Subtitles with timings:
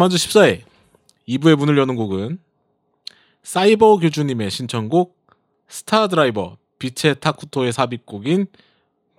[0.00, 0.62] 밤만주 14회
[1.28, 2.38] 2부의 문을 여는 곡은
[3.42, 5.14] 사이버 교주님의 신청곡
[5.68, 8.46] 스타 드라이버 빛의 타쿠토의 삽입곡인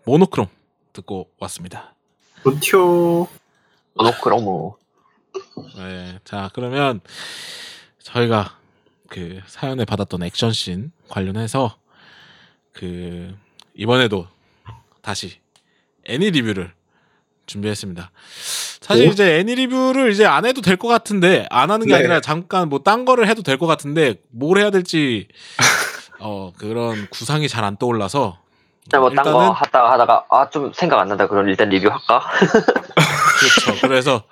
[0.05, 0.47] 모노크롬
[0.93, 1.93] 듣고 왔습니다.
[2.41, 3.27] 본티오
[3.93, 4.75] 모노크로모
[5.77, 6.20] 네.
[6.23, 6.99] 자, 그러면
[7.99, 8.58] 저희가
[9.08, 11.77] 그 사연에 받았던 액션씬 관련해서
[12.73, 13.37] 그
[13.75, 14.25] 이번에도
[15.03, 15.41] 다시
[16.05, 16.73] 애니 리뷰를
[17.45, 18.09] 준비했습니다.
[18.81, 19.11] 사실 오?
[19.11, 21.99] 이제 애니 리뷰를 이제 안 해도 될 것 같은데 안 하는 게 네.
[21.99, 25.27] 아니라 잠깐 뭐 딴 거를 해도 될 것 같은데 뭘 해야 될지
[26.19, 28.39] 어 그런 구상이 잘 안 떠올라서
[28.83, 32.27] 진짜 뭐딴 거 하다가 하다가 아 좀 생각 안 난다 그럼 일단 리뷰 할까?
[33.39, 33.81] 그렇죠.
[33.87, 34.23] 그래서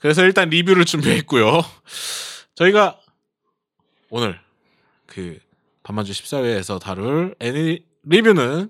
[0.00, 1.62] 그래서 일단 리뷰를 준비했고요.
[2.56, 2.98] 저희가
[4.10, 4.38] 오늘
[5.06, 5.38] 그
[5.84, 8.68] 밤만주 14회에서 다룰 애니 리뷰는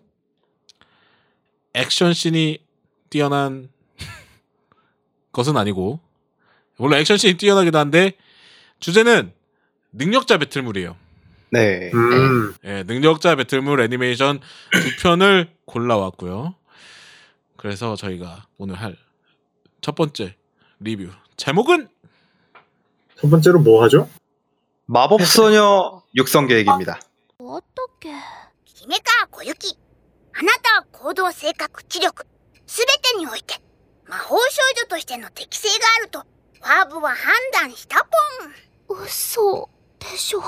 [1.75, 2.59] 액션 씬이
[3.11, 3.69] 뛰어난
[5.36, 6.00] 것은 아니고
[6.78, 8.14] 물론 액션씬이 뛰어나기도 한데
[8.80, 9.34] 주제는
[9.94, 10.96] 능력자 배틀물이에요.
[11.52, 11.92] 네.
[11.94, 14.40] 음 예, 능력자 배틀물 애니메이션
[14.72, 16.56] 두 편을 골라왔고요.
[17.58, 18.96] 그래서 저희가 오늘 할
[19.82, 20.36] 첫 번째
[20.80, 21.90] 리뷰 제목은
[23.20, 24.08] 첫 번째로 뭐 하죠?
[24.86, 27.00] 마법소녀 육성 계획입니다.
[27.40, 28.10] あったっけ
[28.66, 29.76] 姫川小雪
[30.34, 32.26] あなたは行動性格知力
[32.68, 33.56] すべてにおいて
[34.09, 38.07] 魔法少女としての適性があるとファーブは判断した
[38.89, 39.03] ぽん。
[39.05, 39.69] 嘘
[39.99, 40.43] でしょ。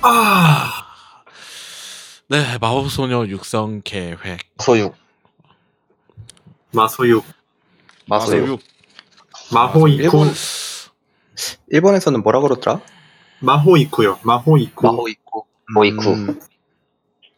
[0.00, 0.77] 아
[2.28, 4.38] 네 마법소녀 육성 계획.
[4.58, 4.92] 소유
[6.72, 7.24] 마소육.
[8.06, 8.58] 마소유
[9.52, 10.02] 마호 이쿠.
[10.02, 10.28] 일본
[11.68, 12.80] 일본 에서는 뭐라 그러더라?
[13.40, 14.18] 마호 이쿠요.
[14.22, 14.86] 마호 이쿠.
[14.86, 15.44] 마호 이쿠.
[15.72, 16.10] 뭐 이쿠.
[16.10, 16.40] 음,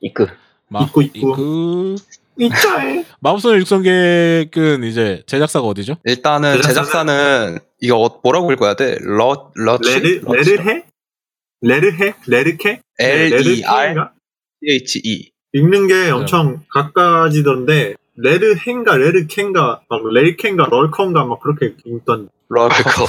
[0.00, 0.26] 이쿠
[0.68, 1.32] 마, 있고, 있고.
[1.34, 1.96] 이그
[2.38, 3.04] 이짜에.
[3.20, 5.96] 마법소녀 육성 계획은 이제 제작사가 어디죠?
[6.04, 8.96] 일단은 제작사는- 제작사는 이거 어- 뭐라고 읽어야 돼?
[9.00, 9.92] 러 러치?
[10.00, 10.84] 레르 레르해
[11.60, 12.80] 레르해 레르케?
[12.98, 14.10] L
[14.62, 14.84] E R 레르케인가?
[14.84, 22.28] H E 읽는 게 엄청 가까워지던데 레르헨가 레르켄가 막 레르켄가 럴 컨가 막 그렇게 읽던
[22.48, 23.06] 러커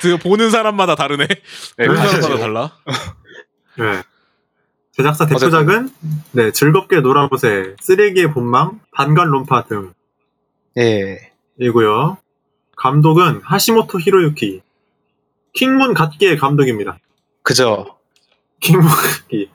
[0.00, 1.26] 그 보는 사람마다 다르네.
[1.26, 2.08] 네, 보는 맞아요.
[2.08, 2.72] 사람마다 달라.
[3.78, 4.02] 네.
[4.92, 5.88] 제작사 대표작은
[6.32, 9.64] 네 즐겁게 놀아보세 쓰레기의 본망 반간 론파
[10.78, 11.32] 예.
[11.58, 12.18] 등이고요.
[12.76, 14.60] 감독은 하시모토 히로유키
[15.54, 16.98] 킹문 갓기의 감독입니다.
[17.42, 17.96] 그죠.
[18.60, 19.48] 킹문 갓기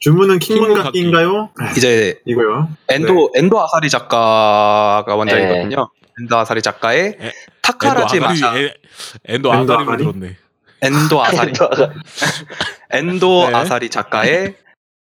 [0.00, 1.50] 주문은 킹문 킹문 갓기인가요?
[1.76, 2.68] 이제 이거요.
[2.88, 5.76] 엔도 엔도 아사리 작가가 원작이거든요.
[5.76, 6.08] 네.
[6.20, 8.74] 엔도 아사리 작가의 에, 타카라지 에-
[9.26, 10.04] 엔도 아가리?
[10.04, 10.36] 들었네.
[10.82, 11.52] 엔도 아사리
[12.90, 13.54] 엔도 네.
[13.56, 14.54] 아사리 작가의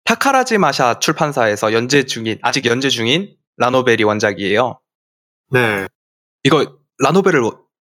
[0.04, 4.80] 타카라지 마샤 출판사에서 연재 중인 아직 연재 중인 라노벨이 원작이에요.
[5.52, 5.88] 네.
[6.44, 7.42] 이거 라노벨을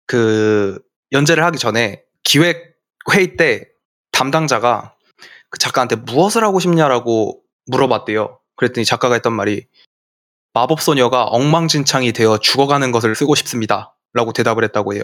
[0.08, 0.80] 그
[1.12, 2.76] 연재를 하기 전에 기획
[3.14, 3.68] 회의 때
[4.12, 4.96] 담당자가
[5.50, 8.40] 그 작가한테 무엇을 하고 싶냐라고 물어봤대요.
[8.56, 9.66] 그랬더니 작가가 했던 말이
[10.54, 15.04] 마법 소녀가 엉망진창이 되어 죽어가는 것을 쓰고 싶습니다.라고 대답을 했다고 해요.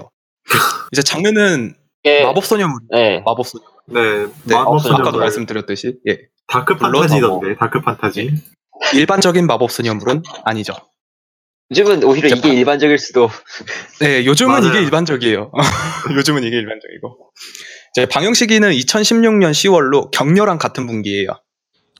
[0.91, 1.75] 이제 장르는
[2.05, 3.21] 예, 마법 소녀물, 네.
[3.25, 3.63] 마법 소녀.
[3.87, 4.25] 네.
[4.43, 4.95] 네, 마법 소녀.
[4.95, 5.19] 아까도.
[5.19, 6.17] 말씀드렸듯이 예.
[6.47, 8.31] 다크 판타지던데 다크 판타지.
[8.95, 10.73] 일반적인 마법 소녀물은 아니죠.
[11.71, 13.29] 요즘은 오히려 이게 바- 일반적일 수도
[14.01, 14.67] 네, 요즘은 맞아요.
[14.69, 15.51] 이게 일반적이에요.
[16.17, 17.31] 요즘은 이게 일반적이고.
[17.93, 21.29] 이제 방영 시기는 2016년 10월로 격렬한 같은 분기예요.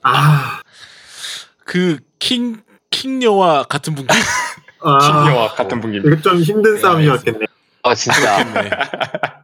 [0.04, 0.62] 아.
[1.66, 4.14] 그 킹 킹녀와 같은 분기.
[4.80, 5.54] 아.
[5.56, 5.98] 같은 분기.
[5.98, 7.46] 이거 좀 힘든 네, 싸움이었겠네.
[7.84, 8.70] 아 진짜 네.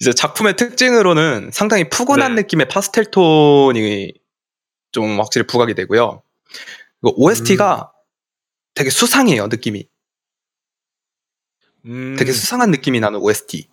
[0.00, 2.42] 이제 작품의 특징으로는 상당히 푸근한 네.
[2.42, 4.14] 느낌의 파스텔 톤이
[4.90, 6.22] 좀 확실히 부각이 되고요.
[7.00, 7.92] 그리고 OST가
[8.74, 9.88] 되게 수상해요, 느낌이.
[11.86, 13.68] 음, 되게 수상한 느낌이 나는 OST.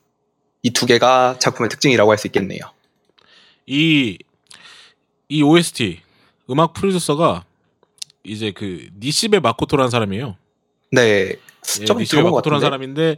[0.66, 2.60] 이 두 개가 작품의 특징이라고 할 수 있겠네요.
[3.68, 4.18] 이,
[5.30, 6.00] 이 OST
[6.50, 7.46] 음악 프로듀서가
[8.24, 10.38] 이제 그 니시베 마코토라는 사람이에요.
[10.92, 11.36] 네.
[11.82, 12.62] 예, 좀 니시베 마코토라는?
[12.62, 13.18] 사람인데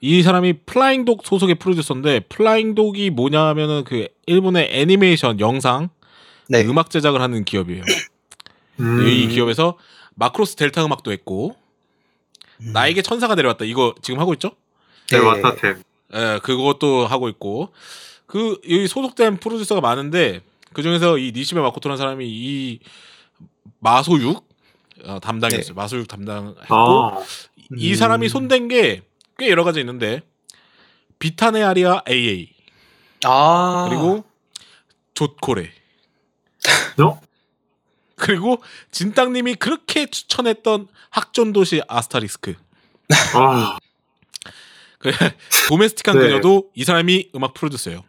[0.00, 5.88] 이 사람이 플라잉독 소속의 프로듀서인데 플라잉독이 뭐냐면은 그 일본의 애니메이션 영상
[6.48, 6.64] 네.
[6.64, 7.84] 음악 제작을 하는 기업이에요.
[8.80, 9.06] 음.
[9.06, 9.76] 이 기업에서
[10.14, 11.56] 마크로스 델타 음악도 했고
[12.60, 12.72] 음.
[12.72, 14.52] 나에게 천사가 내려왔다 이거 지금 하고 있죠?
[15.10, 15.24] 네, 네.
[15.24, 15.82] 와타텐.
[16.14, 17.72] 예, 그것도 하고 있고.
[18.26, 20.42] 그 여기 소속된 프로듀서가 많은데
[20.74, 22.78] 그 중에서 이 니시베 마코토라는 사람이 이
[23.78, 24.46] 마소육?
[25.04, 25.74] 어, 담당이었어요.
[25.74, 27.22] 마소육 담당했고 아,
[27.76, 27.94] 이 음.
[27.94, 29.08] 사람이 손댄 게
[29.38, 30.20] 꽤 여러 가지 있는데
[31.20, 32.50] 비타네 아리아 AA
[33.24, 33.86] 아.
[33.88, 34.24] 그리고
[35.14, 35.70] 조코레.
[37.00, 37.20] 어?
[38.16, 38.60] 그리고
[38.90, 42.54] 진땅님이 그렇게 추천했던 학전도시 아스타리스크.
[43.34, 43.78] 아,
[44.98, 45.10] 그
[45.68, 46.28] 도메스틱한 네.
[46.28, 48.04] 그녀도 이 사람이 음악 프로듀서예요.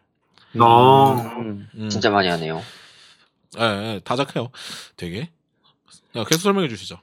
[0.59, 1.89] 아, 음, 음.
[1.89, 2.61] 진짜 많이 하네요.
[3.57, 4.49] 예, 예, 다작해요.
[4.97, 5.29] 되게.
[6.15, 6.99] 야, 계속 설명해 주시죠.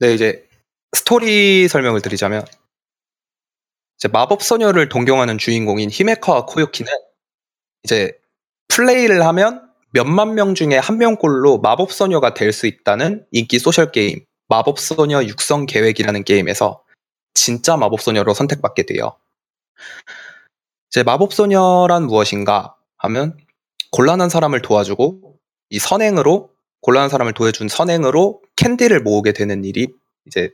[0.00, 0.46] 네, 이제
[0.94, 2.44] 스토리 설명을 드리자면
[3.98, 6.92] 이제 마법 소녀를 동경하는 주인공인 히메카와 코유키는
[7.84, 8.12] 이제
[8.68, 14.24] 플레이를 하면 몇만 명 중에 한 명꼴로 마법 소녀가 될 수 있다는 인기 소셜 게임
[14.48, 16.81] 마법 소녀 육성 계획이라는 게임에서
[17.34, 19.16] 진짜 마법 소녀로 선택받게 돼요.
[20.90, 23.36] 이제 마법 소녀란 무엇인가 하면
[23.90, 25.38] 곤란한 사람을 도와주고
[25.70, 26.50] 이 선행으로
[26.82, 29.88] 곤란한 사람을 도와준 선행으로 캔디를 모으게 되는 일이
[30.26, 30.52] 이제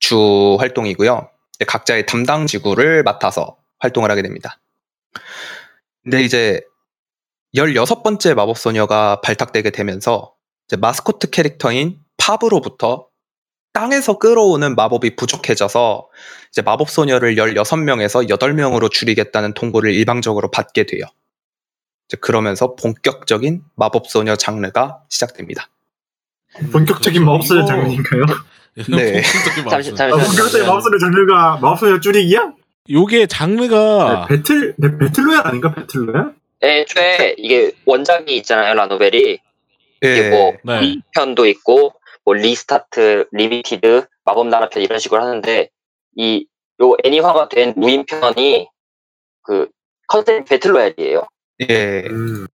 [0.00, 1.28] 주 활동이고요.
[1.66, 4.60] 각자의 담당 지구를 맡아서 활동을 하게 됩니다.
[6.02, 6.60] 근데 이제
[7.54, 10.34] 16번째 마법소녀가 발탁되게 되면서
[10.78, 13.07] 마스코트 캐릭터인 팝으로부터
[13.72, 16.08] 땅에서 끌어오는 마법이 부족해져서
[16.50, 21.02] 이제 마법 소녀를 16명에서 8명으로 줄이겠다는 통보를 일방적으로 받게 돼요.
[22.08, 25.68] 이제 그러면서 본격적인 마법 소녀 장르가 시작됩니다.
[26.72, 27.30] 본격적인 그렇죠.
[27.30, 28.24] 마법 소녀 이거- 장르인가요?
[28.76, 29.22] 네.
[29.22, 29.90] 본격적인 잠시.
[30.02, 32.52] 아, 본격적인 마법 소녀 장르가 마법 소녀 줄이기야?
[32.90, 35.74] 요게 장르가 네, 배틀, 네, 배틀로얄 아닌가?
[35.74, 36.32] 배틀로얄?
[36.62, 39.38] 애초에 이게 원작이 있잖아요 라노벨이
[40.02, 40.30] 이게 예.
[40.30, 40.96] 뭐 네.
[41.14, 41.92] 편도 있고
[42.28, 45.70] 뭐 restart, limited, 마법나라 편 이런 식으로 하는데
[46.16, 46.46] 이
[46.80, 48.68] 요 애니화가 된 무인편이
[49.42, 49.68] 그
[50.06, 51.26] 컨셉 battle royale이에요.
[51.68, 52.04] 예.
[52.06, 52.46] 음,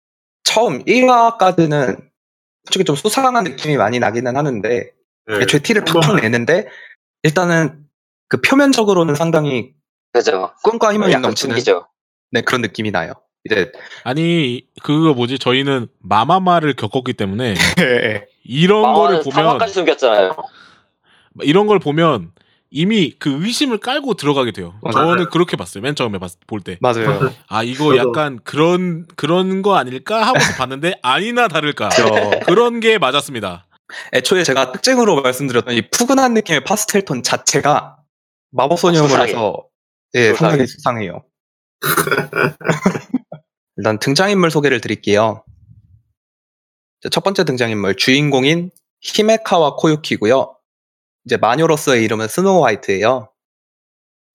[0.45, 2.01] 처음 1화까지는
[2.65, 4.69] 솔직히 좀 수상한 느낌이 많이 나기는 하는데
[5.27, 5.35] 네.
[5.41, 6.69] 애초에 티를 팍팍 내는데
[7.25, 7.85] 일단은
[8.29, 9.75] 그 표면적으로는 상당히
[10.13, 10.53] 그죠?
[10.63, 11.57] 꿈과 희망이 넘치는.
[12.31, 13.13] 네, 그런 느낌이 나요.
[13.45, 13.73] 이제
[14.05, 15.39] 아니 그거 뭐지?
[15.41, 17.55] 저희는 마마마를 겪었기 때문에
[18.45, 20.37] 이런 거를 보면 숨겼잖아요.
[21.43, 22.33] 이런 걸 보면
[22.71, 24.75] 이미 그 의심을 깔고 들어가게 돼요.
[24.83, 25.09] 맞아요.
[25.11, 25.83] 저는 그렇게 봤어요.
[25.83, 26.79] 맨 처음에 봤, 볼 때.
[26.81, 27.31] 맞아요.
[27.49, 27.99] 아 이거 저도.
[27.99, 32.07] 약간 그런 그런 거 아닐까 하고서 봤는데 아니나 다를까 저
[32.47, 33.67] 그런 게 맞았습니다.
[34.15, 37.97] 애초에 제가 특징으로 말씀드렸던 이 푸근한 느낌의 파스텔 톤 자체가
[38.53, 39.67] 마법소녀물에서
[40.15, 40.35] 예, 수상해.
[40.35, 41.25] 상당히 수상해요.
[43.77, 45.45] 일단 등장인물 소개를 드릴게요.
[47.11, 50.57] 첫 번째 등장인물 주인공인 히메카와 코유키고요.
[51.25, 53.31] 이제 마녀로서의 이름은 스노우 화이트예요.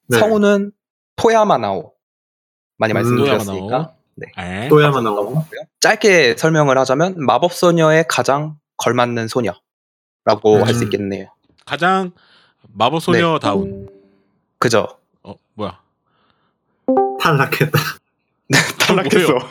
[0.10, 0.20] 네.
[0.20, 0.72] 성우는
[1.16, 1.94] 토야마 나오.
[2.78, 3.96] 많이 음, 말씀드렸으니까.
[4.38, 4.68] 에?
[4.68, 5.46] 토야마 나오고.
[5.80, 9.60] 짧게 설명을 하자면 마법 소녀의 가장 걸맞는 소녀라고
[10.46, 10.64] 음.
[10.64, 11.28] 할수 있겠네요.
[11.66, 12.12] 가장
[12.62, 13.90] 마법 소녀 다운.
[14.60, 14.88] 그죠?
[15.24, 15.80] 어 뭐야?
[17.20, 17.80] 탈락했다.
[18.80, 19.32] 탈락했어.
[19.32, 19.50] 뭐예요?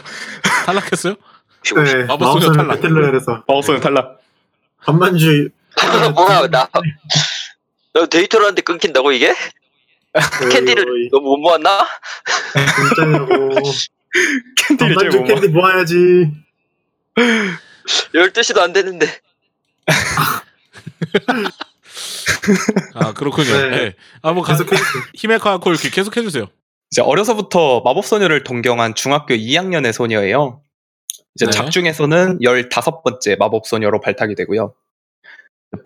[0.66, 1.14] 탈락했어요?
[1.74, 2.74] 네, 마법소녀 마법소녀 탈락.
[2.80, 4.20] battle royale에서 마법소녀 탈락.
[4.84, 5.48] 반만주의.
[6.14, 6.68] 뭐야 나,
[7.92, 9.34] 나 데이터를 하는데 끊긴다고 이게?
[10.50, 11.86] 캔디를 너무 못 모았나?
[12.88, 13.50] 진짜냐고.
[14.56, 15.94] 캔디를 반만주 캔디 모아야지.
[18.14, 19.06] 12시도 안 되는데
[22.94, 23.52] 아 그렇군요.
[23.52, 23.68] 네.
[23.70, 23.94] 네.
[24.22, 25.02] 아뭐 계속 해주세요.
[25.14, 26.46] 히메카와 코유키 계속 해주세요.
[26.90, 30.62] 이제 어려서부터 마법소녀를 동경한 중학교 2학년의 소녀예요.
[31.34, 31.50] 이제 네.
[31.50, 34.74] 작중에서는 15번째 마법소녀로 발탁이 되고요.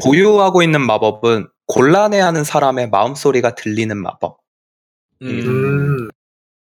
[0.03, 4.39] 보유하고 있는 마법은 곤란해하는 사람의 마음소리가 들리는 마법.
[5.23, 5.29] 음.
[5.29, 6.11] 음,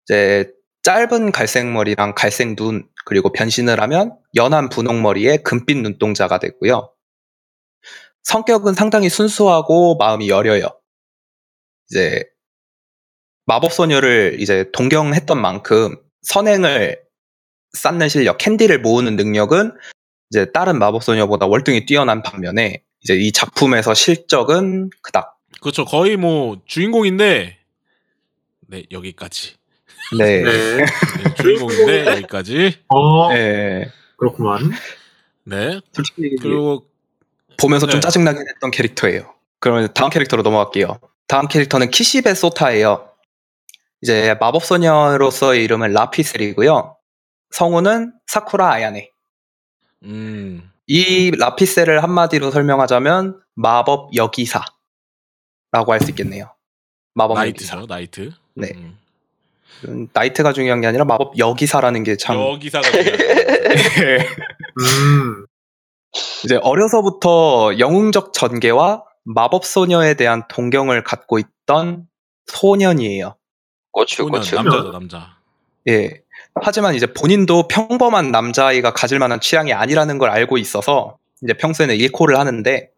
[0.04, 6.92] 이제 짧은 갈색 머리랑 갈색 눈 그리고 변신을 하면 연한 분홍 머리에 금빛 눈동자가 되고요.
[8.22, 10.66] 성격은 상당히 순수하고 마음이 여려요.
[11.88, 12.24] 이제
[13.46, 17.05] 마법 소녀를 이제 동경했던 만큼 선행을
[17.76, 19.72] 쌓는 실력, 캔디를 모으는 능력은
[20.30, 25.38] 이제 다른 마법 소녀보다 월등히 뛰어난 반면에 이제 이 작품에서 실적은 그닥.
[25.60, 25.84] 그렇죠.
[25.84, 27.58] 거의 뭐 주인공인데
[28.68, 29.54] 네 여기까지.
[30.18, 30.42] 네.
[30.42, 30.76] 네.
[30.76, 30.84] 네,
[31.40, 32.78] 주인공인데 여기까지.
[32.88, 33.90] 어, 네.
[34.16, 34.72] 그렇구만.
[35.44, 35.80] 네.
[35.92, 36.86] 솔직히 그리고
[37.58, 38.04] 보면서 좀 네.
[38.04, 39.32] 짜증나긴 했던 캐릭터예요.
[39.60, 40.98] 그러면 다음 캐릭터로 넘어갈게요.
[41.28, 43.10] 다음 캐릭터는 키시베 소타예요.
[44.02, 46.95] 이제 마법소녀로서의 이름은 라피셀이고요.
[47.60, 49.10] 성우는 사쿠라 아야네.
[50.02, 50.70] 음.
[50.86, 54.66] 이 라피셀을 한마디로 설명하자면 마법 여기사라고
[55.86, 56.54] 할 수 있겠네요.
[57.14, 57.76] 마법 여기사.
[57.76, 57.86] 나이트죠.
[57.86, 58.32] 나이트.
[58.54, 58.72] 네.
[58.74, 58.98] 음.
[59.88, 64.18] 음, 나이트가 중요한 게 아니라 마법 여기사라는 게 참 여기사가 중요해요.
[64.78, 65.46] 음.
[66.44, 72.06] 이제 어려서부터 영웅적 전개와 마법 소녀에 대한 동경을 갖고 있던
[72.48, 73.34] 소년이에요.
[74.06, 74.54] 소년 고추.
[74.56, 75.36] 남자죠 남자.
[75.88, 76.20] 예.
[76.62, 82.38] 하지만 이제 본인도 평범한 남자아이가 가질 만한 취향이 아니라는 걸 알고 있어서 이제 평소에는 일코를
[82.38, 82.90] 하는데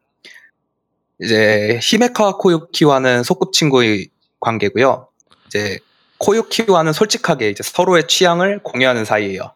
[1.20, 4.08] 이제 히메카와 코유키와는 소꿉친구의
[4.40, 5.08] 관계고요.
[5.46, 5.78] 이제
[6.18, 9.52] 코유키와는 솔직하게 이제 서로의 취향을 공유하는 사이예요.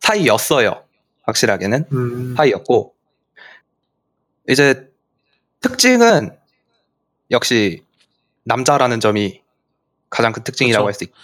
[0.00, 0.84] 사이였어요.
[1.24, 2.34] 확실하게는 음.
[2.36, 2.94] 사이였고
[4.48, 4.88] 이제
[5.60, 6.34] 특징은
[7.30, 7.84] 역시
[8.44, 9.42] 남자라는 점이
[10.08, 10.86] 가장 큰 특징이라고 그쵸.
[10.86, 11.16] 할수 있고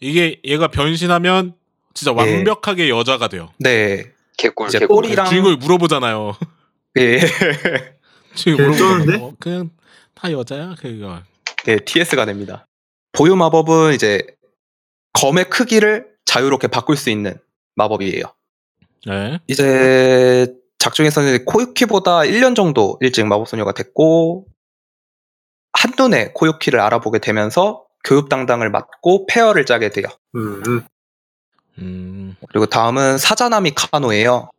[0.00, 1.54] 이게 얘가 변신하면
[1.94, 2.14] 진짜 예.
[2.16, 3.52] 완벽하게 여자가 돼요.
[3.58, 4.04] 네.
[4.36, 5.02] 개꿀 이제 개꿀.
[5.02, 6.36] 꼬리랑- 주인공이 물어보잖아요.
[6.98, 7.20] 예.
[8.34, 9.04] 주인공 개쩌는데?
[9.18, 9.24] 물어보잖아요.
[9.24, 9.70] 어, 그냥
[10.14, 11.22] 다 여자야 그거.
[11.68, 12.66] 예, TS가 됩니다.
[13.12, 14.22] 보유 마법은 이제
[15.12, 17.38] 검의 크기를 자유롭게 바꿀 수 있는
[17.76, 18.24] 마법이에요.
[19.06, 19.38] 네.
[19.46, 24.46] 이제 작중에서는 코유키보다 1년 정도 일찍 마법소녀가 됐고
[25.72, 30.06] 한눈에 코유키를 알아보게 되면서 교육당당을 맡고 페어를 짜게 돼요.
[30.34, 30.62] 음.
[30.66, 30.86] 음.
[31.78, 32.36] 음.
[32.48, 34.50] 그리고 다음은 사자나미 카노예요.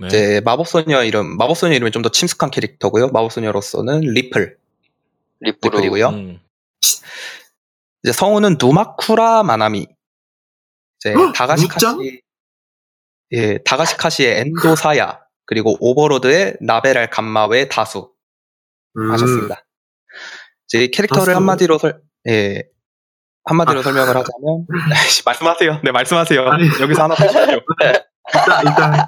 [0.00, 0.06] 네.
[0.06, 3.08] 이제 마법소녀 이름, 마법소녀 이름이 좀더 친숙한 캐릭터고요.
[3.08, 4.56] 마법소녀로서는 리플.
[5.40, 6.08] 리플이고요.
[6.08, 6.40] 음.
[8.02, 9.86] 이제 성우는 누마쿠라 마나미.
[10.98, 12.22] 이제 헉, 다가시카시?
[13.32, 18.12] 예, 다가시카시의 엔도 사야 그리고 오버로드의 나베랄 감마의 다수
[18.96, 19.10] 음.
[19.10, 19.64] 하셨습니다.
[20.66, 21.36] 이제 이 캐릭터를 다수?
[21.36, 22.62] 한마디로 설, 예,
[23.44, 23.82] 한마디로 아.
[23.82, 24.66] 설명을 하자면
[25.26, 25.80] 말씀하세요.
[25.82, 26.48] 네, 말씀하세요.
[26.48, 26.68] 아니.
[26.80, 27.60] 여기서 하나 쓰십시오.
[28.34, 29.06] 일단 일단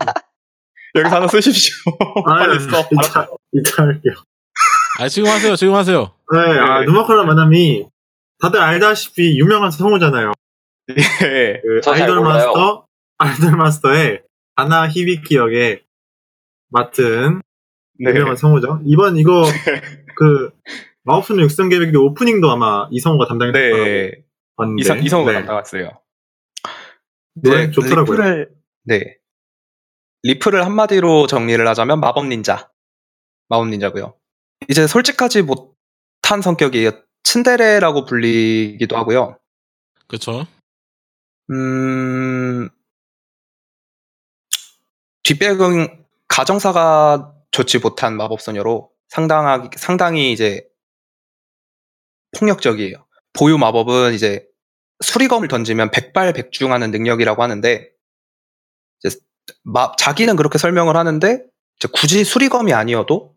[0.96, 1.74] 여기서 하나 쓰십시오.
[2.26, 2.88] 빨리 써.
[2.90, 4.14] 일단 일단 할게요.
[4.98, 5.56] 아 지금 하세요.
[5.56, 6.12] 지금 하세요.
[6.32, 6.86] 네, 아, 네.
[6.86, 7.86] 누마코라 마남이
[8.40, 10.32] 다들 알다시피 유명한 성우잖아요.
[10.90, 11.60] 예.
[11.62, 12.20] 그 아이돌.
[12.20, 12.86] 마스터,
[13.18, 14.22] 아이돌 마스터의
[14.54, 15.82] 아나 히비키 역에
[16.70, 17.40] 맡은
[17.98, 18.10] 네.
[18.10, 18.80] 유명한 성우죠.
[18.84, 19.44] 이번 이거
[20.16, 20.50] 그
[21.04, 24.24] 마법소녀 육성 계획의 오프닝도 아마 이 성우가 담당했다고 네.
[24.56, 25.38] 봤는데 이성, 이성우가 네.
[25.38, 25.90] 담당했어요.
[27.34, 28.16] 노래 이제 좋더라고요.
[28.16, 29.18] 리플을, 네.
[30.22, 32.70] 리플을 한마디로 정리를 하자면 마법 닌자.
[33.48, 34.14] 마법 닌자고요.
[34.68, 36.90] 이제 솔직하지 못한 성격이에요.
[37.24, 39.38] 츤데레라고 불리기도 하고요.
[40.06, 40.46] 그렇죠.
[41.50, 42.70] 음,
[45.22, 50.66] 뒷배경 가정사가 좋지 못한 마법소녀로 상당하게 상당히 이제
[52.38, 53.06] 폭력적이에요.
[53.32, 54.46] 보유 마법은 이제
[55.02, 57.88] 수리검을 던지면 백발백중하는 능력이라고 하는데
[59.02, 59.16] 이제
[59.62, 61.44] 마- 자기는 그렇게 설명을 하는데
[61.78, 63.34] 이제 굳이 수리검이 아니어도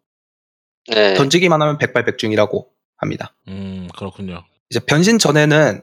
[0.89, 1.13] 네.
[1.16, 3.36] 던지기만 하면 백발백중이라고 합니다.
[3.48, 4.46] 음 그렇군요.
[4.70, 5.82] 이제 변신 전에는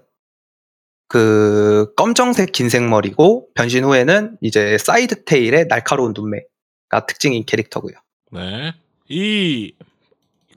[1.08, 7.94] 그 검정색 긴 생머리고 변신 후에는 이제 side tail의 날카로운 눈매가 특징인 캐릭터고요.
[8.32, 8.72] 네.
[9.08, 9.74] 이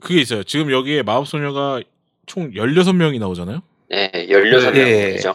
[0.00, 0.42] 그게 있어요.
[0.44, 1.82] 지금 여기에 마법소녀가
[2.28, 3.62] 총 16명이 나오잖아요.
[3.90, 5.34] 네, 16명이죠.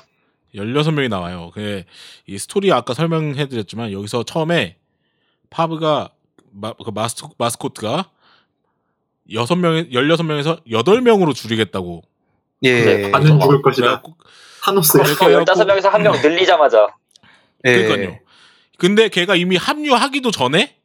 [0.55, 0.59] 예.
[0.59, 1.51] 16명이 나와요.
[1.53, 1.83] 그,
[2.27, 4.77] 이 스토리 아까 설명해 드렸지만 여기서 처음에
[5.49, 6.09] 파브가
[6.51, 8.09] 마, 그 마스코, 마스코트가
[9.29, 12.03] 6명, 16명에서 8명으로 줄이겠다고.
[12.63, 12.83] 예.
[12.85, 14.03] 네, 반은 죽을 것이다.
[14.63, 14.97] 타노스.
[14.97, 16.87] 이렇게 어, 해갖고- 15명에서 한 명 늘리자마자.
[17.65, 17.83] 예.
[17.83, 18.19] 그러니까요.
[18.77, 20.75] 근데 걔가 이미 합류하기도 전에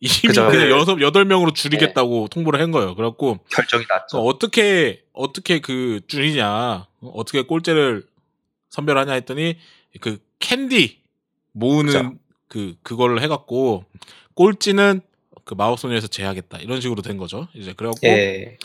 [0.00, 0.12] 이미.
[0.34, 0.70] 그냥 네.
[0.70, 2.94] 여섯 여덟 명으로 줄이겠다고 통보를 한 거예요.
[2.94, 4.18] 그래갖고 결정이 그 났죠.
[4.24, 8.06] 어떻게 어떻게 그 줄이냐, 어떻게 꼴찌를
[8.70, 9.58] 선별하냐 했더니
[10.00, 11.00] 그 캔디
[11.52, 12.14] 모으는 그죠.
[12.48, 13.84] 그 그걸 해갖고
[14.34, 15.02] 꼴찌는
[15.44, 17.48] 그 마법소녀에서 제하겠다 이런 식으로 된 거죠.
[17.54, 18.56] 이제 그래갖고 예.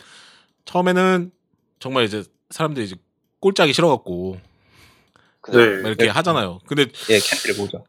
[0.64, 1.32] 처음에는
[1.80, 2.96] 정말 이제 사람들이 이제
[3.42, 4.40] 꼴짜기 싫어갖고?
[5.52, 5.82] 네.
[5.82, 6.60] 막 이렇게 하잖아요.
[6.66, 7.86] 근데 예, 캔디를 보죠.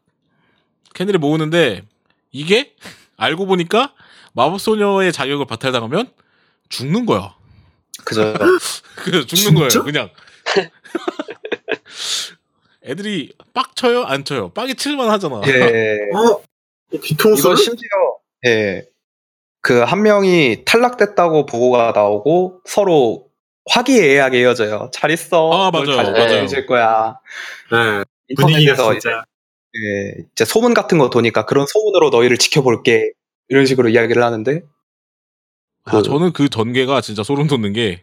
[0.93, 1.83] 캔디를 모으는데
[2.31, 2.75] 이게
[3.17, 3.93] 알고 보니까
[4.33, 6.11] 마법소녀의 자격을 바탈당하면
[6.69, 7.36] 죽는 거야.
[8.05, 8.33] 그죠.
[8.97, 9.83] 그 죽는 거예요.
[9.83, 10.09] 그냥
[12.85, 14.49] 애들이 빡 쳐요, 안 쳐요.
[14.49, 15.41] 빡이 칠만 하잖아.
[15.47, 15.97] 예.
[16.15, 16.41] 어?
[17.01, 17.41] 뒤통수?
[17.47, 17.89] 이거 심지어
[18.45, 18.85] 예.
[19.61, 23.27] 그 한 명이 탈락됐다고 보고가 나오고 서로
[23.69, 24.89] 화기애애하게 헤어져요.
[24.93, 25.51] 잘 있어.
[25.51, 26.43] 아, 널 맞아요, 맞아요.
[26.43, 27.19] 해줄 거야.
[27.71, 28.03] 네.
[28.37, 28.93] 분위기가 진짜.
[28.95, 29.09] 이제,
[29.75, 33.11] 예, 이제 소문 같은 거 도니까 그런 소문으로 너희를 지켜볼게.
[33.49, 34.61] 이런 식으로 이야기를 하는데
[35.87, 38.01] 아, 저는 그 전개가 진짜 소름 돋는 게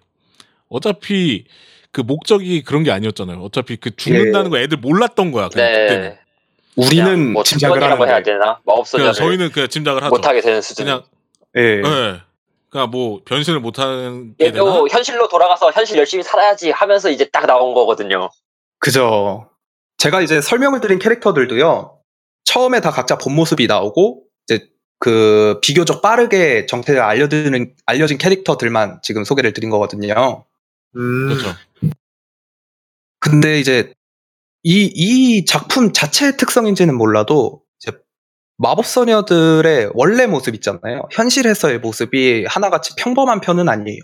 [0.68, 1.44] 어차피
[1.90, 3.40] 그 목적이 그런 게 아니었잖아요.
[3.40, 5.48] 어차피 그 죽는다는 거 애들 몰랐던 거야.
[5.48, 6.08] 그냥 그때는.
[6.10, 6.18] 네.
[6.76, 8.38] 우리는 뭐 짐작을 특권이라고 해야 되나?
[8.38, 10.10] 그냥 마법소녀를 저희는 그냥 짐작을 하죠.
[10.10, 10.86] 못하게 되는 수준.
[10.86, 10.90] 네.
[10.90, 11.04] 그냥
[11.56, 11.60] 예.
[11.60, 12.20] 예.
[12.68, 14.64] 그러니까 뭐 변신을 못하는 게 되나?
[14.64, 18.28] 얘도 현실로 돌아가서 현실 열심히 살아야지 하면서 이제 딱 나온 거거든요.
[18.80, 19.48] 그죠.
[19.98, 21.98] 제가 이제 설명을 드린 캐릭터들도요.
[22.44, 24.66] 처음에 다 각자 본 모습이 나오고 이제
[24.98, 30.44] 그 비교적 빠르게 정체를 알려드는 알려진 캐릭터들만 지금 소개를 드린 거거든요.
[30.96, 31.28] 음.
[31.28, 31.54] 그렇죠.
[33.20, 33.92] 근데 이제
[34.62, 37.92] 이, 이 작품 자체의 특성인지는 몰라도 이제
[38.58, 41.02] 마법소녀들의 원래 모습 있잖아요.
[41.12, 44.00] 현실에서의 모습이 하나같이 평범한 편은 아니에요.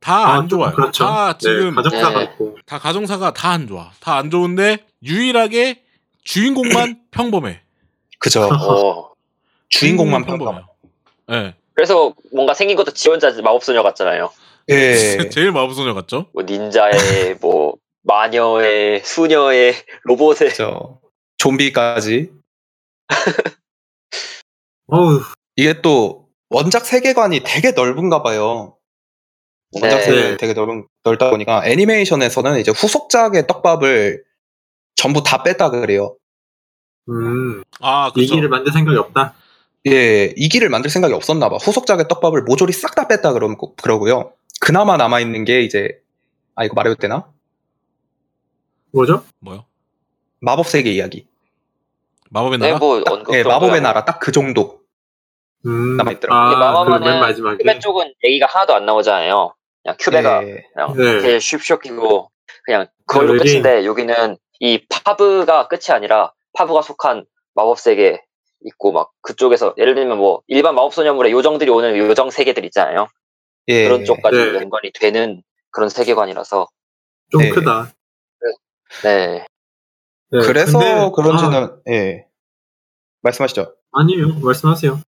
[0.00, 0.74] 다안 아, 좋아요.
[0.74, 1.04] 그렇죠.
[1.04, 2.24] 다 지금 네, 가정사가 네.
[2.24, 2.56] 있고.
[2.66, 3.92] 다 가정사가 다 안 좋아.
[4.00, 5.82] 다 안 좋은데 유일하게
[6.24, 7.60] 주인공만 평범해.
[8.18, 8.42] 그죠.
[8.44, 9.09] 어.
[9.70, 10.66] 주인공만 평범해요.
[11.26, 11.46] 평범.
[11.46, 11.54] 예.
[11.74, 14.30] 그래서 뭔가 생긴 것도 지 혼자 마법소녀 같잖아요.
[14.68, 15.30] 예.
[15.30, 16.26] 제일 마법소녀 같죠?
[16.34, 21.00] 뭐 닌자의 뭐 마녀의 수녀의 로봇의 그죠.
[21.38, 22.30] 좀비까지.
[25.56, 28.76] 이게 또 원작 세계관이 되게 넓은가 봐요.
[29.72, 30.02] 원작 네.
[30.02, 34.24] 세계관이 되게 넓은, 넓다 보니까 애니메이션에서는 이제 후속작의 떡밥을
[34.96, 36.16] 전부 다 뺐다 그래요.
[37.08, 38.32] 음, 아, 그렇죠.
[38.32, 39.34] 얘기를 만들 생각이 없다.
[39.86, 41.56] 예, 이 길을 만들 생각이 없었나 봐.
[41.56, 44.32] 후속작의 떡밥을 모조리 싹 다 뺐다 그러, 그러고요.
[44.60, 45.98] 그나마 남아있는 게 이제,
[46.54, 47.30] 아, 이거 말해도 되나?
[48.92, 49.24] 뭐죠?
[49.38, 49.64] 뭐요?
[50.40, 51.26] 마법 세계 이야기.
[52.30, 52.78] 마법의 네, 나라?
[52.78, 53.80] 뭐 딱, 예, 마법의 뭐.
[53.80, 54.80] 나라 딱 그 정도.
[55.66, 56.84] 음, 남아있더라고요.
[56.98, 57.58] 근데 아, 마지막에.
[57.58, 59.54] 큐베 쪽은 얘기가 하나도 안 나오잖아요.
[59.82, 61.20] 그냥 큐베가 예, 그냥 네.
[61.20, 62.30] 제일 쉽쇼키고
[62.64, 68.22] 그냥 그걸로 네, 끝인데 여기는 이 파브가 끝이 아니라 파브가 속한 마법 세계
[68.64, 73.08] 있고 막 그쪽에서 예를 들면 뭐 일반 마법소녀물의 요정들이 오는 요정 세계들 있잖아요.
[73.68, 73.84] 예.
[73.84, 74.54] 그런 쪽까지 네.
[74.54, 76.66] 연관이 되는 그런 세계관이라서
[77.30, 77.50] 좀 네.
[77.50, 77.92] 크다.
[79.04, 79.46] 네.
[80.32, 82.26] 네, 그래서 근데- 그런지는, 아, 예.
[83.22, 83.74] 말씀하시죠.
[83.92, 84.38] 아니에요.
[84.40, 85.00] 말씀하세요.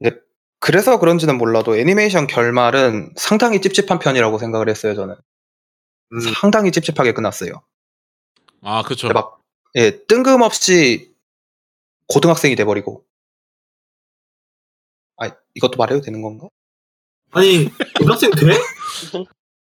[0.00, 0.20] 이제
[0.58, 5.14] 그래서 그런지는 몰라도 애니메이션 결말은 상당히 찝찝한 편이라고 생각을 했어요, 저는.
[6.12, 7.62] 음, 상당히 찝찝하게 끝났어요.
[8.62, 9.08] 아, 그쵸.
[9.08, 9.40] 막,
[9.76, 11.11] 예, 뜬금없이
[12.12, 13.04] 고등학생이 돼버리고.
[15.18, 16.48] 아, 이것도 말해도 되는 건가?
[17.32, 18.46] 아니, 고등학생 돼?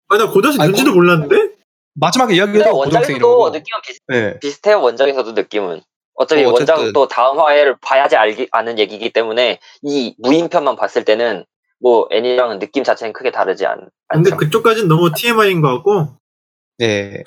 [0.09, 0.77] 아니, 나 고등학생 아이고.
[0.77, 1.57] 된지도 몰랐는데?
[1.95, 3.51] 마지막에 이야기해도 원작에서도 고등학생이라고.
[3.51, 4.39] 느낌은 비슷, 예.
[4.41, 4.81] 비슷해요.
[4.83, 5.81] 원작에서도 느낌은.
[6.15, 6.75] 어차피 어, 어쨌든.
[6.75, 11.45] 원작도 다음 화해를 봐야지 알기, 아는 얘기이기 때문에 이 무인편만 봤을 때는
[11.81, 14.37] 뭐 애니랑은 느낌 자체는 크게 다르지 않, 근데 않죠.
[14.39, 16.17] 그쪽까지는 너무 TMI인 것 같고,
[16.81, 17.23] 예.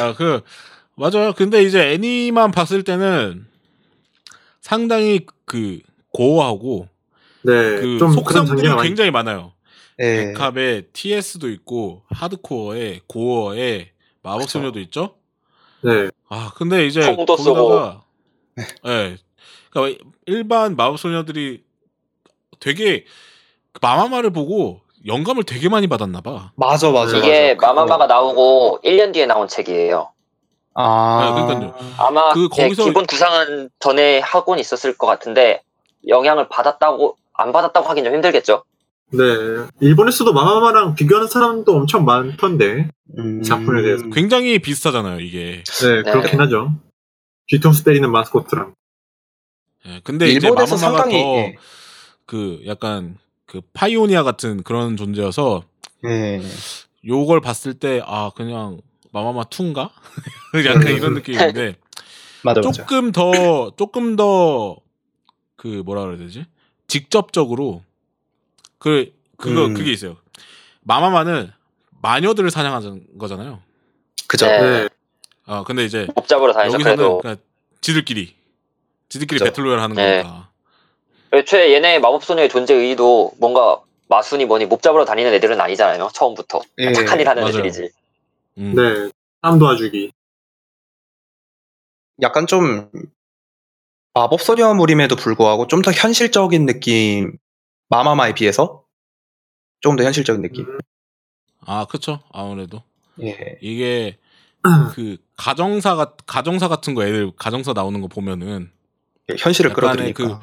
[0.00, 0.42] 아, 그,
[0.96, 1.32] 맞아요.
[1.34, 3.46] 근데 이제 애니만 봤을 때는
[4.62, 5.80] 상당히 그,
[6.12, 6.88] 고어하고,
[7.42, 9.52] 네, 그, 속성들이 장면이 많이 굉장히 많아요.
[9.98, 10.32] 예.
[10.32, 13.90] 백합에 TS도 있고, 하드코어에, 고어에,
[14.22, 15.16] 마법소녀도 있죠?
[15.82, 18.04] 네, 아, 근데 이제 거기다가
[18.86, 19.16] 예.
[19.70, 21.64] 그러니까 일반 마법소녀들이
[22.60, 23.04] 되게
[23.72, 26.52] 그 마마마를 보고 영감을 되게 많이 받았나 봐.
[26.54, 27.16] 맞아, 맞아.
[27.16, 27.72] 이게 맞아.
[27.72, 30.11] 마마마가 나오고 1년 뒤에 나온 책이에요.
[30.74, 31.74] 아, 네, 그러니까요.
[31.98, 35.62] 아마 그 예, 거기서- 기본 구상은 전에 하고는 있었을 것 같은데
[36.08, 38.64] 영향을 받았다고 안 받았다고 하긴 좀 힘들겠죠.
[39.10, 39.18] 네.
[39.80, 42.88] 일본에서도 마마마랑 비교하는 사람도 엄청 많던데.
[43.18, 44.04] 음, 작품에 대해서.
[44.08, 45.62] 굉장히 비슷하잖아요, 이게.
[45.66, 46.72] 네, 그렇긴 하죠.
[47.48, 48.74] 뒤통수 때리는 마스코트랑.
[49.86, 50.00] 예.
[50.04, 51.56] 근데 이제 일본에서 마마마가 상당히 더 예.
[52.24, 55.64] 그 약간 그 파이오니아 같은 그런 존재여서
[56.06, 56.40] 예.
[57.06, 58.80] 요걸 봤을 때 아 그냥
[59.12, 59.90] 마마마 2인가?
[60.66, 61.76] 약간 이런 느낌인데
[62.42, 62.72] 맞아, 맞아.
[62.72, 64.82] 조금 더 조금 더
[65.62, 66.44] 그 뭐라 그래야 되지?
[66.88, 67.84] 직접적으로
[68.78, 69.74] 그 그거 음.
[69.74, 70.16] 그게 있어요.
[70.80, 71.52] 마마마는
[72.00, 73.60] 마녀들을 사냥하는 거잖아요.
[74.26, 74.46] 그죠.
[74.46, 74.58] 네.
[74.60, 74.88] 네.
[75.46, 76.74] 아 근데 이제 목잡으로 다니죠.
[76.74, 77.36] 여기서는 그래도 그냥
[77.80, 78.34] 지들끼리
[79.08, 79.38] 지들끼리.
[79.44, 80.22] 배틀로얄 하는 네.
[80.24, 80.48] 거니까.
[81.32, 86.10] 애초에 얘네 마법소녀의 존재 의도 뭔가 마순이 뭐니 목잡으러 다니는 애들은 아니잖아요.
[86.12, 86.92] 처음부터 예.
[86.92, 87.54] 착한 일 하는 맞아요.
[87.58, 87.88] 애들이지.
[88.58, 88.74] 음.
[88.74, 89.10] 네.
[89.42, 90.12] 사람 도와주기.
[92.22, 92.90] 약간 좀
[94.14, 97.38] 마법소녀물임에도 불구하고 좀 더 현실적인 느낌
[97.88, 98.84] 마마마에 비해서
[99.80, 100.66] 조금 더 현실적인 느낌.
[101.60, 102.82] 아 그쵸 아무래도
[103.22, 103.58] 예.
[103.62, 104.18] 이게
[104.94, 108.70] 그 가정사 같 가정사 같은 거 애들 가정사 나오는 거 보면은
[109.38, 110.40] 현실을 끌어들이니까.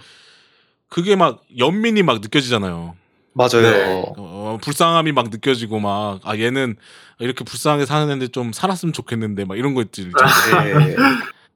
[0.90, 2.96] 그게 막 연민이 막 느껴지잖아요.
[3.34, 3.62] 맞아요.
[3.62, 4.04] 네.
[4.18, 6.76] 어, 불쌍함이 막 느껴지고 막 아 얘는
[7.20, 10.04] 이렇게 불쌍하게 사는 애인데 좀 살았으면 좋겠는데 막 이런 거 있지.
[10.66, 10.96] 예.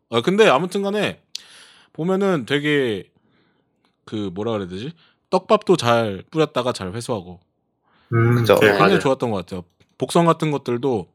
[0.09, 1.19] 어, 근데 아무튼간에
[1.93, 3.09] 보면은 되게
[4.05, 4.91] 그 뭐라 그래야 되지?
[5.29, 7.39] 떡밥도 잘 뿌렸다가 잘 회수하고
[8.13, 8.35] 음.
[8.35, 8.99] 네, 굉장히 맞아요.
[8.99, 9.63] 좋았던 것 같아요.
[9.97, 11.07] 복성 같은 것들도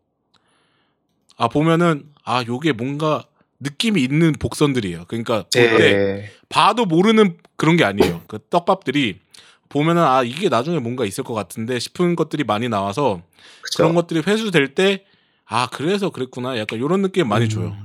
[1.37, 3.25] 아 보면은 아 요게 뭔가
[3.61, 5.05] 느낌이 있는 복선들이에요.
[5.09, 6.31] 그러니까 볼때 예.
[6.49, 8.23] 봐도 모르는 그런 게 아니에요.
[8.27, 9.21] 그 떡밥들이
[9.69, 13.21] 보면은 아 이게 나중에 뭔가 있을 것 같은데 싶은 것들이 많이 나와서
[13.63, 13.79] 그쵸?
[13.83, 15.05] 그런 것들이 회수될 때
[15.51, 17.49] 아 그래서 그랬구나 약간 이런 느낌 많이 음.
[17.49, 17.77] 줘요.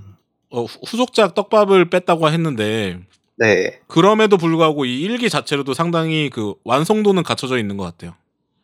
[0.49, 2.99] 어, 후- 후속작 떡밥을 뺐다고 했는데
[3.37, 3.79] 네.
[3.87, 8.15] 그럼에도 불구하고 이 일기 자체로도 상당히 그 완성도는 갖춰져 있는 것 같아요.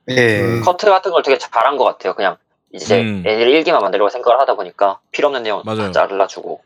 [0.09, 0.41] 예.
[0.41, 0.61] 음.
[0.61, 2.13] 커트 같은 걸 되게 잘한 것 같아요.
[2.13, 2.35] 그냥
[2.73, 3.23] 이제 음.
[3.25, 5.63] 애니를 일기만 만들려고 생각을 하다 보니까 필요 없는 내용.
[5.63, 6.61] 다 잘라주고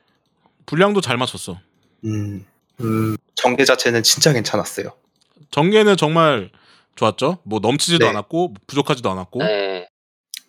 [0.65, 1.59] 분량도 잘 맞췄어.
[2.05, 2.45] 음.
[2.81, 4.89] 음, 전개 자체는 진짜 괜찮았어요.
[5.51, 6.49] 전개는 정말
[6.95, 7.39] 좋았죠.
[7.43, 8.09] 뭐 넘치지도 네.
[8.09, 9.39] 않았고 부족하지도 않았고.
[9.39, 9.87] 네.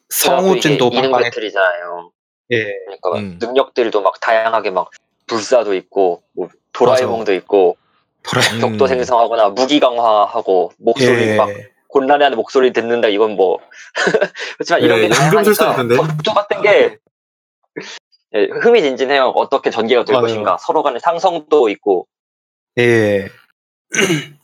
[0.08, 1.16] 성우진도 이능.
[1.16, 2.12] 배틀이잖아요.
[2.52, 2.64] 예.
[2.86, 3.38] 그러니까 음.
[3.40, 4.90] 능력들도 막 다양하게 막
[5.26, 7.76] 불사도 있고 뭐 도라에몽도 있고.
[8.52, 8.60] 음.
[8.60, 11.36] 격도 생성하거나 무기 강화하고 목소리 예.
[11.36, 11.50] 막
[11.88, 13.58] 곤란해하는 목소리 듣는다 이건 뭐
[14.56, 15.96] 그렇지만 이런 예, 게 연금술사 다양하니까 같은데?
[15.96, 16.98] 전투 같은 게
[18.34, 19.26] 예, 흥미진진해요.
[19.28, 20.26] 어떻게 전개가 될 맞아요.
[20.26, 22.06] 것인가 서로 간의 상성도 있고
[22.78, 23.28] 예.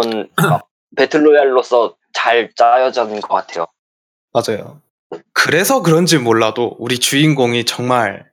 [0.00, 3.66] 그런 막 배틀로얄로서 잘 짜여진 것 같아요.
[4.32, 4.80] 맞아요.
[5.34, 8.30] 그래서 그런지 몰라도 우리 주인공이 정말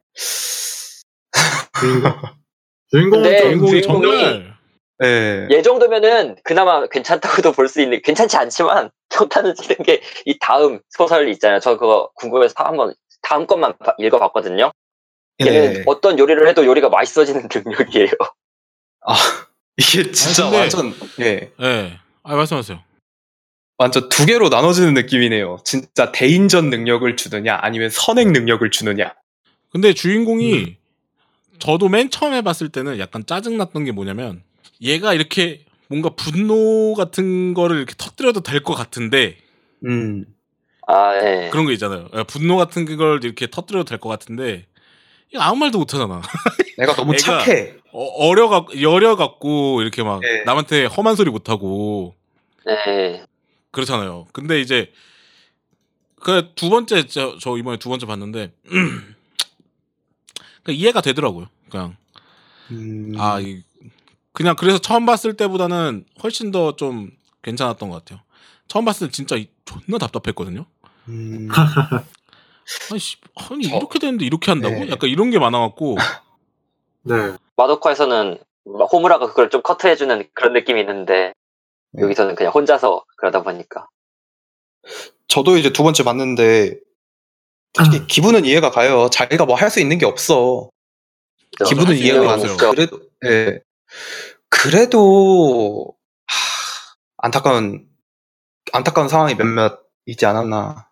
[1.80, 2.13] 주인공.
[2.91, 4.56] 주인공은 주인공이 정말
[5.04, 5.48] 예.
[5.50, 11.32] 예 정도면은 그나마 괜찮다고도 볼 수 있는 괜찮지 않지만 좋다는 치는 게 이 다음 소설이
[11.34, 11.60] 있잖아요.
[11.60, 14.72] 저 그거 궁금해서 한번 다음 것만 봐- 읽어봤거든요.
[15.41, 15.84] 얘는 예.
[15.88, 18.12] 어떤 요리를 해도 요리가 맛있어지는 능력이에요.
[19.06, 19.13] 아,
[19.79, 21.51] 이게 진짜 근데- 완전 예.
[21.61, 21.99] 예.
[22.23, 22.83] 아 말씀하세요.
[23.77, 25.59] 완전 두 개로 나눠지는 느낌이네요.
[25.63, 29.13] 진짜 대인전 능력을 주느냐 아니면 선행 능력을 주느냐.
[29.71, 30.75] 근데 주인공이
[31.59, 34.43] 저도 맨 처음 해봤을 때는 약간 짜증났던 게 뭐냐면
[34.81, 39.37] 얘가 이렇게 뭔가 분노 같은 거를 이렇게 터뜨려도 될 것 같은데
[39.85, 40.25] 음.
[40.87, 41.49] 아, 예.
[41.51, 42.09] 그런 거 있잖아요.
[42.15, 44.65] 예, 분노 같은 걸 이렇게 터뜨려도 될 것 같은데
[45.37, 46.21] 아무 말도 못하잖아.
[46.77, 47.75] 내가 너무 애가- 착해.
[47.91, 50.43] 어, 어려가 여려갖고 이렇게 막 예.
[50.43, 52.15] 남한테 험한 소리 못 하고
[52.67, 53.25] 예.
[53.71, 54.28] 그렇잖아요.
[54.32, 54.91] 근데 이제
[56.21, 58.52] 그 두 번째 저, 저 이번에 두 번째 봤는데
[60.63, 61.47] 그 이해가 되더라고요.
[61.69, 61.95] 그냥
[62.71, 63.13] 음.
[63.17, 63.63] 아 이,
[64.34, 68.21] 그냥 그래서 처음 봤을 때보다는 훨씬 더 좀 괜찮았던 것 같아요.
[68.67, 70.65] 처음 봤을 때 진짜 이- 존나 답답했거든요.
[71.08, 71.47] 음.
[72.91, 74.75] 아니, 씨, 아니 저- 이렇게 되는데 이렇게 한다고?
[74.75, 74.89] 네.
[74.91, 75.97] 약간 이런 게 많아갖고
[77.04, 77.15] 네.
[77.60, 78.39] 마도카에서는
[78.91, 81.34] 호무라가 그걸 좀 커트해주는 그런 느낌이 있는데
[81.91, 82.04] 네.
[82.04, 83.88] 여기서는 그냥 혼자서 그러다 보니까
[85.28, 86.80] 저도 이제 두 번째 봤는데
[87.74, 89.10] 솔직히 기분은 이해가 가요.
[89.12, 90.69] 자기가 뭐 할 수 있는 게 없어.
[91.67, 92.58] 기분은 할수 이해가 가요.
[92.58, 93.60] 그래도 예.
[94.50, 95.95] 그래도
[96.26, 97.88] 하, 안타까운
[98.72, 100.88] 안타까운 상황이 몇몇 있지 않았나.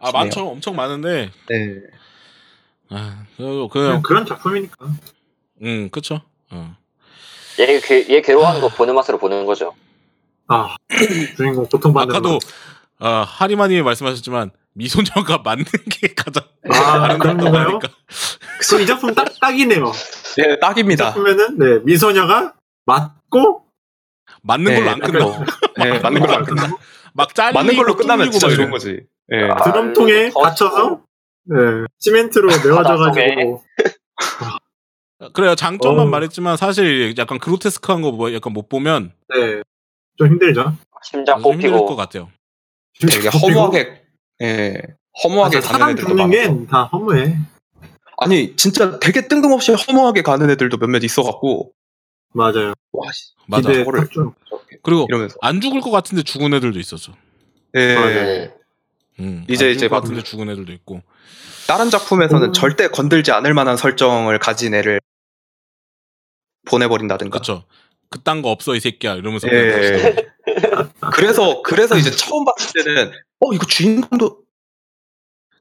[0.00, 1.80] 아 많죠, 엄청 많은데 네.
[2.90, 4.86] 아, 그냥 그냥 그런 작품이니까.
[5.62, 6.20] 음 그쵸.
[6.50, 6.76] 어.
[7.60, 9.74] 얘, 괴, 얘 괴로워하는 거 보는 맛으로 보는 거죠.
[10.48, 10.76] 아,
[11.36, 12.46] 주인공 고통받는 아까도 거.
[12.98, 17.78] 아, 하리마님이 말씀하셨지만 미소녀가 맞는 게 가장 아, 그런 건가요?
[18.70, 19.84] 또이 작품 딱, 딱이네요.
[20.36, 21.06] 네, 이 딱입니다.
[21.06, 22.54] 작품에는, 네, 미소녀가
[22.86, 23.66] 맞고,
[24.42, 25.44] 맞는 네, 걸로 안 끝나.
[25.76, 26.76] 네, 맞는 걸로 안 끝나.
[27.12, 28.68] 막 잘리고 맞는 걸로 끝나면 진짜 이래.
[28.68, 29.00] 거지.
[29.32, 29.48] 예.
[29.48, 31.02] 아, 드럼통에 더 갇혀서,
[31.44, 31.56] 네,
[32.00, 33.62] 시멘트로 메워져가지고,
[35.32, 35.54] 그래요.
[35.54, 36.10] 장점만 어우.
[36.10, 39.62] 말했지만 사실 약간 그로테스크한 거 뭐 약간 못 보면 네,
[40.16, 40.76] 좀 힘들죠.
[41.02, 42.30] 심장 좀 힘들 것 뽑히고 같아요.
[43.00, 44.02] 되게 허무하게
[44.42, 44.80] 예.
[45.22, 46.28] 허무하게 맞아, 가는 사람 애들도.
[46.64, 47.36] 게다 허무해.
[48.18, 51.72] 아니 진짜 되게 뜬금없이 허무하게 가는 애들도 몇몇 있어 갖고
[52.32, 52.72] 맞아요.
[52.92, 53.72] 와 씨, 맞아.
[53.72, 54.08] 저거를.
[54.82, 57.12] 그리고 이러면서 안 죽을 것 같은데 죽은 애들도 있었어.
[57.76, 57.94] 예.
[57.94, 58.54] 네.
[59.20, 61.02] 음, 이제 안 이제 같은데 죽은 애들도 있고.
[61.66, 62.52] 다른 작품에서는 음.
[62.52, 65.00] 절대 건들지 않을 만한 설정을 가진 애를
[66.66, 67.38] 보내버린다든가.
[67.38, 67.64] 그쵸.
[68.10, 69.48] 그딴 거 없어 이 새끼야 이러면서.
[69.48, 70.14] 예.
[71.12, 74.42] 그래서 그래서 이제 처음 봤을 때는 어 이거 주인공도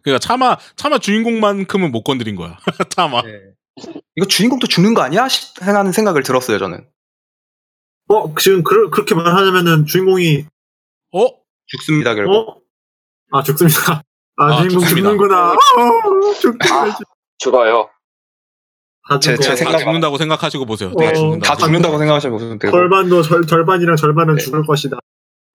[0.03, 2.57] 그러니까 차마 차마 주인공만큼은 못 건드린 거야.
[2.89, 3.21] 차마.
[4.15, 5.27] 이거 주인공도 죽는 거 아니야?
[5.27, 6.87] 시- 하는 생각을 들었어요 저는.
[8.09, 10.45] 어, 지금 그, 그렇게 말하자면은 주인공이,
[11.13, 11.27] 어?
[11.67, 12.35] 죽습니다 결국.
[12.35, 12.57] 어?
[13.31, 14.03] 아, 죽습니다.
[14.37, 15.09] 아, 아, 주인공 죽습니다.
[15.09, 15.53] 죽는구나.
[15.53, 16.99] 어, 죽겠다.
[17.39, 17.89] 죽어요.
[19.09, 19.35] 다 제-.
[19.35, 20.89] 제다 생각- 죽는다고 생각하시고 보세요.
[20.95, 21.47] 어, 다 죽는다.
[21.49, 22.71] 다 죽는다고 생각하시면 무슨 되고.
[22.71, 24.43] 절반도, 절, 절반이랑 절반은 네.
[24.43, 24.97] 죽을 것이다.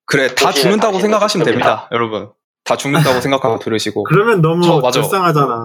[0.07, 1.69] 그래 다 죽는다고 당신은 생각하시면 죽습니다.
[1.69, 2.33] 됩니다 여러분.
[2.65, 4.05] 다 죽는다고 생각하고 들으시고.
[4.05, 5.01] 그러면 너무 저, 맞아.
[5.01, 5.65] 불쌍하잖아.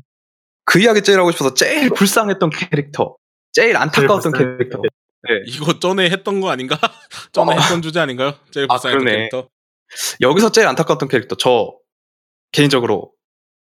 [0.65, 3.15] 그 이야기 제일 하고 싶어서 제일 불쌍했던 캐릭터.
[3.52, 4.82] 제일 안타까웠던 제일 캐릭터.
[5.48, 6.78] 이거 전에 했던 거 아닌가?
[7.32, 7.60] 전에 어.
[7.60, 8.34] 했던 주제 아닌가요?
[8.52, 9.17] 제일 아, 불쌍했던 그러네.
[9.30, 9.48] 캐릭터.
[10.22, 11.36] 여기서 제일 안타까웠던 캐릭터.
[11.36, 11.74] 저
[12.52, 13.12] 개인적으로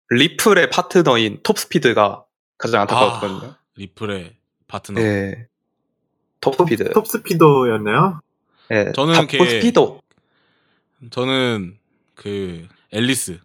[0.09, 2.23] 리플의 파트너인 톱스피드가
[2.57, 3.55] 가장 안타까웠거든요.
[3.75, 4.35] 리플의
[4.67, 4.99] 파트너.
[4.99, 5.47] 네.
[6.41, 6.91] 톱스피드.
[6.93, 8.19] 톱스피더였나요?
[8.71, 10.01] 예, 저는 탑볼 걔- 스피더.
[11.09, 11.77] 저는
[12.15, 13.39] 그 앨리스.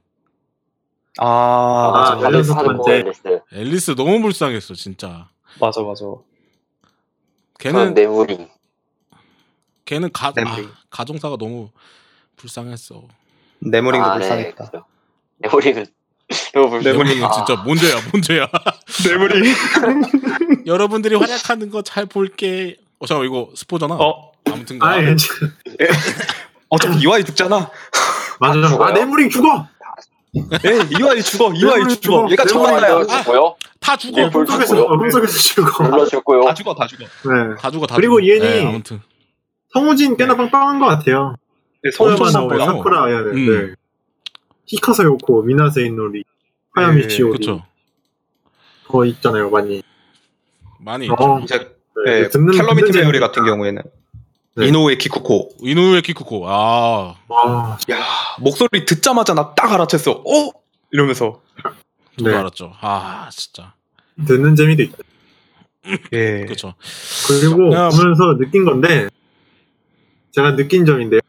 [1.18, 2.28] 아, 아, 맞아, 아, 맞아.
[2.28, 2.92] 앨리스 번째.
[2.92, 3.40] 앨리스.
[3.52, 5.28] 앨리스 너무 불쌍했어 진짜.
[5.60, 6.04] 맞아, 맞아.
[7.58, 8.48] 걔는 그 뇌물이.
[9.84, 10.28] 걔는 가.
[10.28, 10.32] 아,
[10.90, 11.70] 가정사가 너무
[12.36, 13.08] 불쌍했어.
[13.60, 14.64] 네모링도 아, 네, 불쌍했다.
[14.66, 14.84] 그죠.
[15.38, 15.92] 뇌물이
[16.30, 18.48] 아, 진짜 뭔죄야 뭔죄야.
[19.08, 19.54] 네모링.
[20.66, 22.76] 여러분들이 활약하는 거 잘 볼게.
[22.98, 23.94] 어 잠깐 이거 스포잖아.
[23.94, 25.50] 어, 아무튼 아, 간 괜찮아.
[26.68, 27.70] 어차피 이와이 죽잖아.
[28.40, 28.68] 맞아.
[28.68, 28.88] 죽어요?
[28.88, 29.66] 아, 네무링 죽어!
[30.64, 32.28] 예, 이와이 죽어, 이와이 죽어.
[32.30, 32.88] 얘가 처음이야.
[32.88, 33.56] 도 죽고요.
[33.80, 34.16] 다 죽어.
[34.20, 34.84] 네, 불 꿈속에서, 죽고요.
[34.94, 35.84] 어, 꿈속에서 죽어.
[35.90, 36.44] 불러 죽고요.
[36.44, 37.04] 다 죽어, 다 죽어.
[37.04, 37.54] 네.
[37.58, 38.34] 다 죽어 다 그리고 죽어.
[38.34, 39.00] 얘는 네, 아무튼
[39.72, 41.36] 성우진 꽤나 빵빵한 것 같아요.
[41.82, 42.58] 네, 소야마 빵빵해요.
[42.58, 43.52] 나오고 사쿠라 해야 되는데.
[43.52, 43.74] 음.
[44.68, 46.22] 히카사 요코, 미나세 인 노리,
[46.74, 47.38] 하야미 네, 치오리.
[47.38, 47.64] 그쵸.
[48.86, 49.82] 거 있잖아요, 많이.
[50.80, 51.58] 많이 어, 이제
[52.06, 53.82] 네, 예, 듣는 캘러미티 듣는 메모리 재미가 같은 경우에는
[54.56, 54.66] 네.
[54.68, 55.50] 이노우에 키쿠코.
[55.60, 56.48] 이노우에 키쿠코.
[56.48, 57.98] 아 와, 야
[58.40, 60.20] 목소리 듣자마자 나 딱 알아챘어.
[60.26, 60.52] 어?
[60.92, 61.42] 이러면서.
[62.22, 62.34] 네.
[62.34, 62.72] 알았죠.
[62.80, 63.74] 아 진짜.
[64.26, 64.96] 듣는 재미도 있다.
[66.12, 66.44] 예.
[66.46, 66.74] 그쵸.
[67.28, 69.08] 그리고 야, 보면서 느낀 건데,
[70.32, 71.20] 제가 느낀 점인데요.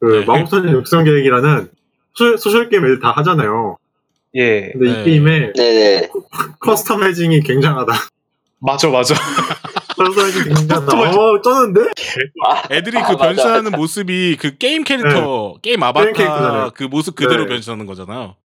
[0.00, 0.24] 그, 네.
[0.24, 1.68] 마법소녀 육성 계획이라는
[2.20, 3.78] social, social 게임 애들 다 하잖아요.
[4.34, 4.72] 예.
[4.72, 5.00] 근데 네.
[5.00, 6.08] 이 게임에 네네.
[6.60, 7.92] customizing이 굉장하다.
[8.60, 9.14] 맞아 맞아.
[9.96, 11.00] customizing 굉장하다.
[11.18, 11.80] 어, 쩌는데?
[12.46, 16.72] 아, 애들이 아, 그 맞아, 변신하는 모습이 그 게임 캐릭터, 게임 아바타 캐릭터잖아요.
[16.74, 17.48] 그 모습 그대로 네.
[17.48, 18.36] 변신하는 거잖아요.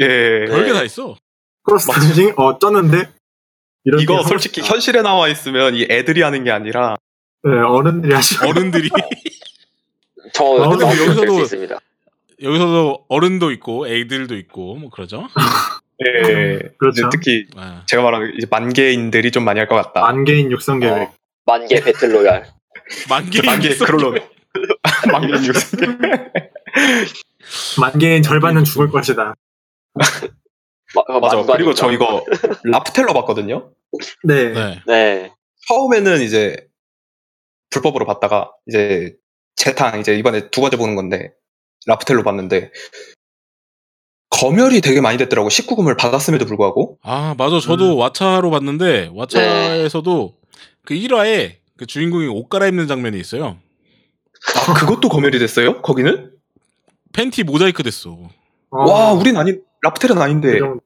[0.00, 0.06] 예.
[0.08, 0.44] 네.
[0.46, 1.14] 별게 다 있어.
[1.62, 2.34] customizing?
[2.36, 3.10] 어, 쩌는데?
[3.84, 6.96] 이런 이거 게 솔직히 하고 현실에 나와 있으면 이 애들이 하는 게 아니라.
[7.44, 8.48] 네, 어른들이 하시고.
[8.48, 8.90] 어른들이
[10.34, 11.78] 저 어, 근데 여기서 여기서도- 볼수 있습니다.
[12.42, 15.26] 여기서도 어른도 있고 애들도 있고 뭐 그러죠.
[16.06, 16.58] 예.
[16.78, 17.08] 그렇죠.
[17.10, 17.62] 특히 네.
[17.86, 20.00] 제가 말하는 이제 만개인들이 좀 많이 할 것 같다.
[20.00, 21.08] 만개인 육성 계획.
[21.08, 21.14] 어,
[21.46, 22.46] 만개 배틀로얄.
[23.10, 24.14] 만개 만개 그걸로
[25.12, 25.98] 만개인 육성.
[27.80, 29.34] 만개인 절반은 죽을 것이다.
[30.94, 31.42] 마, 어, 맞아.
[31.42, 31.74] 그리고?
[31.74, 32.24] 저 이거
[32.64, 33.70] 라프텔러 봤거든요.
[34.24, 34.52] 네.
[34.52, 34.80] 네.
[34.86, 35.32] 네.
[35.68, 36.56] 처음에는 이제
[37.70, 39.14] 불법으로 봤다가 이제
[39.56, 41.32] 재탕 이제 이번에 두 번째 보는 건데
[41.86, 42.70] 라프텔로 봤는데
[44.30, 47.58] 검열이 되게 많이 됐더라고 19금을 받았음에도 불구하고 아 맞아.
[47.60, 47.98] 저도 음.
[47.98, 50.32] 왓챠로 봤는데 왓챠에서도
[50.84, 53.58] 그 1화에 그 주인공이 옷 갈아입는 장면이 있어요.
[54.56, 55.82] 아 그것도 검열이 됐어요?
[55.82, 56.32] 거기는?
[57.12, 58.10] 팬티 모자이크 됐어.
[58.70, 60.80] 어, 와 우린 아닌 라프텔은 아닌데 그 정도.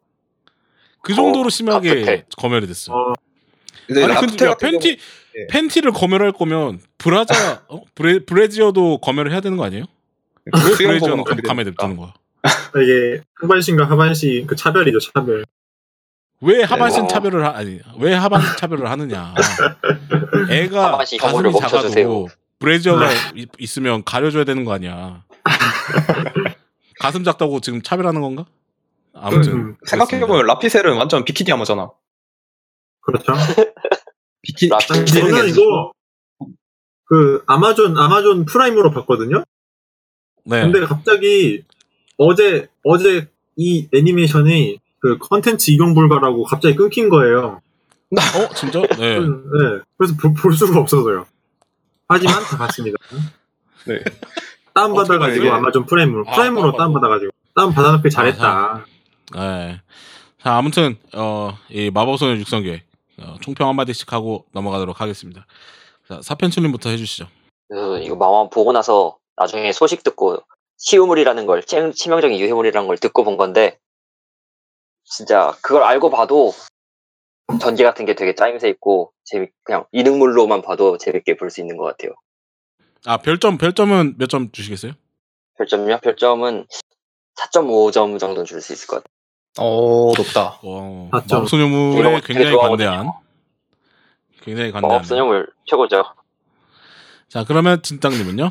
[1.03, 2.25] 그 정도로 어, 심하게 따뜻해.
[2.39, 2.95] 검열이 됐어.
[2.95, 3.13] 어,
[3.91, 4.99] 이제 아니 근데 라프텔 야, 팬티
[5.37, 5.47] 예.
[5.49, 7.83] 팬티를 검열할 거면 브라자 어?
[7.95, 9.85] 브레, 브래지어도 검열을 해야 되는 거 아니에요?
[10.53, 11.87] 어떻게 감에 됩니까?
[11.87, 12.15] 냅두는 거야?
[12.83, 15.45] 이게 하반신과 하반신 그 차별이죠, 차별.
[16.41, 17.07] 왜 하반신 어.
[17.07, 19.35] 차별을 하, 아니 왜 하반신 차별을 하느냐?
[20.51, 21.91] 애가 가슴이 작아도
[23.35, 25.25] 이- 있으면 가려줘야 되는 거 아니야?
[27.01, 28.45] 가슴 작다고 지금 차별하는 건가?
[29.15, 31.91] 아무튼 음, 생각해보면 라피셀은 완전 비키니 아머잖아
[33.01, 33.33] 그렇죠.
[34.43, 34.71] 비키니
[35.07, 35.93] 저는 이거
[37.07, 39.45] 그 아마존 아마존 프라임으로 봤거든요.
[40.45, 40.63] 네.
[40.63, 41.63] 근데 갑자기
[42.17, 47.61] 어제 어제 이 애니메이션이 그 컨텐츠 이용 불가라고 갑자기 끊긴 거예요.
[48.13, 48.81] 어 진짜?
[48.99, 49.19] 네.
[49.21, 49.81] 네.
[49.99, 51.27] 그래서 볼, 볼 수가 없어서요.
[52.09, 52.97] 하지만 다 봤습니다.
[53.87, 54.01] 네.
[54.75, 56.79] 다운 받아가지고 아마존 프라임으로 아, 프라임으로 다운 받아.
[56.79, 58.87] 다운 받아가지고 다운 받아놓길 아, 잘했다.
[59.35, 59.81] 네.
[60.43, 62.83] 자 아무튼 어이 마법소녀 육성계획
[63.19, 65.47] 어, 총평 한 마디씩 하고 넘어가도록 하겠습니다.
[66.09, 67.29] 자 사편출님부터 해주시죠.
[67.69, 70.39] 그래서 이거 마마 보고 나서 나중에 소식 듣고
[70.77, 73.79] 치유물이라는 걸 치- 치명적인 유해물이라는 걸 듣고 본 건데
[75.05, 76.53] 진짜 그걸 알고 봐도
[77.61, 81.85] 전개 같은 게 되게 짜임새 있고 재밌 그냥 이능물로만 봐도 재밌게 볼 수 있는 것
[81.85, 82.13] 같아요.
[83.07, 84.93] 아 별점 별점은 몇 점 주시겠어요?
[85.59, 85.99] 별점이요?
[85.99, 86.67] 별점은
[87.37, 89.15] 4.5점 정도 줄 수 있을 것 같아요.
[89.59, 91.37] 어 높다 어, 맞죠.
[91.37, 92.57] 마법소녀물에 굉장히.
[92.57, 93.11] 관대한
[94.43, 94.95] 굉장히 관대한.
[94.97, 96.03] 마법소녀물 최고죠.
[97.29, 98.51] 자 그러면 진땅님은요?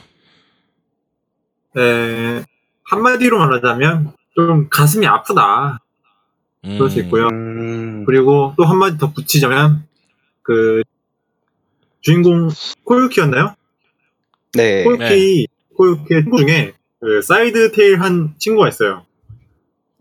[1.76, 2.44] 네.
[2.86, 5.80] 한마디로 말하자면 좀 가슴이 아프다.
[6.66, 7.28] 음, 그럴 수 있고요.
[7.28, 8.06] 음...
[8.06, 9.86] 그리고 또 한마디 더 붙이자면
[10.42, 10.84] 그
[12.02, 12.50] 주인공
[12.84, 13.56] 코유키였나요?
[14.54, 19.06] 네 코유키 코유키의 친구 중에 그 side tail 한 친구가 있어요.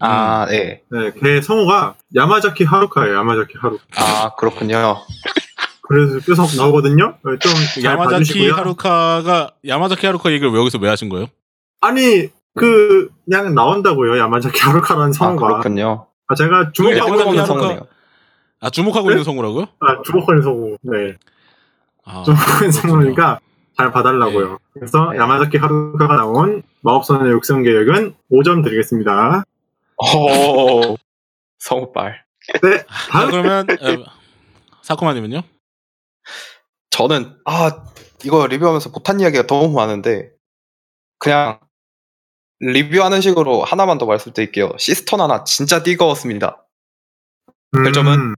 [0.04, 0.82] 아, 네.
[0.90, 3.14] 네, 걔 성우가 야마자키 하루카예요.
[3.14, 3.78] 야마자키 하루.
[3.96, 4.96] 아, 그렇군요.
[5.82, 7.18] 그래서 계속 나오거든요.
[7.24, 8.54] 네, 좀잘 야마자키 봐주시고요.
[8.54, 11.28] 하루카가 야마자키 하루카 얘기를 왜 여기서 왜 하신 거예요?
[11.82, 14.18] 아니 그 그냥 나온다고요.
[14.18, 15.46] 야마자키 하루카라는 아, 성우가.
[15.48, 16.06] 그렇군요.
[16.28, 17.60] 아, 제가 주목하고 야마자키 있는 하루카- 성우.
[17.60, 17.86] 성우네요.
[18.60, 19.12] 아 주목하고 네?
[19.14, 19.66] 있는 성우라고요?
[19.80, 20.76] 아, 주목하는 성우.
[20.82, 21.16] 네.
[22.04, 22.70] 아, 주목하는.
[22.72, 23.40] 성우니까
[23.76, 24.58] 잘 봐달라고요.
[24.74, 25.18] 그래서 네.
[25.18, 29.44] 야마자키 하루카가 나온 마법선의 육성 계획은 5점 드리겠습니다.
[29.98, 30.96] 오,
[31.58, 32.22] 성우빨.
[32.62, 34.04] 네, 자, 다음 그러면 어,
[34.82, 35.42] 사쿠마님은요?
[36.90, 37.84] 저는 아
[38.24, 40.30] 이거 리뷰하면서 못한 이야기가 너무 많은데
[41.18, 41.58] 그냥
[42.62, 44.70] 리뷰하는 식으로 하나만 더 말씀드릴게요.
[44.78, 46.64] 시스터 나나 진짜 띠거웠습니다.
[47.72, 48.12] 별점은?
[48.12, 48.34] 음,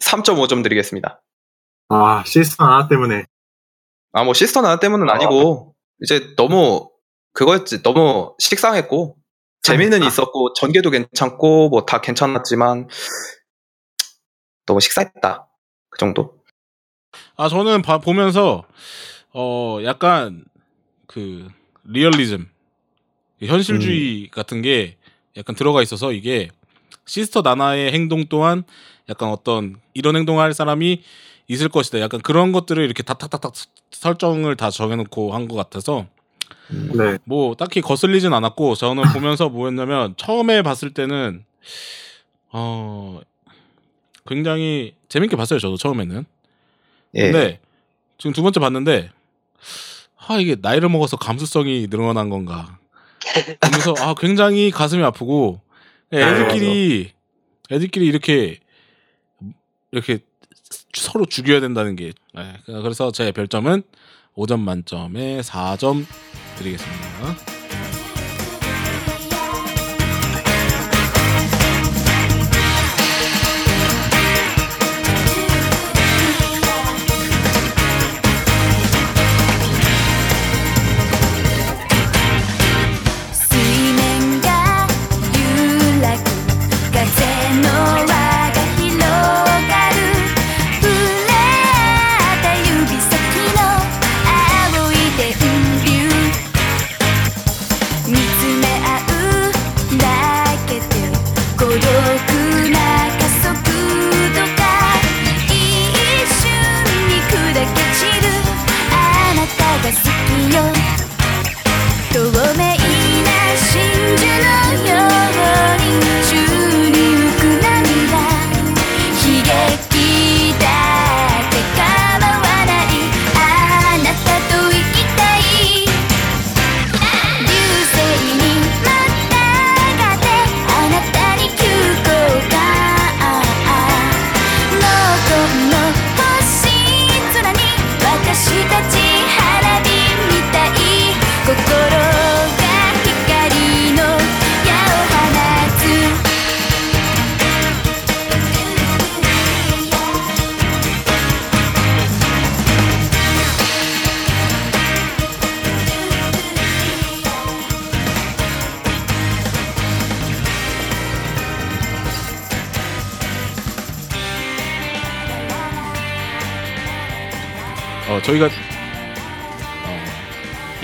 [0.00, 1.22] 3.5점 드리겠습니다.
[1.88, 3.24] 아 시스터 나나 때문에
[4.12, 6.90] 아 뭐 시스터 나나 때문은 아 니고 이제 너무
[7.32, 9.16] 그거였지 너무 식상했고
[9.62, 10.06] 재미는 아.
[10.06, 12.88] 있었고 전개도 괜찮고 뭐 다 괜찮았지만
[14.66, 15.46] 너무 식상했다
[15.90, 16.40] 그 정도.
[17.36, 18.64] 아 저는 봐- 보면서
[19.32, 20.44] 어 약간
[21.06, 21.48] 그
[21.84, 22.50] 리얼리즘
[23.46, 24.96] 현실주의 같은 게
[25.36, 26.50] 약간 들어가 있어서 이게
[27.06, 28.64] 시스터 나나의 행동 또한
[29.08, 31.02] 약간 어떤 이런 행동을 할 사람이
[31.48, 32.00] 있을 것이다.
[32.00, 33.52] 약간 그런 것들을 이렇게 다탁탁탁
[33.90, 36.06] 설정을 다 정해놓고 한 것 같아서
[36.68, 37.18] 네.
[37.24, 41.44] 뭐 딱히 거슬리진 않았고 저는 보면서 뭐였냐면 처음에 봤을 때는
[42.52, 43.20] 어
[44.26, 45.58] 굉장히 재밌게 봤어요.
[45.58, 46.24] 저도 처음에는.
[47.14, 47.22] 예.
[47.32, 47.60] 근데
[48.18, 49.10] 지금 두 번째 봤는데
[50.28, 52.78] 아 이게 나이를 먹어서 감수성이 늘어난 건가
[53.60, 55.60] 그러면서 아 굉장히 가슴이 아프고
[56.12, 57.12] 애들끼리
[57.70, 58.58] 애들끼리 이렇게
[59.92, 60.18] 이렇게
[60.94, 63.82] 서로 죽여야 된다는 게 네, 그래서 제 별점은
[64.36, 66.06] 5점 만점에 4점
[66.58, 67.79] 드리겠습니다.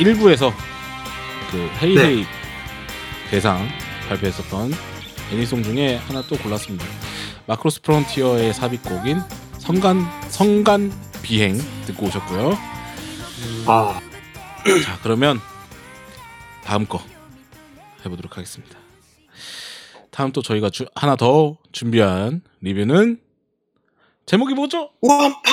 [0.06, 0.52] 1부에서
[1.50, 2.24] 그 헤이세이
[3.30, 3.66] 대상
[4.08, 4.72] 발표했었던
[5.32, 6.84] 애니송 중에 하나 또 골랐습니다.
[7.46, 9.20] 마크로스 프론티어의 삽입곡인
[9.58, 10.00] 성간
[10.30, 10.92] 성간
[11.22, 12.52] 비행 듣고 오셨고요.
[13.66, 14.00] 아,
[14.84, 15.40] 자 그러면
[16.64, 17.02] 다음 거
[18.04, 18.78] 해보도록 하겠습니다.
[20.10, 23.20] 다음 또 저희가 주- 하나 더 준비한 리뷰는
[24.24, 24.90] 제목이 뭐죠?
[25.00, 25.52] 원파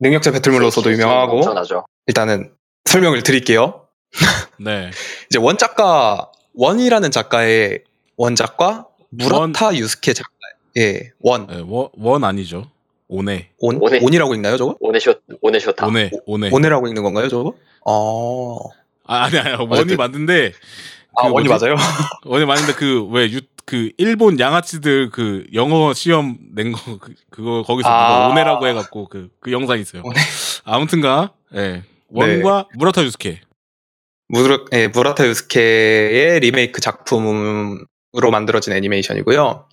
[0.00, 1.36] 능력자 배틀물로서도 유명하고.
[1.38, 1.86] 엄청나죠.
[2.06, 2.52] 일단은
[2.84, 3.86] 설명을 드릴게요.
[4.58, 4.90] 네.
[5.30, 7.80] 이제 원 작가 원이라는 작가의
[8.16, 10.28] 원작과 무라타 유스케 작가,
[10.76, 12.70] 예, 원, 네, 원, 원 아니죠.
[13.08, 13.50] 오네.
[13.58, 14.76] 온, 원에- 온이라고 읽나요, 저거?
[14.80, 15.86] 오네쇼 오네쇼타.
[15.86, 16.10] 오네.
[16.26, 16.50] 오네.
[16.52, 17.54] 온이라고 읽는 건가요, 저거?
[17.86, 18.58] 어,
[19.06, 19.96] 아, 아니, 아니, 원이 어쨌든.
[19.96, 20.52] 맞는데.
[21.16, 21.64] 아, 그 원이 뭐지?
[21.64, 21.76] 맞아요.
[22.26, 27.62] 원이 맞는데 그, 왜, 유, 그, 일본 양아치들 그, 영어 시험 낸 거, 그, 그거,
[27.62, 28.28] 거기서 아.
[28.28, 30.02] 오네라고 해갖고, 그, 그 영상이 있어요.
[30.04, 30.20] 오네.
[30.64, 31.82] 아무튼가, 예.
[32.08, 33.40] 원과 무라타 유스케.
[34.28, 37.86] 무르, 예, 무라타 유스케의 리메이크 작품으로
[38.30, 39.68] 만들어진 애니메이션이고요.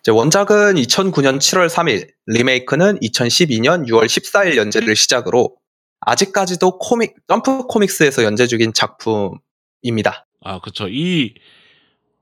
[0.00, 5.56] 이제 원작은 2009년 7월 3일, 리메이크는 2012년 6월 14일 연재를 시작으로
[6.00, 10.26] 아직까지도 코믹 점프 코믹스에서 연재 중인 작품입니다.
[10.42, 10.88] 아, 그쵸.
[10.88, 11.34] 이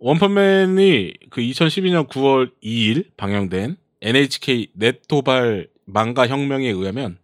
[0.01, 7.19] 원펀맨이 그 2012년 9월 2일 방영된 NHK 넷도발 망가 혁명에 의하면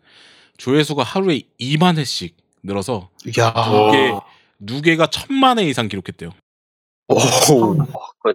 [0.57, 3.49] 조회수가 하루에 2만 회씩 늘어서 이야.
[3.55, 3.87] 어.
[3.87, 4.13] 누계
[4.59, 6.31] 누계가 천만 회 이상 기록했대요.
[7.09, 7.77] 오.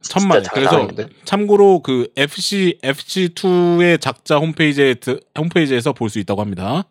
[0.03, 0.43] 천만 회.
[0.53, 0.87] 그래서.
[1.25, 6.83] 참고로 그 FC FC2의 작자 홈페이지에 드- 홈페이지에서 볼 수 있다고 합니다.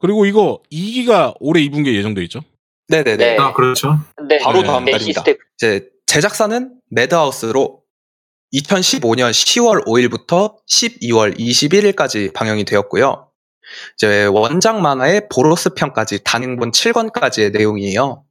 [0.00, 2.40] 그리고 이거 2기가 올해 2분기에 예정돼 있죠.
[2.88, 3.16] 네네네.
[3.16, 3.36] 네.
[3.38, 3.98] 아 그렇죠.
[4.16, 4.66] 근데 바로 네.
[4.66, 5.20] 다음 NC 달입니다.
[5.20, 7.84] 스텝 이제 제작사는 매드하우스로
[8.52, 13.30] 2015년 10월 5일부터 12월 21일까지 방영이 되었고요.
[13.94, 18.24] 이제 원작 만화의 보로스 편까지 단행본 7권까지의 내용이에요.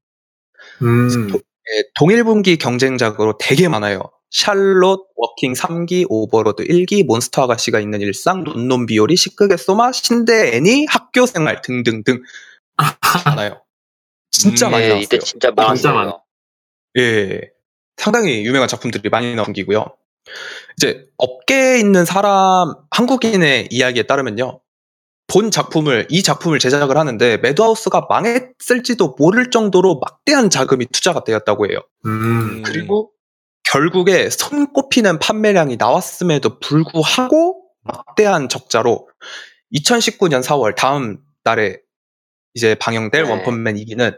[0.81, 1.29] 음.
[1.33, 4.11] 예, 동일분기 경쟁작으로 되게 많아요.
[4.29, 10.85] 샬롯, 워킹 3기, 오버로드 1기, 몬스터 아가씨가 있는 일상, 논논 비오리, 식극의 소마, 신데 애니,
[10.89, 12.23] 학교 생활 등등등
[13.25, 13.63] 많아요.
[14.31, 15.03] 진짜 음, 많이 네, 나왔어요.
[15.05, 15.93] 이때 진짜 진짜 많았어요.
[15.93, 16.17] 많아.
[16.97, 17.51] 예.
[17.99, 19.85] 상당히 유명한 작품들이 많이 나온 기고요.
[20.77, 24.61] 이제 업계에 있는 사람, 한국인의 이야기에 따르면요.
[25.27, 31.81] 본 작품을, 이 작품을 제작을 하는데 매드하우스가 망했을지도 모를 정도로 막대한 자금이 투자가 되었다고 해요.
[32.07, 32.63] 음.
[32.63, 33.11] 그리고
[33.71, 39.07] 결국에 손꼽히는 판매량이 나왔음에도 불구하고 막대한 적자로
[39.75, 41.77] 2019년 4월 다음 달에
[42.55, 43.29] 이제 방영될 네.
[43.29, 44.17] 원펀맨 2기는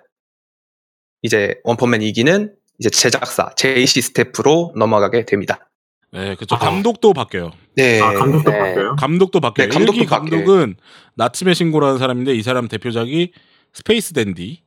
[1.21, 5.69] 이제 원펀맨 2기는 이제 제작사 JC 스태프로 넘어가게 됩니다.
[6.11, 6.55] 네, 그쵸.
[6.55, 6.57] 아.
[6.57, 7.51] 감독도 바뀌어요.
[7.75, 8.01] 네.
[8.01, 8.57] 아 감독도 네.
[8.59, 8.95] 바뀌어요.
[8.97, 9.69] 감독도 바뀌어요.
[9.69, 10.29] 네, 감독도 1기 바뀌어요.
[10.43, 10.75] 감독은
[11.13, 13.33] 나츠메 신고라는 사람인데 이 사람 대표작이
[13.71, 14.63] 스페이스 댄디.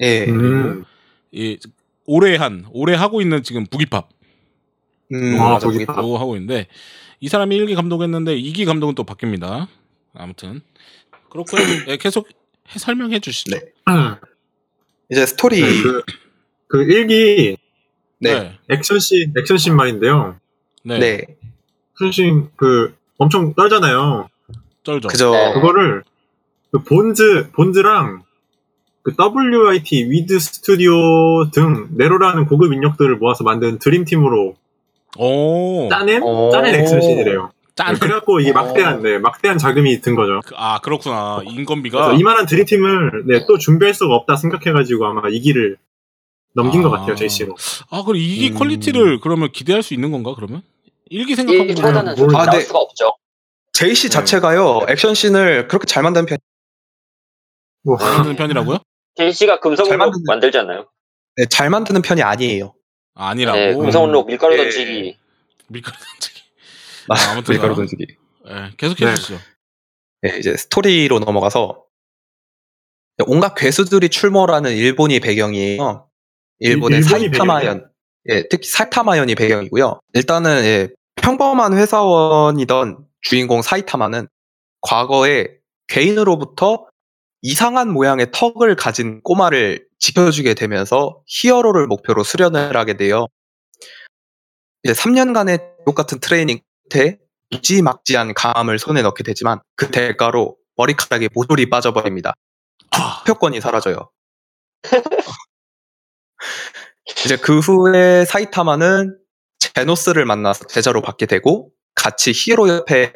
[0.00, 0.24] 예.
[0.24, 0.84] 음.
[1.32, 1.58] 이
[2.06, 4.08] 올해 한 올해 하고 있는 지금 부기팝
[5.12, 6.66] 음, 아, 다- 로 하고 있는데
[7.20, 9.66] 이 사람이 1기 감독했는데 2기 감독은 또 바뀝니다.
[10.14, 10.62] 아무튼
[11.30, 11.60] 그렇고요.
[11.88, 12.26] 네, 계속
[12.74, 13.54] 해- 설명해 주시죠.
[13.54, 13.62] 네.
[15.10, 16.02] 이제 스토리 네, 그,
[16.68, 17.56] 그 1기
[18.20, 18.34] 네.
[18.40, 18.58] 네.
[18.70, 20.36] 액션씬 액션씬만인데요.
[20.84, 20.98] 네.
[20.98, 21.26] 네.
[21.94, 24.28] 액션씬 그 엄청 떨잖아요.
[24.84, 25.08] 쩔죠.
[25.08, 25.32] 그죠.
[25.32, 25.52] 네.
[25.54, 26.04] 그거를
[26.70, 28.22] 그 본즈 본즈랑
[29.02, 34.54] 그 WIT 위드 스튜디오 등 내로라는 고급 인력들을 모아서 만든 드림팀으로
[35.16, 35.88] 오.
[35.90, 36.50] 짜낸 오.
[36.50, 37.50] 짜낸 액션씬이래요.
[37.74, 37.94] 짠.
[37.98, 38.54] 그래갖고 이게 어.
[38.54, 40.40] 막대한 네, 막대한 자금이 든 거죠.
[40.44, 41.40] 그- 아 그렇구나.
[41.44, 45.76] 인건비가 이만한 드림팀을 네, 또 준비할 수가 없다 생각해가지고 아마 이 길을
[46.54, 46.84] 넘긴 아.
[46.84, 47.56] 것 같아요 제이씨로.
[47.90, 48.58] 아 그럼 2기 음.
[48.58, 50.62] 퀄리티를 그러면 기대할 수 있는 건가 그러면?
[51.10, 52.60] 1기 생각하고 보면 일기보다는 뭘- 나올 아, 네.
[52.60, 53.16] 수가 없죠.
[53.72, 54.08] JC 네.
[54.08, 54.80] 자체가요.
[54.88, 56.38] 액션씬을 그렇게 잘 만드는 편
[57.84, 58.78] 뭐, 하는 편이라고요?
[59.14, 60.88] 제이씨가 금성으로 잘 만드는- 만들지 않나요?
[61.36, 62.74] 네, 잘 만드는 편이 아니에요.
[63.14, 63.58] 아, 아니라고.
[63.58, 64.58] 네, 금성으로 밀가루 예.
[64.58, 65.16] 던지기.
[65.68, 66.42] 밀가루 던지기.
[67.08, 67.76] 아, 아, 아무튼 밀가루 아.
[67.76, 68.06] 던지기.
[68.46, 69.14] 네, 계속해 네.
[69.14, 69.38] 주시죠.
[70.22, 71.84] 네, 이제 스토리로 넘어가서
[73.26, 76.07] 온갖 괴수들이 출몰하는 일본이 배경이에요.
[76.60, 77.90] 일본의 사이타마현,
[78.30, 80.00] 예, 특히 사이타마현이 배경이고요.
[80.14, 84.28] 일단은 예, 평범한 회사원이던 주인공 사이타마는
[84.80, 85.48] 과거에
[85.88, 86.86] 개인으로부터
[87.42, 93.26] 이상한 모양의 턱을 가진 꼬마를 지켜주게 되면서 히어로를 목표로 수련을 하게 돼요.
[94.82, 97.18] 이제 3년간의 똑같은 트레이닝 끝에
[97.50, 102.34] 무지막지한 강함을 손에 넣게 되지만 그 대가로 머리카락에 모조리 빠져버립니다.
[102.90, 104.10] 아, 투표권이 사라져요.
[107.24, 109.18] 이제 그 후에 사이타마는
[109.58, 113.12] 제노스를 만나서 제자로 받게 되고 같이 히어로 협회에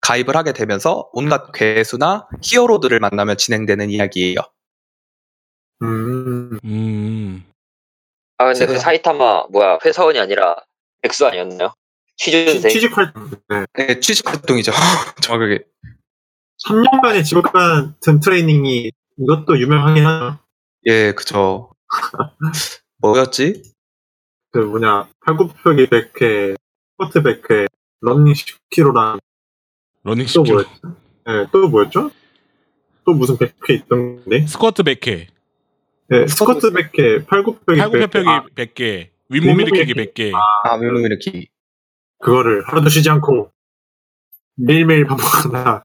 [0.00, 4.36] 가입을 하게 되면서 온갖 괴수나 히어로들을 만나며 진행되는 이야기예요.
[5.82, 7.44] 음, 음.
[8.38, 10.56] 아 근데 그 제가- 사이타마 뭐야 회사원이 아니라
[11.02, 11.74] 백수 아니었나요?
[12.16, 12.70] 취준생.
[12.70, 13.30] 취직 활동.
[13.48, 13.66] 네.
[13.74, 14.72] 네, 취직 활동이죠.
[15.22, 15.64] 정확하게.
[16.66, 20.38] 3년간의 직업 같은 트레이닝이 이것도 유명하긴 하죠.
[20.86, 21.70] 예, 그죠.
[22.98, 23.62] 뭐였지?
[24.52, 26.56] 그 뭐냐 팔굽혀펴기 100회,
[26.98, 27.68] 스쿼트 100회,
[28.00, 29.18] 런닝 10kg랑
[30.04, 30.52] 러닝 또 10kg.
[30.52, 30.96] 뭐였죠?
[31.26, 32.10] 네, 또 뭐였죠?
[33.04, 34.46] 또 무슨 100회 있던데?
[34.46, 35.26] 스쿼트 100개.
[36.08, 37.82] 네, 스쿼트 100회, 팔굽혀펴기 100회.
[37.82, 39.10] 팔굽혀펴기 아, 100개.
[39.28, 40.32] 윗몸 윗몸 일으키기 일으키기.
[40.32, 40.34] 100개.
[40.64, 41.46] 아, 묘미 이렇게.
[42.18, 43.50] 그거를 하루도 쉬지 않고
[44.54, 45.84] 매일매일 반복한다.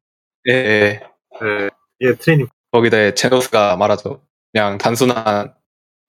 [0.50, 1.02] 예, 예.
[1.42, 2.48] 네, 이게 트레이닝.
[2.72, 4.22] 거기다 제노스가 말하죠.
[4.54, 5.54] 그냥 단순한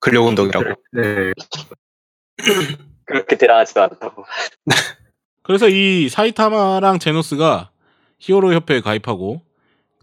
[0.03, 0.69] 근력 운동이라고.
[0.91, 1.31] 네,
[3.05, 4.25] 그렇게 대단하지도 않다고.
[5.43, 7.71] 그래서 이 사이타마랑 제노스가
[8.19, 9.41] 히어로 협회에 가입하고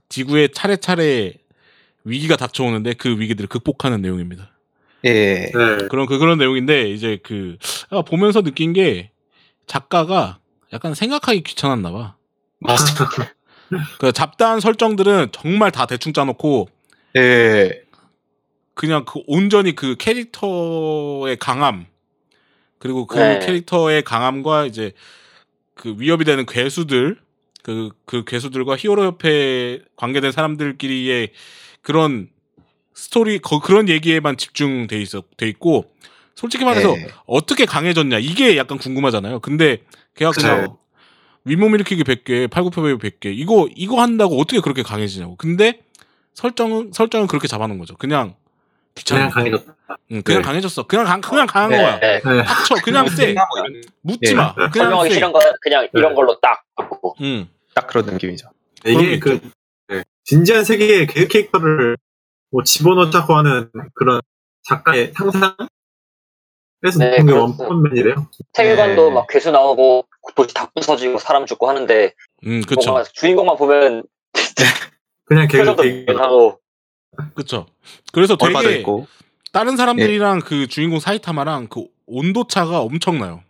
[0.08, 1.34] 지구에 차례차례
[2.04, 4.50] 위기가 닥쳐오는데 그 위기들을 극복하는 내용입니다.
[5.04, 5.50] 예.
[5.52, 5.88] 네.
[5.90, 7.58] 그런 그 그런 내용인데 이제 그
[7.90, 9.10] 아, 보면서 느낀 게
[9.66, 10.38] 작가가
[10.72, 12.16] 약간 생각하기 귀찮았나 봐.
[12.58, 12.84] 맞아.
[14.00, 16.68] 그 잡다한 설정들은 정말 다 대충 짜놓고
[17.18, 17.82] 예.
[18.80, 21.84] 그냥 그 온전히 그 캐릭터의 강함
[22.78, 23.38] 그리고 그 네.
[23.40, 24.92] 캐릭터의 강함과 이제
[25.74, 27.18] 그 위협이 되는 괴수들
[27.62, 31.28] 그, 그 괴수들과 히어로 협회에 관계된 사람들끼리의
[31.82, 32.30] 그런
[32.94, 35.84] 스토리 거, 그런 얘기에만 집중돼 있어 돼 있고
[36.34, 37.08] 솔직히 말해서 예.
[37.26, 39.40] 어떻게 강해졌냐 이게 약간 궁금하잖아요.
[39.40, 39.82] 근데
[40.14, 40.78] 그냥 그쵸.
[41.44, 45.36] 윗몸 일으키기 100개, 팔굽혀펴기 100개 이거 이거 한다고 어떻게 그렇게 강해지냐고.
[45.36, 45.82] 근데
[46.32, 47.94] 설정은 설정은 그렇게 잡아놓은 거죠.
[47.98, 48.39] 그냥.
[49.06, 49.74] 그냥 강해졌다.
[50.12, 50.46] 응, 그냥 네.
[50.46, 50.86] 강해졌어.
[50.86, 52.00] 그냥 강 그냥 강한 네, 거야.
[52.00, 52.20] 네.
[52.20, 52.44] 네.
[52.44, 52.74] 닥쳐.
[52.84, 53.32] 그냥 세.
[53.32, 53.44] 뭐
[54.02, 54.34] 묻지 예.
[54.34, 54.54] 마.
[54.54, 55.14] 그냥 설명하기 세.
[55.14, 56.14] 싫은 거는 그냥 이런 네.
[56.14, 57.16] 걸로 딱 하고.
[57.20, 57.48] 응.
[57.74, 58.48] 딱 그런 느낌이죠.
[58.84, 59.40] 이게 그
[59.88, 60.02] 네.
[60.24, 61.96] 진지한 세계의 그 캐릭터를
[62.50, 64.20] 뭐 집어넣자고 하는 그런
[64.68, 65.56] 작가의 상상에서
[66.98, 67.56] 네, 느낀 게 그렇죠.
[67.58, 68.26] 원펀맨이래요.
[68.52, 69.14] 세계관도 네.
[69.14, 72.14] 막 괴수 나오고 도시 다 부서지고 사람 죽고 하는데
[72.46, 73.02] 음, 그쵸.
[73.12, 74.04] 주인공만 보면
[75.24, 76.12] 그냥 개그 개그.
[76.18, 76.58] 하고
[77.34, 77.66] 그쵸.
[78.12, 79.06] 그래서 되게 있고.
[79.52, 83.42] 다른 사람들이랑 그 주인공 사이타마랑 그 온도 차가 엄청나요.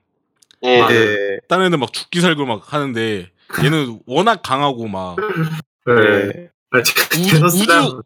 [0.65, 0.81] 예.
[0.91, 1.39] 예.
[1.49, 3.29] 다른 애들 막 죽기 살고 막 하는데
[3.63, 5.17] 얘는 워낙 강하고 막
[5.87, 5.93] 네.
[5.95, 6.49] 예.
[6.71, 8.03] 아, 제- 우주- 우주-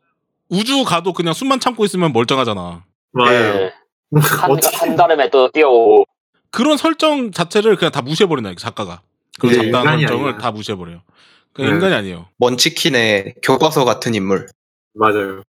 [0.49, 2.85] 우주 가도 그냥 숨만 참고 있으면 멀쩡하잖아.
[3.13, 3.33] 맞아요.
[3.61, 3.73] 예.
[4.17, 6.05] 한, 어떻게 한 달음에 또 뛰어오고
[6.51, 9.03] 그런 설정 자체를 그냥 다 무시해버리나요, 작가가.
[9.41, 10.39] 그 예, 잡다한 설정을 아니야.
[10.39, 11.03] 다 무시해버려요.
[11.53, 11.69] 그 네.
[11.69, 12.29] 인간이 아니에요.
[12.39, 14.47] munchkin의 교과서 같은 인물.
[14.95, 15.43] 맞아요.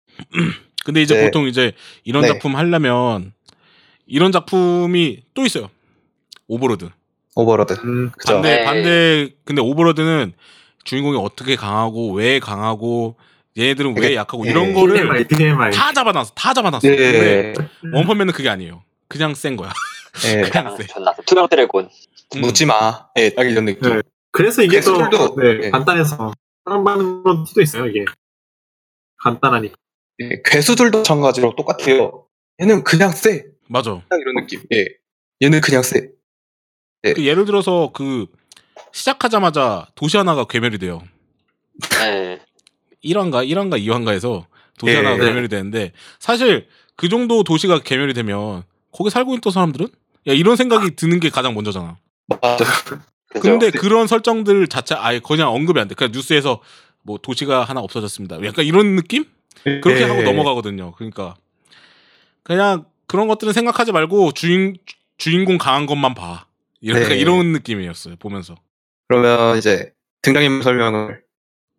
[0.84, 1.24] 근데 이제 네.
[1.24, 1.72] 보통 이제
[2.04, 2.28] 이런 네.
[2.28, 3.32] 작품 하려면
[4.06, 5.70] 이런 작품이 또 있어요.
[6.48, 6.88] 오버로드.
[7.34, 7.74] 오버로드.
[7.84, 8.34] 음, 그죠.
[8.34, 8.64] 반대 네.
[8.64, 10.32] 반대 근데 오버로드는
[10.84, 13.16] 주인공이 어떻게 강하고 왜 강하고
[13.56, 14.50] 얘네들은 왜 되게- 약하고 예.
[14.50, 15.70] 이런 거를 TMI, TMI.
[15.72, 16.32] 다 잡아놨어.
[16.34, 16.86] 다 잡아놨어.
[16.86, 17.54] 근데 예.
[17.92, 18.82] 원펀맨은 그게 아니에요.
[19.08, 19.72] 그냥 센 거야.
[20.26, 20.40] 예.
[20.50, 20.86] 그냥 그냥 세.
[20.86, 21.88] 존나 투명 드래곤
[22.36, 22.40] 음.
[22.40, 23.06] 묻지 마.
[23.16, 23.88] 예, 딱 이런 느낌.
[23.96, 24.02] 네.
[24.30, 25.70] 그래서 이게 또 네, 예.
[25.70, 26.32] 간단해서
[26.64, 28.04] 사랑받는 건 수도 있어요, 이게.
[29.22, 29.74] 간단하니까.
[30.20, 32.26] 예, 괴수들도 마찬가지로 똑같아요.
[32.60, 33.46] 얘는 그냥 쎄.
[33.68, 34.02] 맞아.
[34.08, 34.62] 딱 이런 느낌.
[34.74, 34.86] 예.
[35.42, 36.10] 얘는 그냥 쎄.
[37.02, 38.26] 그 예를 들어서 그
[38.92, 41.02] 시작하자마자 도시 하나가 괴멸이 돼요.
[42.04, 42.40] 예.
[43.04, 44.44] 1화인가 1화인가 2화인가에서
[44.78, 44.96] 도시 예.
[44.98, 45.24] 하나가 네.
[45.24, 48.62] 괴멸이 되는데 사실 그 정도 도시가 괴멸이 되면
[48.92, 49.88] 거기 살고 있던 사람들은
[50.28, 51.96] 야 이런 생각이 드는 게 가장 먼저잖아.
[52.40, 52.64] 맞아.
[53.40, 55.94] 근데 그런 설정들 자체 아예 그냥 언급이 안 돼.
[55.94, 56.60] 그냥 뉴스에서
[57.02, 58.44] 뭐 도시가 하나 없어졌습니다.
[58.44, 59.24] 약간 이런 느낌?
[59.64, 60.04] 그렇게 예.
[60.04, 60.92] 하고 넘어가거든요.
[60.92, 61.34] 그러니까
[62.42, 64.76] 그냥 그런 것들은 생각하지 말고 주인
[65.18, 66.46] 주인공 강한 것만 봐.
[66.80, 67.16] 이런 네.
[67.16, 68.16] 이런 느낌이었어요.
[68.16, 68.56] 보면서.
[69.08, 69.92] 그러면 이제
[70.22, 71.22] 등장인물 설명을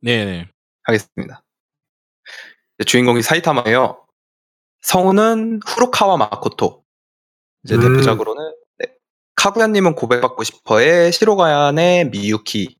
[0.01, 0.47] 네네.
[0.83, 1.43] 하겠습니다.
[2.85, 4.05] 주인공이 사이타마예요.
[4.81, 6.83] 성우는 후루카와 마코토.
[7.63, 7.81] 이제 음.
[7.81, 8.93] 대표작으로는 네.
[9.35, 12.77] 카구야님은 고백받고 싶어의 시로가얀의 미유키.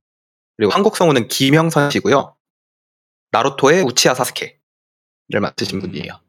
[0.57, 2.35] 그리고 한국 성우는 김영선 씨고요.
[3.31, 4.55] 나루토의 우치야 사스케를
[5.41, 5.81] 맡으신 음.
[5.81, 6.19] 분이에요.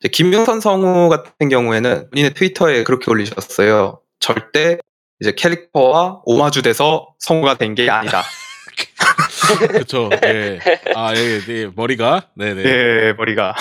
[0.00, 4.00] 이제 김영선 성우 같은 경우에는 본인의 트위터에 그렇게 올리셨어요.
[4.20, 4.78] 절대
[5.20, 8.22] 이제 캐릭터와 오마주 돼서 성우가 된 게 아니다.
[9.68, 10.10] 그렇죠.
[10.24, 10.58] 예.
[10.94, 12.62] 아, 예, 예, 머리가 네 네.
[12.64, 13.54] 예, 머리가.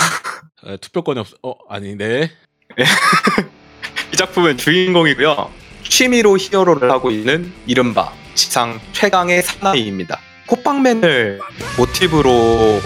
[0.64, 1.28] 아, 투표권이 없.
[1.44, 2.32] 어, 아니, 네.
[4.14, 5.52] 이 작품은 주인공이고요.
[5.84, 10.20] 취미로 히어로를 하고 있는 이른바 지상 최강의 사나이입니다.
[10.52, 11.40] 호빵맨을
[11.78, 12.82] 모티브로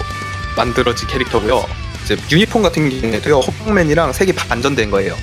[0.56, 1.66] 만들어진 캐릭터고요.
[2.04, 3.40] 이제 유니폼 같은 경우에도요.
[3.40, 5.16] 호빵맨이랑 색이 반전된 거예요.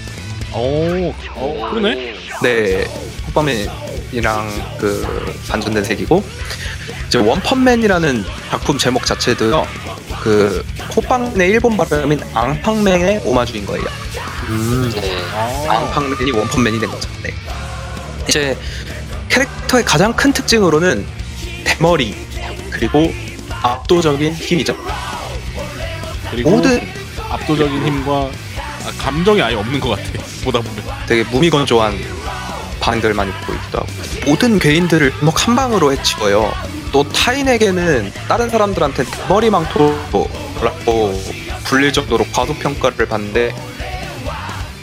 [0.53, 2.15] 오, 어, 그러네.
[2.43, 2.85] 네,
[3.29, 6.23] 호빵맨이랑 그 반전된 색이고
[7.07, 9.67] 이제 원펀맨이라는 작품 제목 자체도요.
[10.23, 10.65] 그
[10.95, 13.85] 호빵맨의 일본 발음인 앙팡맨의 오마주인 거예요.
[14.49, 15.17] 음, 네.
[15.35, 17.09] 아, 앙팡맨이 원펀맨이 된 거죠.
[17.23, 17.33] 네.
[18.29, 18.57] 이제
[19.29, 21.07] 캐릭터의 가장 큰 특징으로는
[21.65, 22.15] 대머리
[22.71, 23.13] 그리고
[23.63, 24.77] 압도적인 힘이죠.
[26.31, 26.81] 그리고 모든
[27.31, 28.31] 압도적인 힘과
[28.87, 30.03] 아, 감정이 아예 없는 것 같아.
[30.45, 30.85] 보다 보면.
[31.07, 31.99] 되게 무미건조한
[32.81, 33.87] 반응들을 많이 보이기도 하고
[34.27, 36.53] 모든 괴인들을 목한 방으로 해치워요.
[36.93, 41.23] 또 타인에게는 다른 사람들한테 대머리 망토라고
[41.65, 43.53] 불릴 정도로 과소평가를 받는데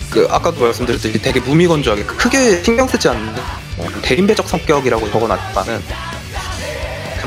[0.09, 3.62] 그 아까도 말씀드렸듯이 되게 무미건조하게 크게 신경 쓰지 않는 어,
[4.01, 5.07] 대인배적 성격이라고
[5.63, 5.81] 그냥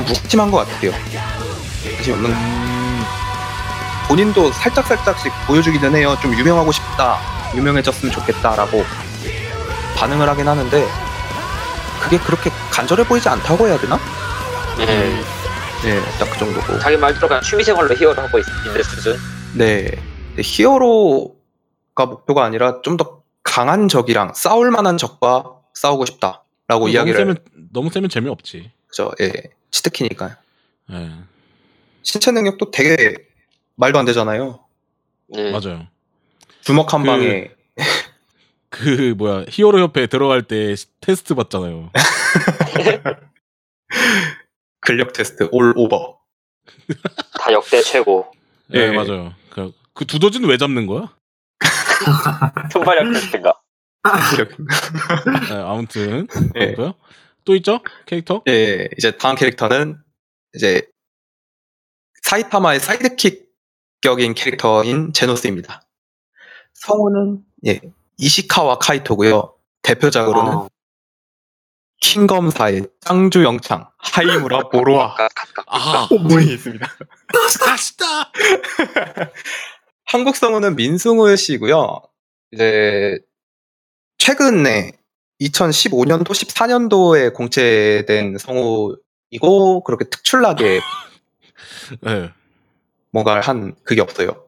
[0.05, 0.91] 무심한 것 같아요.
[1.95, 3.03] 관심 없는 음,
[4.07, 6.17] 본인도 살짝살짝씩 보여주기는 해요.
[6.21, 7.19] 좀 유명하고 싶다.
[7.55, 8.83] 유명해졌으면 좋겠다라고
[9.95, 10.87] 반응을 하긴 하는데
[12.01, 13.99] 그게 그렇게 간절해 보이지 않다고 해야 되나?
[14.79, 14.85] 예.
[15.83, 16.79] 네, 딱 그 정도고.
[16.79, 19.17] 자기 말대로 그냥 취미생활로 히어로 하고 있- 있는 수준.
[19.53, 19.89] 네.
[20.39, 25.45] 히어로가 목표가 아니라 좀 더 강한 적이랑 싸울 만한 적과
[25.77, 26.43] 싸우고 싶다.
[26.67, 27.37] 너무 이야기를 세면
[27.71, 28.71] 너무 세면 재미없지.
[28.87, 29.11] 그죠?
[29.21, 29.31] 예.
[29.71, 30.37] 치트키니까.
[30.91, 31.11] 예.
[32.01, 33.15] 신체 능력도 되게
[33.75, 34.59] 말도 안 되잖아요.
[35.27, 35.51] 네.
[35.51, 35.87] 맞아요.
[36.61, 37.51] 주먹 한 그- 방에
[38.69, 41.91] 그 뭐야 히어로 협회 들어갈 때 시- 테스트 받잖아요.
[44.81, 46.19] 근력 테스트 all over.
[47.39, 48.31] 다 역대 최고.
[48.73, 48.91] 예, 예.
[48.91, 49.33] 맞아요.
[49.49, 51.13] 그, 그 두더지는 왜 잡는 거야?
[52.71, 53.53] 손발력 테스트인가?
[55.51, 56.73] 예, 아무튼 예.
[56.73, 56.93] 그렇고요.
[57.45, 58.41] 또 있죠 캐릭터?
[58.47, 59.97] 예, 이제 다음 캐릭터는
[60.55, 60.81] 이제
[62.23, 63.47] 사이타마의 사이드킥
[64.01, 65.81] 격인 캐릭터인 제노스입니다.
[66.73, 67.79] 성우는 예,
[68.17, 69.55] 이시카와 카이토고요.
[69.81, 70.69] 대표작으로는 어,
[72.01, 75.65] 킹검사의 짱주 영창, 하이무라 보로와 각각, 각각.
[75.67, 76.85] 아 분이 있습니다.
[77.65, 78.05] 다시다.
[80.05, 82.01] 한국 성우는 민승우 씨고요.
[82.51, 83.19] 이제
[84.27, 84.91] 최근에
[85.39, 90.81] 2015년도, 14년도에 공채된 성우이고 그렇게 특출나게
[92.07, 92.31] 예.
[93.11, 94.43] 뭔가를 한 그게 없어요.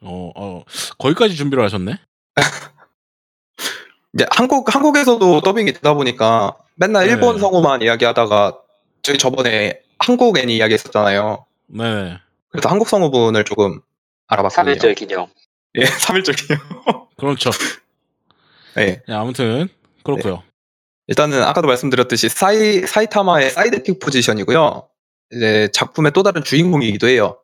[0.00, 0.64] 어, 어,
[0.98, 2.00] 거기까지 준비를 하셨네?
[4.14, 7.12] 이제 한국 한국에서도 더빙이 되다 보니까 맨날 네.
[7.12, 8.58] 일본 성우만 이야기하다가
[9.02, 11.46] 저희 저번에 한국 애니 이야기했었잖아요.
[11.68, 12.18] 네.
[12.48, 13.80] 그래서 한국 성우분을 조금
[14.26, 14.74] 알아봤거든요.
[14.74, 15.28] 3일절 기념.
[15.76, 17.06] 예, 3일적이요.
[17.16, 17.50] 그렇죠.
[18.78, 19.02] 예.
[19.08, 19.68] 예, 아무튼
[20.02, 20.42] 그렇고요.
[21.06, 24.88] 일단은 아까도 말씀드렸듯이 사이 사이타마의 사이드킥 포지션이고요.
[25.32, 27.40] 이제 작품의 또 다른 주인공이기도 해요.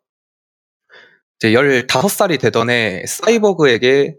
[1.36, 4.16] 이제 15살이 되던 해 사이버그에게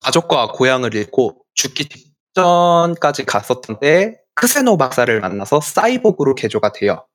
[0.00, 7.06] 가족과 고향을 잃고 죽기 직전까지 갔었던 때 크세노 박사를 만나서 사이보그로 개조가 돼요.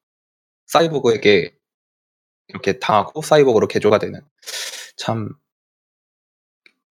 [0.68, 1.56] 사이보그에게
[2.50, 4.22] 이렇게 당하고 사이보그로 개조가 되는
[4.95, 5.30] 참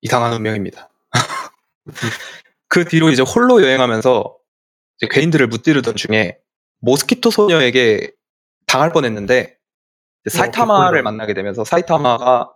[0.03, 0.91] 이상한 운명입니다.
[2.69, 4.37] 그 뒤로 이제 홀로 여행하면서
[4.99, 6.39] 이제 괴인들을 무찌르던 중에
[6.81, 8.13] 모스키토 소녀에게
[8.67, 9.57] 당할 뻔했는데
[10.25, 11.03] 이제 사이타마를 개꿀이다.
[11.03, 12.53] 만나게 되면서 사이타마가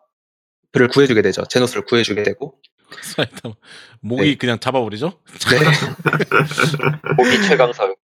[0.72, 1.44] 그를 구해주게 되죠.
[1.44, 2.60] 제노스를 구해주게 되고
[3.02, 3.54] 사이타마
[4.00, 4.34] 목이 네.
[4.36, 5.20] 그냥 잡아버리죠?
[5.50, 7.16] 네.
[7.16, 7.96] 고기 최강설.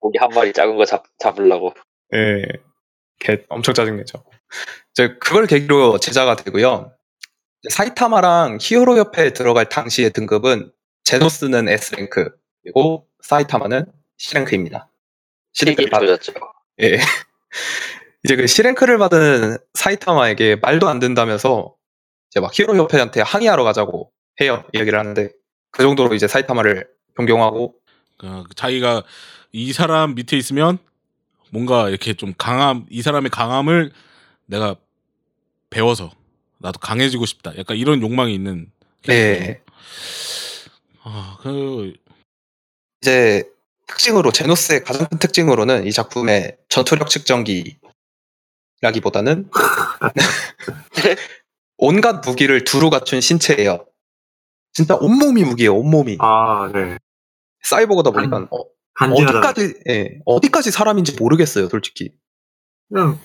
[0.00, 1.74] 고기 한 마리 작은 거 잡, 잡으려고.
[2.14, 2.42] 예.
[3.18, 4.24] 개 엄청 짜증내죠.
[4.92, 6.92] 이제 그걸 계기로 제자가 되고요.
[7.68, 10.70] 사이타마랑 히어로 협회에 들어갈 당시의 등급은
[11.04, 12.30] 제노스는 S랭크
[12.62, 13.86] 그리고 사이타마는
[14.16, 14.88] C랭크입니다.
[15.52, 16.32] C랭크를 시기를 받 조졌죠.
[16.82, 16.98] 예.
[18.24, 21.74] 이제 그 C랭크를 받은 사이타마에게 말도 안 된다면서
[22.30, 24.64] 이제 막 히어로 협회한테 항의하러 가자고 해요.
[24.74, 25.30] 얘기를 하는데
[25.70, 27.74] 그 정도로 이제 사이타마를 존경하고
[28.18, 29.02] 그 자기가
[29.52, 30.78] 이 사람 밑에 있으면
[31.50, 33.92] 뭔가 이렇게 좀 강함, 이 사람의 강함을
[34.46, 34.76] 내가
[35.70, 36.10] 배워서
[36.58, 37.56] 나도 강해지고 싶다.
[37.56, 38.70] 약간 이런 욕망이 있는.
[39.02, 39.46] 캐릭터죠.
[39.46, 39.62] 네.
[41.02, 41.94] 아, 그,
[43.00, 43.44] 이제
[43.86, 49.48] 특징으로 제노스의 가장 큰 특징으로는 이 작품의 전투력 측정기라기보다는
[51.78, 53.86] 온갖 무기를 두루 갖춘 신체예요.
[54.72, 55.74] 진짜 온몸이 무기예요.
[55.76, 56.98] 온몸이 아, 네.
[57.62, 59.38] 사이버거다 보니까 어, 간지나다.
[59.38, 61.68] 어디까지 예, 어디까지 사람인지 모르겠어요.
[61.68, 62.12] 솔직히
[62.88, 63.18] 그냥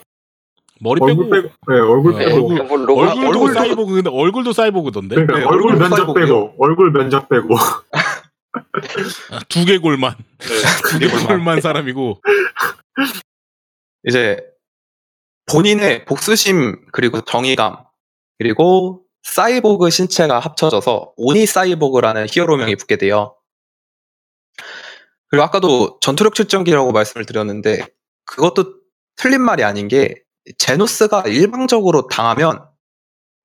[0.80, 1.42] 머리 얼굴 빼고.
[1.42, 2.50] 빼고, 네, 얼굴 네, 빼고.
[2.86, 5.16] 로고, 얼굴도 얼굴도- 사이보그, 근데 얼굴도 사이보그던데?
[5.16, 6.26] 그러니까 네, 얼굴 얼굴 면적 사이보그요.
[6.26, 7.56] 빼고, 얼굴 면적 빼고.
[9.32, 10.16] 아, 두 개골만.
[10.40, 10.48] 네.
[10.90, 12.22] 두 개골만 사람이고.
[14.06, 14.44] 이제
[15.46, 17.78] 본인의 복수심 그리고 정의감
[18.38, 23.36] 그리고 사이보그 신체가 합쳐져서 오니 사이보그라는 히어로명이 붙게 돼요.
[25.30, 27.88] 그리고 아까도 전투력 측정기라고 말씀을 드렸는데
[28.26, 28.76] 그것도
[29.16, 30.23] 틀린 말이 아닌 게
[30.58, 32.66] 제노스가 일방적으로 당하면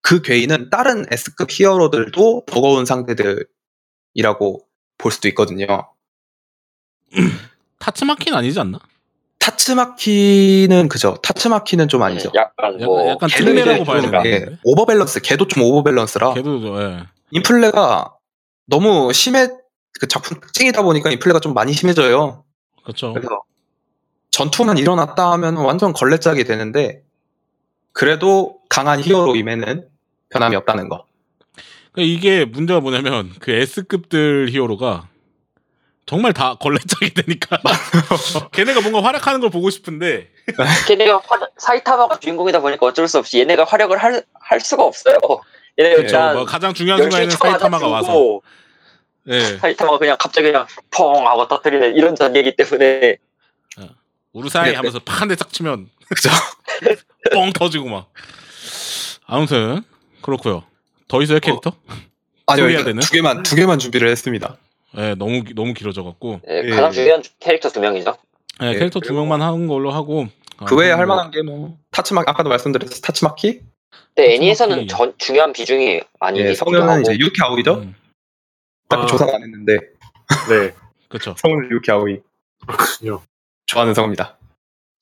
[0.02, 3.46] 그 괴인은 다른 S급 히어로들도 버거운 상대들이라고
[4.98, 5.66] 볼 수도 있거든요.
[7.78, 8.78] 타츠마키는 아니지 않나?
[9.38, 11.16] 타츠마키는 그죠.
[11.22, 12.30] 타츠마키는 좀 아니죠.
[12.34, 14.24] 약간 약간, 뭐 약간 이제 봐야 좀, 되나?
[14.26, 17.04] 예, 오버밸런스, 걔도 좀 오버밸런스라 걔도, 저, 예.
[17.30, 18.14] 인플레가
[18.66, 19.48] 너무 심해
[20.00, 22.44] 그 작품 특징이다 보니까 인플레가 좀 많이 심해져요.
[22.82, 23.12] 그렇죠.
[23.12, 23.40] 그래서
[24.30, 27.02] 전투만 일어났다 하면 완전 걸레짝이 되는데
[27.92, 29.88] 그래도 강한 히어로임에는
[30.30, 31.04] 변함이 없다는 거.
[31.92, 35.08] 그러니까 이게 문제가 뭐냐면 그 S급들 히어로가
[36.06, 37.58] 정말 다 걸레짝이 되니까
[38.52, 40.28] 걔네가 뭔가 활약하는 걸 보고 싶은데
[40.86, 45.16] 걔네가 화- 사이타마가 주인공이다 보니까 어쩔 수 없이 얘네가 활약을 할, 할 수가 없어요.
[45.78, 48.40] 얘네가 네, 일단 뭐 가장 중요한 순간에는 사이타마가 와서
[49.28, 49.40] 예.
[49.58, 53.18] 사이타마가 그냥 갑자기 그냥 펑 하고 터뜨리는 이런 전개이기 때문에
[54.38, 56.30] 우르사이 네, 하면서 팍한대딱 치면 그죠?
[57.32, 58.12] 뻥 터지고 막
[59.26, 59.82] 아무튼
[60.22, 60.62] 그렇고요
[61.08, 61.72] 더 있어요 캐릭터?
[62.46, 63.00] 아니요, 소리해야 일단 되는?
[63.00, 64.56] 두 개만 두 개만 준비를 했습니다.
[64.96, 66.70] 예, 너무 기- 너무 길어져 갖고 예, 예.
[66.70, 68.16] 가장 중요한 캐릭터 두 명이죠.
[68.62, 71.42] 예, 네, 캐릭터 두 명만 하는 걸로 하고 아, 그 외에 할 뭐- 만한 게
[71.42, 73.60] 뭐 타츠마 아까도 말씀드렸듯이 타츠마키
[74.14, 76.00] 근데 애니에서는 전, 중요한 비중이
[76.36, 77.94] 예, 성우는 하고 이제 유키 아오이죠 음,
[78.88, 79.06] 딱 아.
[79.06, 79.74] 조사가 안 했는데
[80.48, 80.74] 네.
[81.08, 81.34] 그렇죠.
[81.38, 82.18] 성우는 유키 아오이
[82.66, 83.22] 그렇군요.
[83.68, 84.36] 좋아하는 성우입니다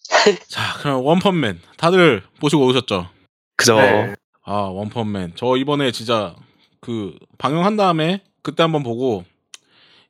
[0.49, 3.09] 자, 그럼 원펀맨 다들 보시고 오셨죠?
[3.57, 4.15] 그죠 네.
[4.49, 5.33] 아, 원펀맨.
[5.35, 6.37] 저 이번에 진짜
[6.81, 9.25] 그 방영한 다음에 그때 한번 보고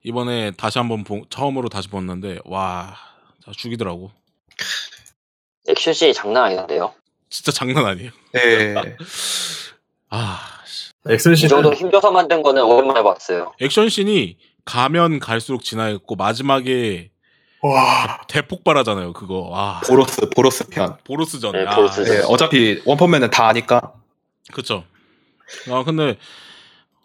[0.04, 2.96] 이번에 다시 한번 보, 처음으로 다시 봤는데 와,
[3.56, 4.10] 죽이더라고.
[5.68, 6.92] 액션씬이 장난 아니던데요.
[7.30, 8.10] 진짜 장난 아니에요.
[8.32, 8.74] 네.
[10.10, 10.90] 아, 씨.
[11.08, 13.54] 엑슨 이 정도로 힘줘서 만든 거는 오랜만에 봤어요.
[13.60, 14.36] 액션씬이
[14.66, 17.10] 가면 갈수록 진화했고 마지막에
[17.68, 18.20] 와.
[18.28, 19.12] 대폭발하잖아요.
[19.12, 19.48] 그거.
[19.50, 21.52] 와, 보로스 보로스 편 보로스 전.
[21.52, 22.16] 네, 아, 보로스 전.
[22.16, 23.92] 네, 어차피 원펀맨은 다 아니까
[24.52, 24.84] 그쵸.
[25.70, 26.16] 아, 근데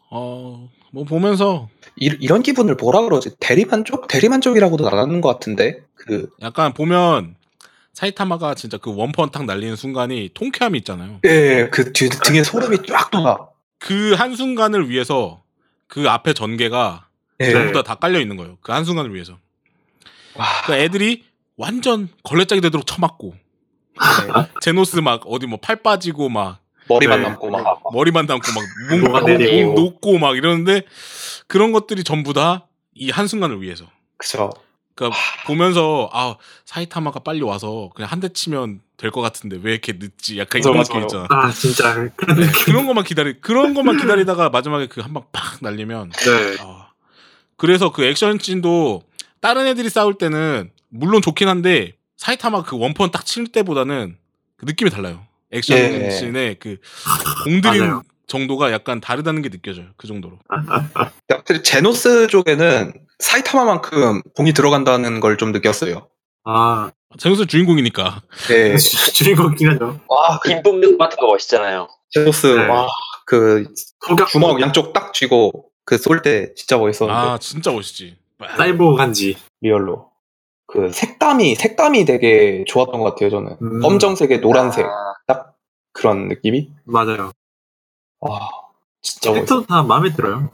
[0.09, 6.73] 어, 뭐 보면서 이, 이런 기분을 뭐라 그러지 대리만족 대리만족이라고도 나가는 것 같은데 그 약간
[6.73, 7.35] 보면
[7.93, 11.19] 사이타마가 진짜 그 원펀 딱 날리는 순간이 통쾌함이 있잖아요.
[11.25, 13.49] 예, 그 뒤, 등에 소름이 쫙 돋아.
[13.79, 15.41] 그 한 순간을 위해서
[15.87, 17.07] 그 앞에 전개가
[17.41, 17.51] 예.
[17.51, 18.57] 전부 다 다 깔려 있는 거예요.
[18.61, 19.37] 그 한 순간을 위해서.
[20.35, 21.23] 와, 그 애들이
[21.57, 24.47] 완전 걸레짝이 되도록 쳐맞고 네.
[24.61, 27.27] 제노스 막 어디 뭐 팔 빠지고 막 머리만 네.
[27.29, 27.81] 남고 막.
[27.93, 29.73] 머리만 담고 막 몸, 뭐가 몸 내리고.
[29.73, 30.83] 녹고 막 이러는데
[31.47, 33.85] 그런 것들이 전부 다 이 한순간을 위해서.
[34.17, 34.49] 그죠.
[34.95, 35.17] 그러니까
[35.47, 40.37] 보면서 아 사이타마가 빨리 와서 그냥 한 대 치면 될 것 같은데 왜 이렇게 늦지?
[40.37, 40.83] 약간 이런.
[40.83, 41.25] 느낌 있잖아.
[41.29, 42.47] 아 진짜 그런 네.
[42.65, 46.57] 그런 것만 기다리 그런 것만 기다리다가 마지막에 그 한 방 팍 날리면 네.
[46.59, 46.89] 아,
[47.55, 49.03] 그래서 그 액션 씬도
[49.41, 54.17] 다른 애들이 싸울 때는 물론 좋긴 한데 사이타마 그 원펀 딱 칠 때보다는
[54.57, 55.25] 그 느낌이 달라요.
[55.51, 56.11] 액션 예.
[56.11, 56.77] 씬의 그
[57.43, 58.03] 공들인 맞아요.
[58.27, 59.87] 정도가 약간 다르다는 게 느껴져요.
[59.97, 60.37] 그 정도로.
[61.29, 66.07] 확실히 제노스 쪽에는 사이타마만큼 공이 들어간다는 걸 좀 느꼈어요.
[66.45, 68.21] 아 제노스 주인공이니까.
[68.47, 68.77] 네.
[68.77, 69.99] 주- 주인공이긴 하죠.
[70.07, 71.87] 와, 그빔 뽑는 거 같은 거 멋있잖아요.
[72.11, 72.67] 제노스, 네.
[72.67, 72.87] 와,
[73.25, 73.73] 그
[74.29, 78.15] 주먹 양쪽 딱 쥐고 그 쏠 때 진짜 멋있었는데 아 진짜 멋있지.
[78.57, 79.37] 사이버 간지.
[79.61, 80.09] 리얼로.
[80.67, 83.29] 그 색감이 색감이 되게 좋았던 것 같아요.
[83.29, 83.79] 저는 음.
[83.81, 84.89] 검정색에 노란색 아,
[85.27, 85.55] 딱
[85.91, 86.71] 그런 느낌이.
[86.85, 87.31] 맞아요.
[88.19, 88.49] 와,
[89.01, 89.33] 진짜 멋있어.
[89.33, 90.49] 캐릭터 다 마음에 들어요.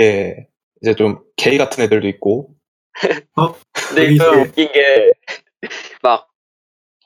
[0.00, 0.46] 예.
[0.82, 2.50] 이제 좀 게이 같은 애들도 있고.
[3.88, 5.12] 근데 여기 이거 이제- 웃긴 게
[6.02, 6.28] 막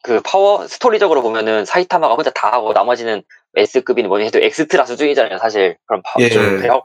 [0.03, 3.24] 그 파워 스토리적으로 보면은 사이타마가 혼자 다 하고 나머지는
[3.57, 6.28] S급이니 뭐니 해도 엑스트라 수준이잖아요 사실 그럼 파 예.
[6.28, 6.80] 좀 배워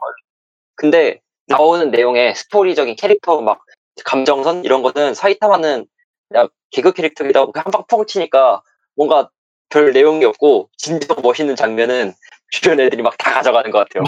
[0.74, 1.20] 근데
[1.52, 3.60] 나오는 내용에 스토리적인 캐릭터 막
[4.04, 5.86] 감정선 이런 거는 사이타마는
[6.28, 8.62] 그냥 개그 캐릭터이기도 하고 한방 펑 치니까
[8.96, 9.30] 뭔가
[9.68, 12.14] 별 내용이 없고 진짜 멋있는 장면은
[12.50, 14.04] 주변 애들이 막 다 가져가는 것 같아요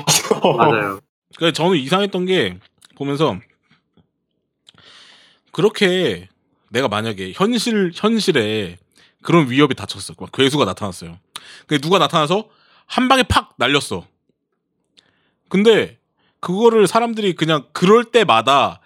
[0.58, 1.00] 맞아요.
[1.36, 2.58] 그러니까 저는 이상했던 게
[2.96, 3.36] 보면서
[5.52, 6.28] 그렇게
[6.70, 8.76] 내가 만약에 현실 현실에
[9.22, 10.14] 그런 위협이 닥쳤어.
[10.18, 11.18] 막 괴수가 나타났어요.
[11.66, 12.48] 근데 누가 나타나서
[12.86, 14.04] 한 방에 팍 날렸어.
[15.48, 15.98] 근데
[16.44, 18.80] 그거를 사람들이 그냥 그럴 때마다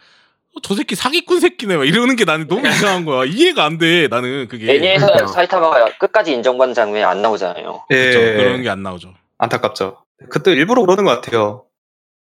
[0.54, 3.24] 어, 저 새끼 사기꾼 새끼네 막 이러는 게 나는 너무 이상한 거야.
[3.24, 4.06] 이해가 안 돼.
[4.08, 5.26] 나는 그게 애니에서는 그러니까요.
[5.34, 7.84] 사이타마가 끝까지 인정받는 장면이 안 나오잖아요?
[7.90, 8.12] 예.
[8.36, 9.12] 그런 게 안 나오죠.
[9.38, 9.98] 안타깝죠.
[10.30, 11.64] 그때 일부러 그러는 것 같아요.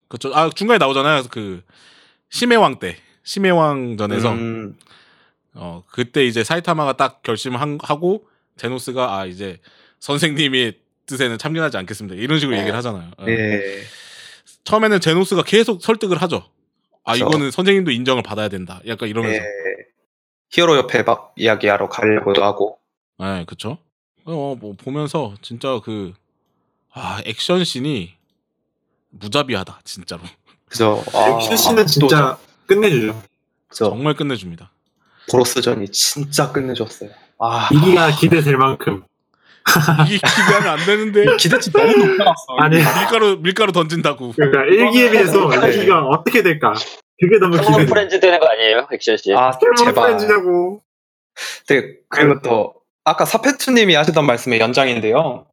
[0.08, 0.30] 그쵸?
[0.34, 1.24] 아 중간에 나오잖아요.
[1.30, 1.62] 그
[2.30, 4.76] 심해왕 때 심해왕 전에서 음,
[5.54, 8.24] 어 그때 이제 사이타마가 딱 결심하고
[8.56, 9.58] 제노스가 아 이제
[10.00, 10.74] 선생님의
[11.06, 12.62] 뜻에는 참견하지 않겠습니다 이런 식으로 네.
[12.62, 13.10] 얘기를 하잖아요.
[13.18, 13.24] 어.
[13.28, 13.82] 예.
[14.68, 16.44] 처음에는 제노스가 계속 설득을 하죠.
[17.04, 17.26] 아 그쵸.
[17.26, 18.80] 이거는 선생님도 인정을 받아야 된다.
[18.86, 19.36] 약간 이러면서.
[19.38, 19.42] 예.
[20.50, 22.78] 히어로 옆에 막 이야기하러 가려고도 하고.
[23.18, 23.78] 네, 그쵸.
[24.24, 26.12] 어, 뭐 보면서 진짜 그
[26.92, 28.14] 아 액션 씬이
[29.10, 30.22] 무자비하다 진짜로
[30.66, 31.02] 그죠.
[31.14, 33.22] 아, 액션 씬은 진짜 끝내주죠.
[33.68, 33.88] 그죠.
[33.90, 34.72] 정말 끝내줍니다.
[35.30, 37.10] 보로스전이 진짜 끝내줬어요.
[37.38, 39.04] 아, 이기가 기대될 만큼.
[40.06, 42.56] 이게 기대하면 안 되는데 기대치 너무 높아놨어.
[42.58, 44.32] 아니 밀가루 밀가루 던진다고.
[44.36, 46.74] 그러니까 일기에 비해서 이기가 어떻게 될까?
[47.20, 47.92] 그게 너무 스몰 기대.
[47.92, 50.16] 프렌즈 되는 거 아니에요 액션씬 아, 제발.
[50.16, 50.82] 프렌즈냐고.
[51.66, 55.46] 되게, 그리고 또, 아까 사페투님이 하시던 말씀의 연장인데요.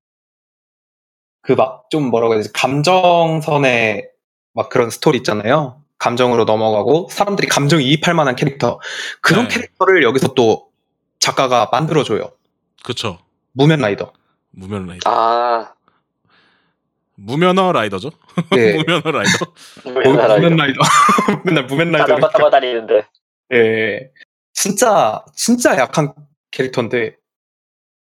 [1.41, 4.09] 그 막, 좀 뭐라고 해야 되지, 감정선의
[4.53, 5.81] 막 그런 스토리 있잖아요.
[5.99, 8.79] 감정으로 넘어가고, 사람들이 감정이입할 만한 캐릭터.
[9.21, 9.55] 그런 네.
[9.55, 10.69] 캐릭터를 여기서 또
[11.19, 12.31] 작가가 만들어줘요.
[12.83, 13.19] 그쵸.
[13.55, 14.11] 무면 라이더.
[14.51, 15.09] 무면 라이더.
[15.09, 15.73] 아
[17.15, 18.11] 무면허 라이더죠?
[18.57, 18.73] 예.
[18.77, 19.53] 무면허 라이더.
[19.85, 20.79] 우리나라 무면 라이더.
[21.45, 22.07] 맨날 무면 라이더.
[22.07, 23.05] 자전거 타고 다니는데
[23.53, 24.11] 예.
[24.53, 26.13] 진짜, 진짜 약한
[26.51, 27.15] 캐릭터인데,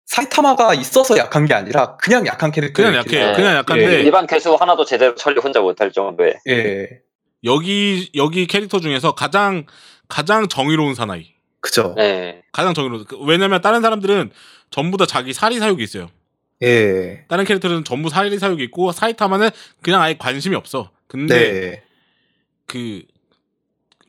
[0.06, 2.82] 사이타마가 있어서 약한 게 아니라, 그냥 약한 캐릭터.
[2.82, 3.26] 그냥 약해요.
[3.28, 3.32] 네.
[3.34, 4.00] 그냥 약한데 예.
[4.02, 7.00] 일반 괴수 하나도 제대로 처리 혼자 못할 정도에 예.
[7.42, 9.66] 여기 여기 캐릭터 중에서 가장
[10.08, 11.33] 가장 정의로운 사나이.
[11.64, 11.94] 그죠.
[11.96, 12.42] 네.
[12.52, 13.06] 가장 정의로운.
[13.06, 14.30] 그- 왜냐면 다른 사람들은
[14.70, 16.10] 전부 다 자기 사리 사욕이 있어요.
[16.62, 17.24] 예.
[17.26, 19.48] 다른 캐릭터는 전부 사리 사욕이 있고 사이타마는
[19.80, 20.90] 그냥 아예 관심이 없어.
[21.06, 21.82] 근데 네.
[22.66, 23.00] 그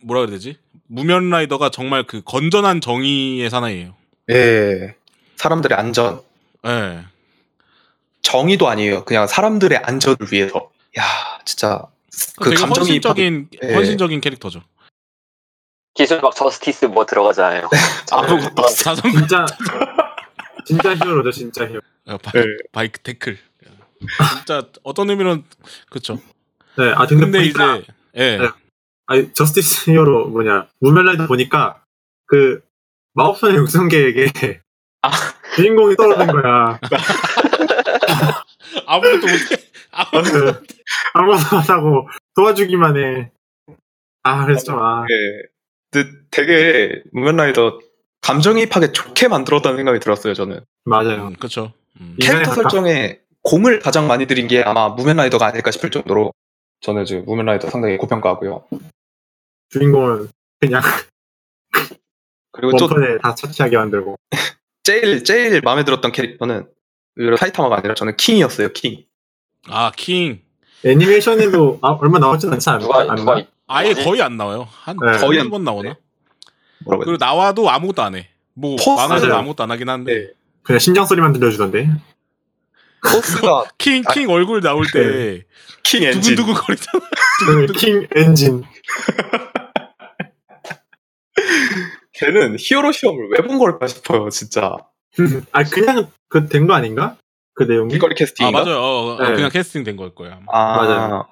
[0.03, 0.57] 뭐라 그래야 되지?
[0.87, 3.95] 무면 라이더가 정말 그 건전한 정의의 사나이예요.
[4.31, 4.95] 예.
[5.37, 6.19] 사람들의 안전.
[6.67, 7.05] 예.
[8.21, 9.05] 정의도 아니에요.
[9.05, 10.71] 그냥 사람들의 안전을 위해서.
[10.97, 11.03] 야,
[11.45, 11.83] 진짜
[12.37, 13.73] 그 되게 감정이 헌신적인 예.
[13.73, 14.61] 헌신적인 캐릭터죠.
[15.95, 17.69] 기술 막 Justice 뭐 들어가잖아요.
[18.11, 18.95] 아무것도 없어.
[18.95, 19.45] 자전 진짜
[20.65, 21.81] 진짜 히어로죠 진짜 히어로.
[22.07, 22.43] 어, 바, 네.
[22.71, 23.37] 바이크 태클.
[24.37, 25.43] 진짜 어떤 의미로는
[25.89, 26.19] 그렇죠.
[26.77, 28.37] 네, 아 근데, 근데 보니까, 이제 예.
[28.37, 28.49] 네.
[29.07, 31.81] 아니 Justice 히어로 뭐냐 무면라이더 보니까
[32.27, 32.61] 그
[33.13, 34.61] 마법소녀 육성계에게
[35.01, 35.11] 아.
[35.55, 36.79] 주인공이 떨어진 거야.
[38.85, 39.55] 아무것도 못해.
[39.91, 40.53] 아무것도 네.
[41.13, 43.31] 아무것도 못하고 도와주기만 해.
[44.23, 45.05] 아 그래서 좀 아.
[45.09, 45.54] 예.
[46.31, 47.79] 되게 무면라이더
[48.21, 50.61] 감정이입하게 좋게 만들었다는 생각이 들었어요, 저는.
[50.85, 51.27] 맞아요.
[51.27, 51.73] 음, 그렇죠.
[52.01, 52.15] 음.
[52.19, 56.33] 캐릭터 설정에 공을 가장 많이 들인 게 아마 무면라이더가 아닐까 싶을 정도로
[56.81, 58.65] 저는 지금 무면라이더 상당히 고평가하고요.
[59.69, 60.29] 주인공은
[60.59, 60.81] 그냥
[62.51, 62.87] 그리고 또
[63.21, 64.15] 다 처치하게 만들고.
[64.83, 66.67] 제일 제일 마음에 들었던 캐릭터는
[67.17, 69.03] 의외로 사이타마가 아니라 저는 킹이었어요, 킹.
[69.67, 70.41] 아 킹.
[70.83, 72.79] 애니메이션에도 아, 얼마 나오진 않지 않나?
[72.79, 73.15] 누가?
[73.15, 74.03] 누가 아예 뭐지?
[74.03, 74.67] 거의 안 나와요.
[74.71, 75.17] 한 네.
[75.17, 75.95] 거의 안- 한번 나오나?
[76.85, 78.29] 뭐라고 해야 그리고 나와도 아무것도 안 해.
[78.53, 79.33] 뭐 포스- 만화에서.
[79.35, 80.27] 아무것도 안 하긴 한데 네.
[80.63, 81.89] 그냥 심장 소리만 들려주던데.
[83.07, 85.43] 포스가 킹킹 얼굴 나올 때
[85.83, 86.35] 킹 엔진.
[86.35, 87.03] 두근두근 거리잖아.
[87.67, 88.63] 그킹 엔진.
[92.13, 94.77] 걔는 히어로 시험을 왜 본 걸까 싶어요, 진짜.
[95.51, 97.17] 아 그냥 그 된 거 아닌가?
[97.53, 97.89] 그 내용이?
[97.91, 98.63] 길거리 아 캐스팅인가?
[98.63, 98.77] 맞아요.
[98.79, 99.33] 어, 어, 네.
[99.35, 100.33] 그냥 캐스팅 된 걸 거예요.
[100.33, 100.45] 아마.
[100.47, 101.27] 아, 맞아요.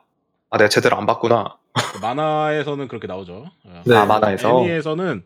[0.54, 1.58] 아, 내가 제대로 안 봤구나.
[2.00, 3.50] 만화에서는 그렇게 나오죠.
[3.66, 3.82] 예.
[3.88, 3.96] 네.
[3.96, 4.60] 아, 만화에서.
[4.62, 5.24] 애니에서는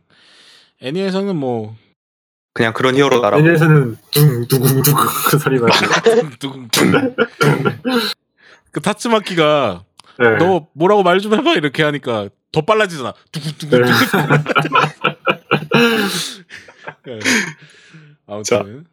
[0.81, 1.75] 애니에서는 뭐
[2.53, 3.43] 그냥 그런 히어로다라고.
[3.43, 5.69] 애니에서는 둥두궁두궁 그 소리만.
[6.39, 6.69] 두근
[8.71, 9.83] 그 타츠마키가
[10.19, 10.37] 네.
[10.37, 13.13] 너 뭐라고 말 좀 해봐 이렇게 하니까 더 빨라지잖아.
[13.33, 13.81] 두근두근.
[13.83, 13.89] 네.
[17.09, 17.19] 예.
[18.27, 18.85] 아무튼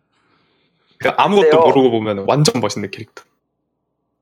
[0.99, 1.61] 그러니까 아무것도.
[1.61, 3.23] 모르고 보면 완전 멋있는 캐릭터.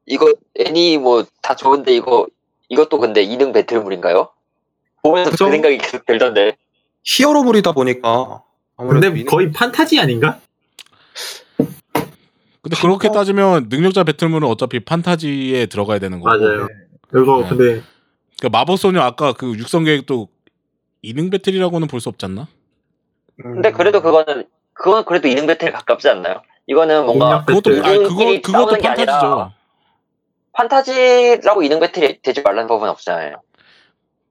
[0.06, 2.26] 이거 애니 뭐 다 좋은데 이거
[2.68, 4.28] 이것도 근데 2등 배틀물인가요?
[5.02, 5.30] 보면서?
[5.44, 6.56] 그 생각이 계속 들던데.
[7.04, 8.42] 히어로물이다 보니까
[8.76, 10.40] 아무래도 근데 이- 거의 판타지 아닌가?
[12.62, 16.36] 근데 그렇게 따지면 능력자 배틀물은 어차피 판타지에 들어가야 되는 거고.
[16.36, 16.68] 맞아요.
[17.14, 17.48] 이거 네.
[17.48, 17.82] 근데
[18.40, 20.28] 그 마법소녀 아까 그 육성 계획도
[21.02, 22.46] 이능 배틀이라고는 볼 수 없지 않나?
[23.44, 24.44] 음, 근데 그래도 그거는
[24.74, 26.42] 그건 그래도 2등 배틀에 가깝지 않나요?
[26.68, 27.84] 이거는 뭔가 그것도 배틀.
[27.84, 29.52] 아니 그거 그것도 판타지죠.
[30.52, 33.42] 판타지라고 2등 배틀이 되지 말라는 법은 없잖아요.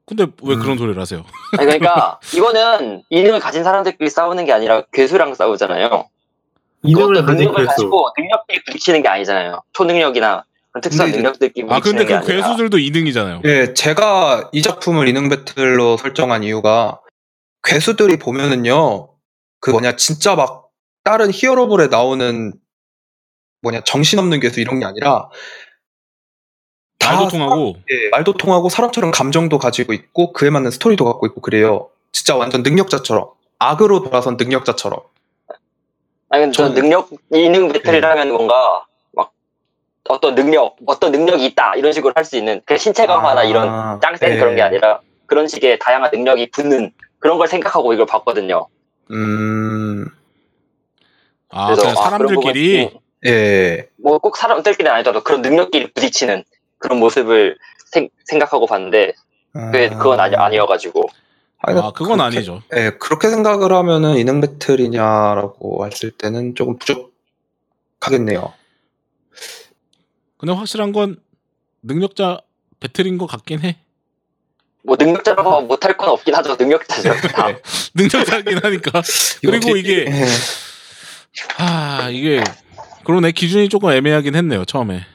[0.06, 0.60] 근데 왜 음.
[0.60, 1.24] 그런 소리를 하세요?
[1.58, 6.10] 아니, 그러니까 이거는 2등을 가진 사람들끼리 싸우는 게 아니라 괴수랑 싸우잖아요.
[6.84, 7.68] 그것도 가진 능력을 괴수.
[7.68, 9.62] 가지고 능력끼리 부딪히는 게 아니잖아요.
[9.74, 10.44] 초능력이나
[10.82, 13.42] 특수한 능력들끼리 아 근데 그 아니라 괴수들도 이능이잖아요.
[13.46, 17.00] 예, 제가 이 작품을 이능 배틀로 설정한 이유가
[17.64, 19.10] 괴수들이 보면은요,
[19.60, 20.70] 그 뭐냐, 진짜 막
[21.04, 22.54] 다른 히어로물에 나오는
[23.62, 25.30] 뭐냐, 정신없는 괴수 이런 게 아니라 다
[27.06, 31.90] 말도 통하고 예, 말도 통하고 사람처럼 감정도 가지고 있고 그에 맞는 스토리도 갖고 있고 그래요.
[32.12, 33.28] 진짜 완전 능력자처럼.
[33.60, 35.00] 악으로 돌아선 능력자처럼.
[36.30, 39.32] 아니 근데 저 저는- 능력 2등 배틀이라면 뭔가 막
[40.10, 44.00] 어떤 능력 어떤 능력이 있다 이런 식으로 할 수 있는 그 신체 강화나 아, 이런
[44.02, 44.38] 짱센 예.
[44.38, 48.68] 그런 게 아니라 그런 식의 다양한 능력이 붙는 그런 걸 생각하고 이걸 봤거든요.
[49.12, 50.08] 음,
[51.50, 52.90] 아 그냥 사람들끼리
[53.26, 53.90] 예.
[53.98, 56.44] 뭐 꼭 사람들끼리 아니더라도 그런 능력끼리 부딪히는
[56.82, 57.58] 그런 모습을
[57.92, 59.14] 생, 생각하고 봤는데
[59.74, 61.08] 왜 그건 아니, 아니어가지고
[61.60, 62.62] 아 그건 그렇게- 아니죠.
[62.76, 68.54] 예, 그렇게 생각을 하면은 이능 배틀이냐라고 했을 때는 조금 부족하겠네요.
[70.38, 71.18] 근데 확실한 건
[71.84, 72.42] 능력자
[72.80, 73.78] 배틀인 것 같긴 해.
[74.84, 76.56] 뭐 능력자라고 못할 건 없긴 하죠.
[76.56, 77.14] 능력자죠.
[77.28, 77.48] 다.
[77.54, 77.62] 네.
[77.94, 79.04] 능력자긴 하니까.
[79.46, 80.26] 그리고 이게 예.
[81.60, 82.44] 아 이게
[83.06, 85.06] 그러네 기준이 조금 애매하긴 했네요 처음에.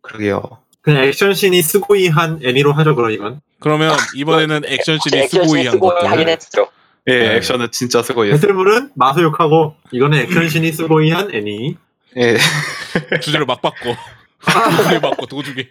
[0.00, 0.61] 그러게요.
[0.82, 3.40] 그냥 액션씬이 스고이한 애니로 하죠 그럼 이건.
[3.60, 6.28] 그러면 이번에는 액션씬이 액션씬이 스고이 한 스고이 하긴 것들.
[6.28, 6.68] 했죠.
[7.08, 7.36] 예, 네.
[7.36, 8.40] 액션은 진짜 쓰고 있어요.
[8.40, 11.76] 배틀물은 마소욕하고 이거는 액션씬이 스고이한 애니.
[12.16, 12.36] 예.
[13.22, 13.94] 주제를 막 바꿔.
[14.76, 15.68] 도주기 바꿔 도주기.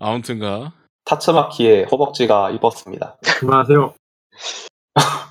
[0.00, 0.72] 아무튼가
[1.04, 3.16] 타츠마키의 허벅지가 입었습니다.
[3.22, 3.94] 그만하세요.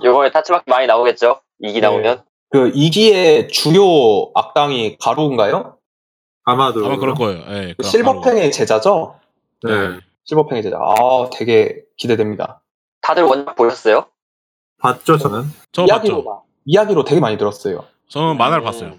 [0.04, 1.42] 이번에 타츠마키 많이 나오겠죠.
[1.60, 1.80] 이기 네.
[1.82, 2.24] 나오면.
[2.50, 5.77] 그 2기의 주요 악당이 가루인가요?
[6.48, 6.86] 아마도.
[6.86, 7.44] 아마 그럴 거예요.
[7.50, 7.74] 예.
[7.78, 9.20] 그그 실버팽의 제자죠?
[9.64, 10.00] 네.
[10.24, 10.78] 실버팽의 제자.
[10.78, 12.62] 아, 되게 기대됩니다.
[13.02, 14.06] 다들 원작 보셨어요?
[14.80, 15.44] 봤죠 저는.
[15.74, 16.44] 저 이야기로, 봤죠.
[16.66, 17.84] 이야기로 되게 많이 들었어요.
[18.08, 18.94] 저는 만화를 음, 봤어요.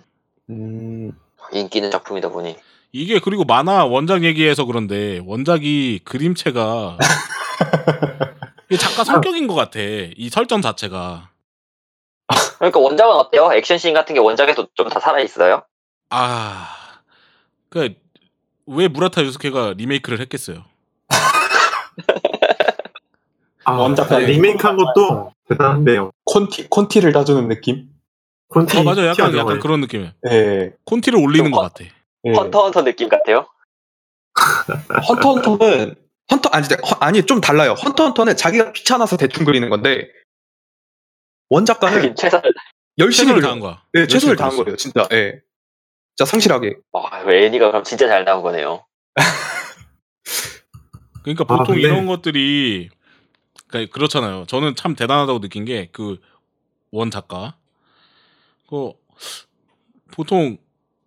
[0.51, 1.12] 음,
[1.53, 2.57] 인기 있는 작품이다 보니.
[2.92, 6.99] 이게 그리고 만화 원작 얘기해서 그런데 원작이 그림체가
[8.68, 9.80] 이게 작가 성격인 것 같아.
[9.80, 11.30] 이 설정 자체가.
[12.59, 13.51] 그러니까 원작은 어때요?
[13.55, 15.62] 액션씬 같은 게 원작에도 좀다 살아 있어요?
[16.11, 16.78] 아,
[17.69, 17.99] 그러니까
[18.66, 20.64] 왜 무라타 유스케가 리메이크를 했겠어요?
[23.64, 26.11] 아, 원작판에 리메이크한 것도 대단한데요.
[26.25, 27.91] 콘티, 콘티를 따주는 느낌?
[28.49, 29.07] 콘티 어, 맞아.
[29.07, 29.37] 약간.
[29.37, 30.12] 약간 그런 느낌이에요.
[30.31, 30.73] 예.
[30.85, 31.85] 콘티를 올리는 것 같아.
[32.25, 32.33] 예.
[32.33, 33.47] 헌터 헌터 느낌 같아요?
[35.09, 35.95] 헌터 헌터는
[36.31, 37.73] 헌터 아니 허- 아니 좀 달라요.
[37.73, 40.09] 헌터 헌터는 자기가 귀찮아서 대충 그리는 건데
[41.51, 42.53] 원작가는 최선을.
[42.99, 43.41] 열심히.
[43.41, 43.83] 다한 거야.
[43.95, 44.57] 예, 최선을 다한.
[44.57, 45.07] 거예요, 진짜.
[45.12, 45.41] 예.
[46.19, 46.75] 진짜 성실하게.
[46.91, 48.85] 와, 애니가 그럼 진짜 잘 나온 거네요.
[51.23, 52.89] 그러니까 아, 보통 근데- 이런 것들이
[53.69, 54.45] 그러니까 그렇잖아요.
[54.49, 56.19] 저는 참 대단하다고 느낀 게 그
[56.91, 57.55] 원 작가.
[58.71, 58.93] 그
[60.11, 60.57] 보통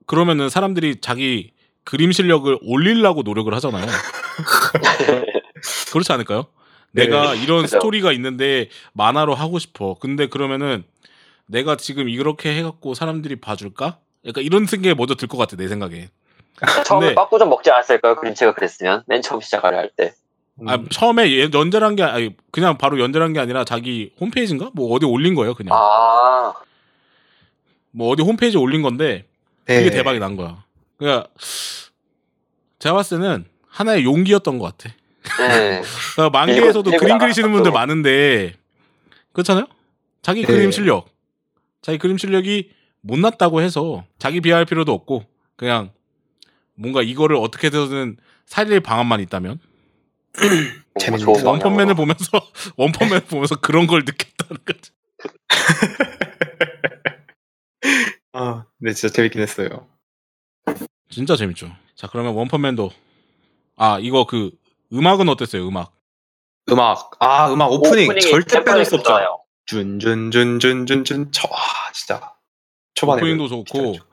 [0.06, 1.54] 그러면은 사람들이 자기
[1.84, 3.88] 그림 실력을 올리려고 노력을 하잖아요.
[5.92, 6.46] 그렇지 않을까요?
[6.92, 7.06] 네.
[7.06, 7.78] 내가 이런 그죠.
[7.78, 9.96] 스토리가 있는데 만화로 하고 싶어.
[10.00, 10.84] 근데 그러면은
[11.48, 13.98] 내가 지금 이렇게 해갖고 사람들이 봐줄까?
[14.26, 16.10] 약간 이런 생각이 먼저 들 것 같아 내 생각에.
[16.86, 18.16] 처음에 빠꾸 좀 먹지 않았을까요?
[18.18, 19.04] 그림체가 그랬으면.
[19.08, 20.14] 맨 처음 시작을 할 때.
[20.68, 20.88] 아, 음.
[20.90, 25.34] 처음에 예- 연재한 게 아니 그냥 바로 연재한 게 아니라 자기 홈페이지인가 뭐 어디 올린
[25.34, 26.54] 거예요 그냥 아,
[27.92, 29.26] 뭐 어디 홈페이지에 올린 건데
[29.66, 29.78] 네.
[29.84, 30.64] 그게 대박이 난 거야.
[30.98, 31.30] 그러니까
[32.80, 34.94] 제가 봤을 때는 하나의 용기였던 것 같아.
[35.48, 35.82] 네.
[36.16, 37.52] 그러니까 만개에서도 그림 그리시는.
[37.54, 38.54] 분들 많은데
[39.34, 39.66] 그렇잖아요.
[40.22, 40.48] 자기 네.
[40.48, 41.08] 그림 실력,
[41.82, 42.70] 자기 그림 실력이
[43.02, 45.26] 못났다고 해서 자기 비하할 필요도 없고
[45.56, 45.92] 그냥
[46.76, 49.60] 뭔가 이거를 어떻게든 살릴 방안만 있다면
[51.00, 51.46] 재밌는.
[51.46, 52.40] 원펀맨을 보면서
[52.78, 54.92] 원펀맨을 보면서 그런 걸 느꼈다는 거지.
[58.34, 59.88] 아, 네, 진짜 재밌긴 했어요.
[61.10, 61.70] 진짜 재밌죠.
[61.96, 62.92] 자 그러면 원펀맨도
[63.76, 64.52] 아 이거 그
[64.94, 65.68] 음악은 어땠어요?
[65.68, 65.94] 음악
[66.70, 69.44] 음악, 아, 음악 오프닝, 절대 빼놓을 수 없죠.
[69.66, 71.58] 준준준준준준, 저, 와,
[71.94, 72.34] 진짜.
[73.02, 73.22] 초반에.
[73.22, 74.06] 오프닝도 그 좋고 기타죠.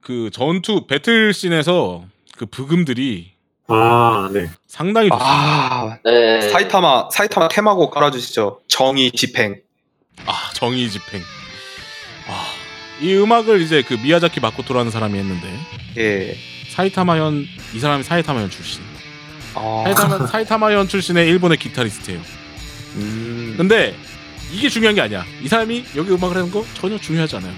[0.00, 2.04] 그 전투 배틀 씬에서
[2.36, 3.32] 그 부금들이
[3.66, 4.48] 아, 네.
[4.66, 5.28] 상당히 좋습니다.
[5.30, 6.48] 아, 네.
[6.50, 8.60] 사이타마, 사이타마 테마곡 깔아 주시죠.
[8.68, 9.60] 정의 집행.
[10.26, 11.20] 아 정의 집행.
[12.28, 12.46] 아,
[13.00, 15.48] 이 음악을 이제 그 미야자키 마코토라는 사람이 했는데
[15.98, 16.36] 예.
[16.70, 18.82] 사이타마현 이 사람이 사이타마현 출신.
[19.54, 22.20] 아, 사이타마 사이타마현 출신의 일본의 기타리스트예요.
[22.96, 23.94] 음, 근데
[24.52, 25.24] 이게 중요한 게 아니야.
[25.42, 27.54] 이 사람이 여기 음악을 하는 거 전혀 중요하지 않아요.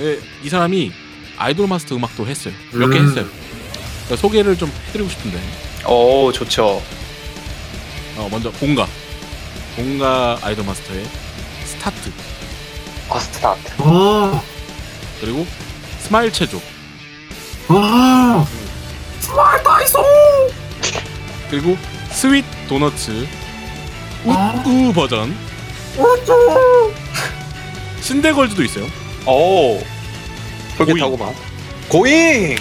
[0.00, 0.92] 예, 이 사람이
[1.36, 2.54] 아이돌 마스터 음악도 했어요.
[2.72, 3.08] 몇 개 음.
[3.08, 3.26] 했어요.
[4.04, 5.40] 그러니까 소개를 좀 해드리고 싶은데.
[5.86, 6.82] 오, 좋죠.
[8.16, 8.86] 어, 먼저 본가.
[9.76, 11.06] 본가 아이돌 마스터의
[11.64, 12.10] 스타트.
[13.08, 13.72] 버스트아트.
[13.78, 14.42] 아,
[15.20, 15.46] 그리고
[16.00, 16.60] 스마일 체조.
[17.68, 18.46] 아,
[21.50, 21.76] 그리고
[22.10, 23.26] 스윗 도너츠.
[24.26, 24.62] 아.
[24.66, 25.36] 우우 버전.
[28.00, 28.86] 신데걸즈도 있어요.
[29.28, 29.78] 오,
[30.78, 30.86] 고잉.
[30.86, 31.34] 솔깃하고만.
[31.88, 32.56] 고잉!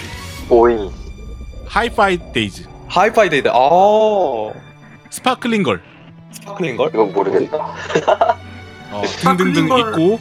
[0.49, 0.89] 오이.
[1.66, 2.64] Hi-Fi Days.
[2.88, 3.49] Hi-Fi Days.
[3.49, 3.59] 아,
[5.10, 5.82] Sparkling Girl.
[6.32, 6.89] Sparkling Girl?
[6.93, 7.57] 이거 모르겠다.
[8.91, 9.80] 어, 등등등 Sparkling Girl.
[9.89, 10.20] 있고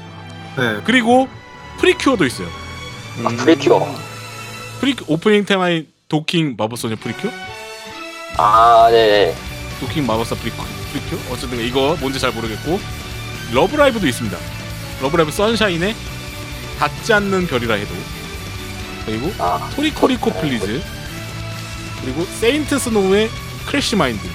[0.56, 0.80] 네.
[0.84, 1.28] 그리고
[1.78, 2.48] 프리큐어도 있어요.
[3.24, 3.86] 아, 프리큐어.
[4.80, 7.30] 프리 오프닝 테마인 도킹 마법소녀 프리큐어?
[8.38, 9.34] 아, 네.
[9.80, 10.56] 도킹 마법사 프리큐,
[10.92, 11.32] 프리큐어?
[11.32, 12.78] 어쨌든 이거 뭔지 잘 모르겠고
[13.52, 14.36] 러브라이브도 있습니다.
[15.02, 15.94] 러브라이브 선샤인에
[16.78, 17.94] 닿지 않는 별이라 해도
[19.04, 20.82] 그리고 아, 토리코리코 Please
[22.02, 23.30] 그리고 세인트 스노우의
[23.66, 24.26] Crash Mind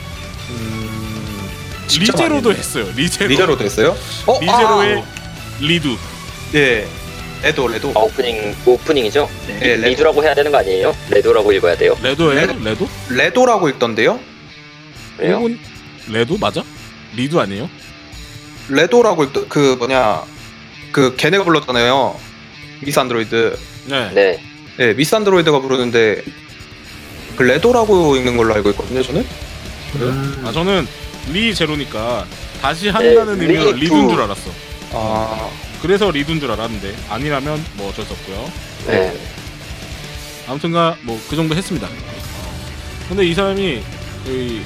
[0.49, 1.49] 음,
[1.87, 2.87] 진짜 리제로도 많이 했어요.
[2.95, 3.95] 리제로 리제로도 했어요?
[4.25, 5.05] 어, 리제로의 아,
[5.59, 5.97] Redo
[6.55, 6.87] 예.
[7.43, 7.91] 레도, 레도.
[7.95, 9.27] 아, 오프닝, 오프닝이죠?
[9.63, 10.95] 예, 레, Redo라고 해야 되는 거 아니에요?
[11.09, 11.97] 레도라고 읽어야 돼요.
[12.03, 12.39] 레도예요?
[12.41, 12.59] 레도?
[12.63, 12.89] 레도?
[13.09, 14.19] 레도라고 읽던데요?
[15.17, 15.37] 왜요?
[15.37, 15.59] 일본
[16.07, 16.63] 레도 맞아?
[17.15, 17.67] Redo 아니에요?
[18.69, 20.21] 레도라고 읽던, 그, 뭐냐.
[20.91, 22.15] 그, 걔네가 불렀잖아요.
[22.81, 23.57] 미스 안드로이드.
[23.87, 24.11] 네.
[24.13, 24.39] 네.
[24.79, 26.23] 예, 미스 안드로이드가 부르는데,
[27.35, 29.25] 그 레도라고 읽는 걸로 알고 있거든요, 저는?
[29.95, 30.87] 음, 아 저는
[31.33, 32.25] 리 제로니까
[32.61, 34.09] 다시 한다는 네, 의미로 Redo.
[34.09, 34.49] 줄 알았어.
[34.93, 35.49] 아,
[35.81, 38.51] 그래서 Redo인 줄 알았는데 아니라면 뭐 어쩔 수 없고요.
[38.87, 39.13] 네.
[40.47, 41.87] 아무튼가 뭐 그 정도 했습니다.
[43.07, 43.81] 근데 이 사람이
[44.27, 44.61] 이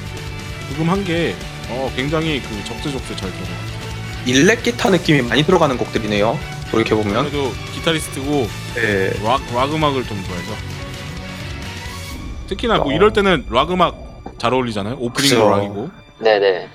[0.69, 1.35] 부금한 게
[1.69, 3.45] 어, 굉장히 그 적재적소에 잘 들어.
[4.25, 6.37] 일렉 기타 느낌이 많이 들어가는 곡들이네요.
[6.71, 7.29] 돌이켜 보면.
[7.29, 8.47] 그래도 기타리스트고
[8.77, 9.13] 예.
[9.23, 10.53] 락, 락 음악을 좀 좋아해서
[12.47, 12.95] 특히나 뭐 어.
[12.95, 13.95] 이럴 때는 락 음악
[14.37, 14.95] 잘 어울리잖아요.
[14.99, 15.39] 오프닝 그쵸.
[15.43, 15.89] 노락이고.
[16.19, 16.69] 네네.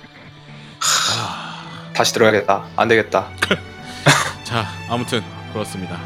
[1.13, 2.65] 아, 다시 들어야겠다.
[2.75, 3.27] 안 되겠다.
[4.43, 5.23] 자, 아무튼
[5.53, 5.99] 그렇습니다.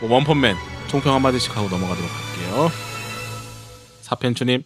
[0.00, 0.56] 뭐 원펀맨
[0.88, 2.70] 총평 한 마디씩 하고 넘어가도록 할게요.
[4.02, 4.62] 사펜추님.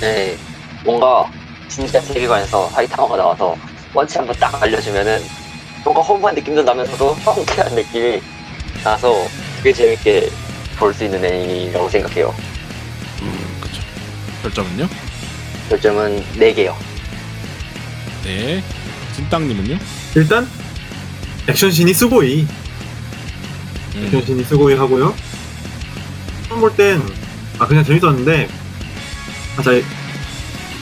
[0.00, 0.36] 네.
[0.84, 1.30] 뭔가
[1.68, 3.54] 진짜 세계관에서 하이타워가 나와서
[3.94, 5.20] 원치 한번 딱 알려주면은
[5.84, 8.20] 뭔가 허무한 느낌도 나면서도 황쾌한 느낌이
[8.84, 9.26] 나서
[9.62, 10.30] 되게 재밌게
[10.78, 12.34] 볼 수 있는 애니라고 생각해요.
[13.22, 13.82] 음, 그쵸.
[14.42, 14.88] 별점은요?
[15.68, 16.74] 별점은 4개요.
[18.24, 18.62] 네.
[19.14, 19.78] 진땅님은요?
[20.16, 20.48] 일단
[21.48, 22.46] 액션신이 쓰고이
[23.96, 25.14] 음, 액션신이 すごい 하고요.
[26.48, 27.02] 처음 볼 땐
[27.58, 28.48] 아 그냥 재밌었는데
[29.58, 29.70] 아, 자,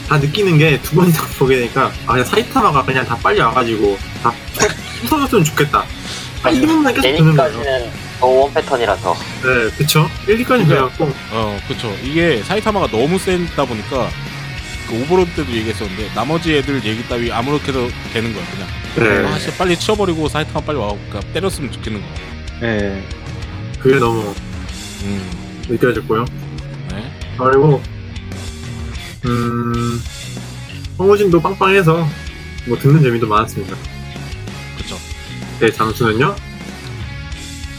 [0.07, 3.97] 다 느끼는 게 두 번 이상 보게 되니까 아 그냥 사이타마가 그냥 다 빨리 와가지고
[4.23, 4.33] 다
[5.01, 5.83] 부서졌으면 좋겠다.
[6.43, 7.51] 아, 기분만 계속 드는 거예요.
[7.59, 7.91] 애니까지는
[8.21, 10.09] one pattern이라서 네, 그쵸.
[10.27, 11.93] 1기까지 그래갖고 어, 그쵸.
[12.03, 14.09] 이게 사이타마가 너무 세다 보니까
[14.87, 18.67] 그 오버로드 때도 얘기했었는데 나머지 애들 얘기 따위 아무렇게도 되는 거야 그냥.
[18.95, 22.11] 네, 아, 진짜 빨리 치워버리고 사이타마 빨리 와고 그러니까 때렸으면 좋겠는 거야.
[22.61, 23.03] 네.
[23.79, 24.33] 그게 너무
[25.03, 26.25] 음, 느껴졌고요.
[26.91, 27.11] 네.
[27.37, 27.81] 그리고
[29.25, 30.01] 음
[30.97, 32.07] 성우진도 빵빵해서
[32.65, 33.75] 뭐 듣는 재미도 많았습니다.
[34.79, 34.97] 그쵸.
[35.59, 36.35] 네, 잠수는요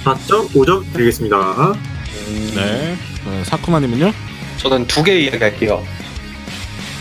[0.04, 1.36] 4.5점 드리겠습니다.
[1.36, 2.96] 음, 네.
[3.26, 4.12] 어, 사쿠마님은요?
[4.58, 5.84] 저는 두 개 이야기할게요.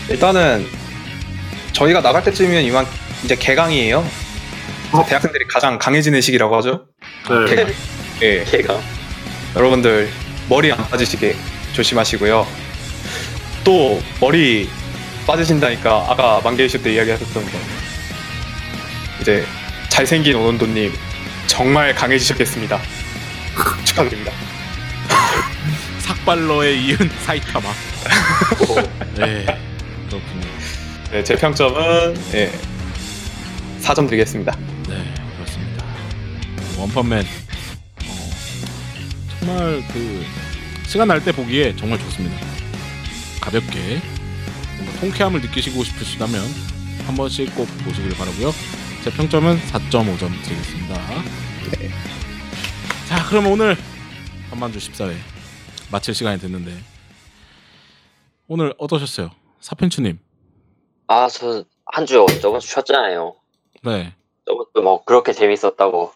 [0.08, 0.66] 일단은
[1.72, 2.86] 저희가 나갈 때쯤이면 이만
[3.24, 4.04] 이제 개강이에요.
[4.92, 5.04] 어?
[5.06, 6.86] 대학생들이 가장 강해지는 시기라고 하죠.
[7.28, 7.54] 네.
[7.54, 7.72] 개강.
[8.22, 8.44] 예.
[8.44, 8.80] 걔가
[9.56, 10.10] 여러분들
[10.48, 11.36] 머리 안 빠지시게
[11.74, 12.46] 조심하시고요.
[13.64, 14.68] 또 머리
[15.26, 17.50] 빠지신다니까 아까 만개이쇼 때 이야기하셨던 거
[19.20, 19.44] 이제
[20.00, 20.94] 잘생긴 오논도님
[21.46, 22.80] 정말 강해지셨겠습니다.
[23.84, 24.32] 축하드립니다.
[26.00, 26.96] 삭발러에 이은
[27.26, 27.68] 사이타마.
[29.16, 29.44] 네.
[30.08, 30.48] 그렇군요.
[31.12, 32.50] 네, 제 평점은 예,
[33.82, 34.56] 4점 드리겠습니다.
[34.88, 35.04] 네,
[35.36, 35.84] 그렇습니다.
[36.78, 37.26] 원펀맨.
[38.06, 38.30] 어,
[39.38, 40.24] 정말 그
[40.86, 42.38] 시간 날 때 보기에 정말 좋습니다.
[43.42, 44.00] 가볍게
[44.78, 46.40] 뭔가 통쾌함을 느끼시고 싶으시다면
[47.06, 48.54] 한 번씩 꼭 보시길 바라고요.
[49.04, 50.94] 제 평점은 4.5점 드리겠습니다.
[51.78, 51.88] 네.
[53.08, 53.76] 자, 그럼 오늘
[54.50, 55.14] 한만주 14회
[55.90, 56.72] 마칠 시간이 됐는데
[58.48, 59.30] 오늘 어떠셨어요?
[59.60, 60.18] 사펜추님.
[61.08, 63.34] 아 저 한주 저번 주 쉬었잖아요.
[63.82, 64.14] 네.
[64.46, 66.12] 저번 주 뭐 그렇게 재밌었다고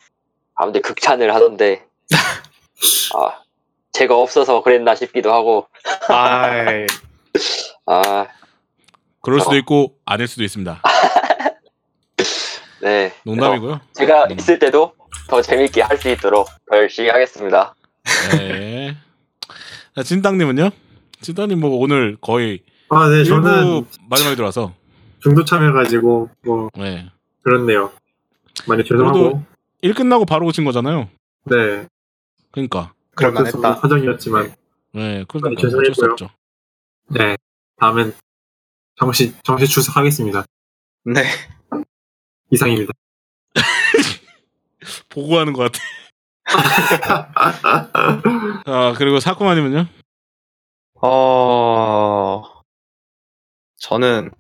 [0.56, 1.85] 사람들 극찬을 하던데
[3.15, 3.43] 아
[3.93, 5.66] 제가 없어서 그랬나 싶기도 하고
[6.09, 6.86] 아이,
[7.86, 8.27] 아
[9.20, 9.56] 그럴 수도 어.
[9.56, 10.81] 있고 아닐 수도 있습니다.
[12.85, 13.15] 네.
[13.24, 13.81] 농담이고요.
[13.94, 14.39] 제가 음.
[14.39, 14.93] 있을 때도
[15.28, 17.74] 더 재밌게 할 수 있도록 더 열심히 하겠습니다.
[18.39, 18.94] 네.
[19.97, 20.69] 자, 진땅님은요?
[21.23, 24.74] 진땅님 뭐 오늘 거의 아, 네, 저는 마지막에 들어와서
[25.23, 27.11] 중도 참여해가지고 뭐 네.
[27.43, 27.90] 그렇네요.
[28.69, 29.43] 많이 죄송하고
[29.81, 31.09] 일 끝나고 바로 오신 거잖아요.
[31.47, 31.86] 네,
[32.52, 32.93] 그러니까.
[33.15, 33.81] 그럴 어쩔 수 없는 만했다.
[33.81, 34.55] 사정이었지만
[34.93, 36.16] 네, 그러니까 죄송했고요.
[37.11, 37.36] 네,
[37.78, 38.12] 다음엔
[38.97, 40.44] 정시 정시 출석하겠습니다.
[41.06, 41.23] 네.
[42.55, 42.93] 이상입니다.
[45.10, 45.81] 보고하는 것 같아.
[48.66, 49.86] 아 그리고 사쿠마님은요?
[51.02, 52.43] 어,
[53.78, 54.31] 저는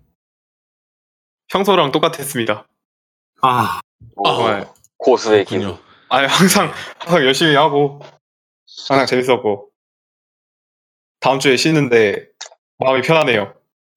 [1.48, 2.66] 평소랑 똑같았습니다.
[3.42, 3.80] 아,
[4.16, 4.68] 오, 정말.
[4.98, 5.76] 고수의 기분.
[6.08, 8.00] 아니 항상 항상 열심히 하고
[8.88, 9.70] 항상 재밌었고
[11.20, 12.28] 다음 주에 쉬는데
[12.78, 13.54] 마음이 편하네요.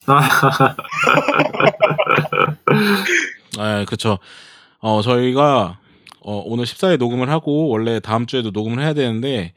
[3.58, 4.20] 아, 네, 그쵸.
[4.80, 5.80] 어, 저희가,
[6.22, 9.54] 어, 오늘 14일 녹음을 하고, 원래 다음 주에도 녹음을 해야 되는데,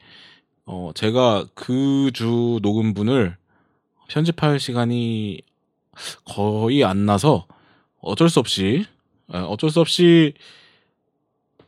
[0.65, 3.35] 어, 제가 그 주 녹음분을
[4.09, 5.41] 편집할 시간이
[6.25, 7.45] 거의 안 나서,
[8.01, 8.85] 어쩔 수 없이,
[9.33, 10.33] 예, 어쩔 수 없이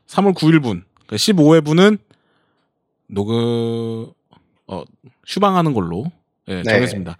[0.07, 1.99] 3월 9일분, 15회분은
[3.07, 4.11] 녹음,
[4.67, 4.83] 어,
[5.27, 6.05] 휴방하는 걸로,
[6.47, 6.63] 예, 네.
[6.63, 7.17] 정했습니다.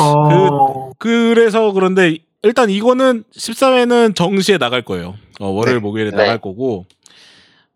[0.00, 5.16] 어, 그 래서 그런데 일단 이거는 14회는 정시에 나갈 거예요.
[5.40, 5.80] 어, 월요일 네.
[5.80, 6.16] 목요일에 네.
[6.16, 6.84] 나갈 거고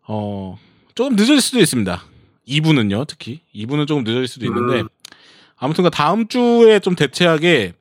[0.07, 0.57] 어
[0.95, 2.01] 조금 늦을 수도 있습니다.
[2.47, 4.87] 2부는요, 특히 2부는 조금 늦을 수도 있는데 음.
[5.57, 7.73] 아무튼간 다음 주에 좀 대체하게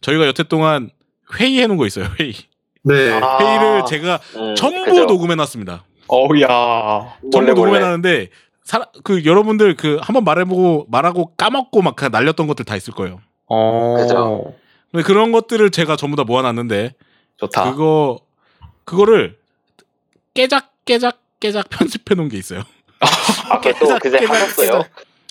[0.00, 0.90] 저희가 여태 동안
[1.38, 2.06] 회의해 놓은 거 있어요.
[2.20, 2.34] 회의.
[2.82, 3.38] 네, 아.
[3.38, 5.06] 회의를 제가 음, 전부 그죠.
[5.06, 5.84] 녹음해 놨습니다.
[6.06, 6.48] 어우야.
[7.32, 7.80] 전부 몰래 녹음해 몰래.
[7.80, 8.28] 놨는데
[8.62, 13.20] 사, 그 여러분들 그 한번 말해보고 말하고 까먹고 막 날렸던 것들 다 있을 거예요.
[13.46, 13.96] 어.
[13.98, 14.54] 그죠.
[14.94, 16.94] 근데 그런 것들을 제가 전부 다 모아놨는데
[17.38, 17.72] 좋다.
[17.72, 18.20] 그거
[18.84, 19.36] 그거를
[20.34, 22.62] 깨작 깨작 깨작 편집해 놓은 게 있어요.
[23.00, 24.84] 아, 그또 그새 깨작, 하셨어요.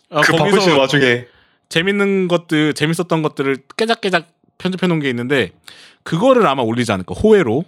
[0.10, 1.28] 아, 그 바쁘신 거기서 와중에
[1.70, 5.54] 재밌는 것들 재밌었던 것들을 깨작 깨작 편집해 놓은 게 있는데
[6.04, 7.64] 그거를 아마 올리지 않을까 호외로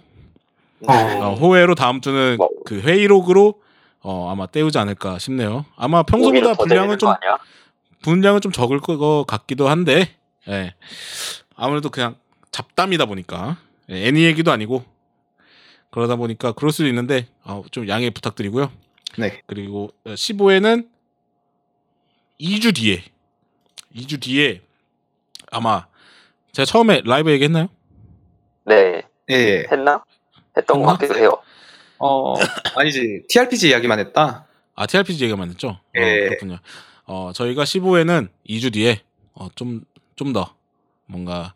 [0.86, 2.50] 어, 호외로 다음 주는 뭐.
[2.66, 3.54] 그 회의록으로
[4.02, 5.64] 어, 아마 때우지 않을까 싶네요.
[5.76, 7.14] 아마 평소보다 분량은 좀?
[8.02, 10.14] 분량은 좀 적을 것 같기도 한데
[10.48, 10.74] 예.
[11.56, 12.16] 아무래도 그냥
[12.52, 13.58] 잡담이다 보니까
[13.90, 14.84] 예, 애니 얘기도 아니고
[15.90, 18.70] 그러다 보니까 그럴 수도 있는데 어, 좀 양해 부탁드리고요.
[19.18, 19.42] 네.
[19.46, 20.88] 그리고 15회는
[22.40, 23.02] 2주 뒤에
[23.94, 24.60] 2주 뒤에
[25.50, 25.86] 아마
[26.52, 27.68] 제가 처음에 라이브 얘기했나요?
[28.64, 29.02] 네.
[29.30, 29.64] 예.
[29.70, 30.04] 했나?
[30.56, 30.98] 했던 것 했나?
[30.98, 31.42] 같기도 해요.
[31.98, 32.34] 어,
[32.76, 33.22] 아니지.
[33.28, 34.46] TRPG 이야기만 했다.
[34.74, 35.68] 아 TRPG 얘기만 했죠?
[35.68, 36.28] 어, 예.
[36.28, 36.58] 그렇군요.
[37.06, 39.00] 어, 저희가 15회는 2주 뒤에
[39.32, 39.84] 어, 좀
[40.16, 40.55] 좀 더
[41.06, 41.54] 뭔가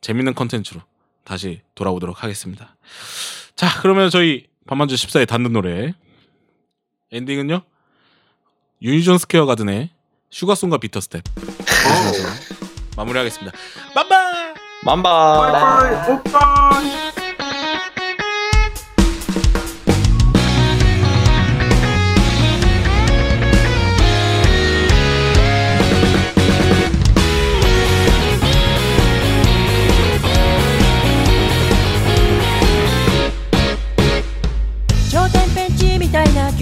[0.00, 0.80] 재밌는 컨텐츠로
[1.24, 2.76] 다시 돌아오도록 하겠습니다.
[3.54, 5.94] 자, 그러면 저희 반만주 14회 단독 노래
[7.12, 7.62] 엔딩은요?
[8.82, 9.90] 유니존 스퀘어 가든의
[10.30, 11.22] 슈가송과 비터 스텝
[12.96, 13.56] 마무리하겠습니다.
[13.94, 14.32] 맘바.
[14.84, 17.01] 빠이빠이 오빠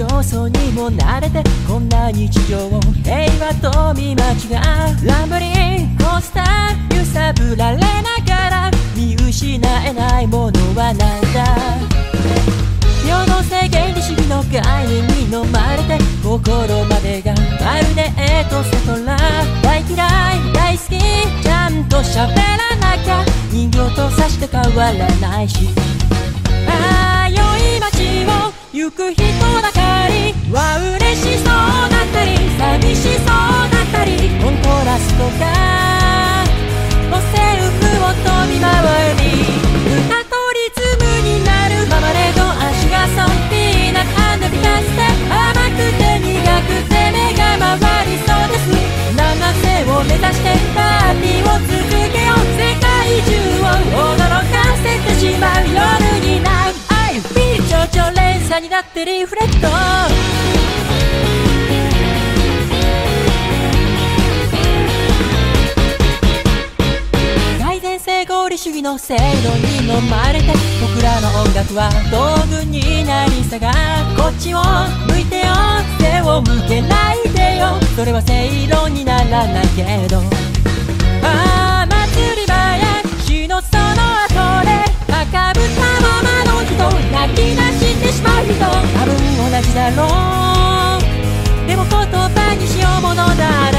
[0.00, 5.06] 競争にも慣れてこんな日常を平和と見間違う。
[5.06, 7.84] ランブリンコスター揺さぶられな
[8.26, 11.44] がら見失えないものはなんだ？
[13.06, 19.18] 世の制限で主義の概念に飲まれて心までがまるでエトセトラ。
[19.62, 20.98] 大嫌い大好き
[21.42, 23.22] ちゃんと喋らなきゃ。
[23.52, 25.68] 人形とさして変わらないし。
[26.66, 29.20] ああ良い街を行く人
[29.60, 30.32] ばかり。
[30.52, 31.46] は嬉しそう
[31.90, 33.26] だったり寂しそう
[33.66, 34.30] だったり。
[34.38, 36.46] コントラストが
[37.10, 38.70] お制服を飛び回
[39.18, 39.34] り。
[40.06, 41.82] 歌とリズムになる。
[41.90, 45.02] ママレード足がソンピーナッツビタスで
[45.34, 45.69] 甘く
[58.70, 59.66] になってリフレクト。
[67.60, 69.22] 改善性合理主義の制度
[69.56, 73.72] に飲まれて僕らの音楽は道具になりさが
[74.16, 74.62] こっちを
[75.08, 75.46] 向いてよ。
[75.98, 77.74] 背を向けないでよ。
[77.96, 80.18] それは正論にならないけど。
[81.22, 81.69] ああ
[88.12, 88.66] しまう人多
[89.06, 90.06] 分同じだろ
[90.98, 93.78] うでも言葉にしようものなら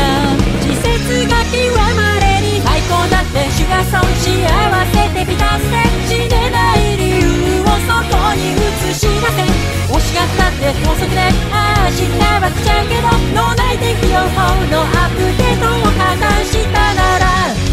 [0.63, 9.43] 季節が極まれに最高だって主が損幸せてビタスで死ねない理由をそこに映し出せ
[9.91, 17.70] 惜しがったって高速で走ったわけじゃけど脳内天気予報のアップデートを話したなら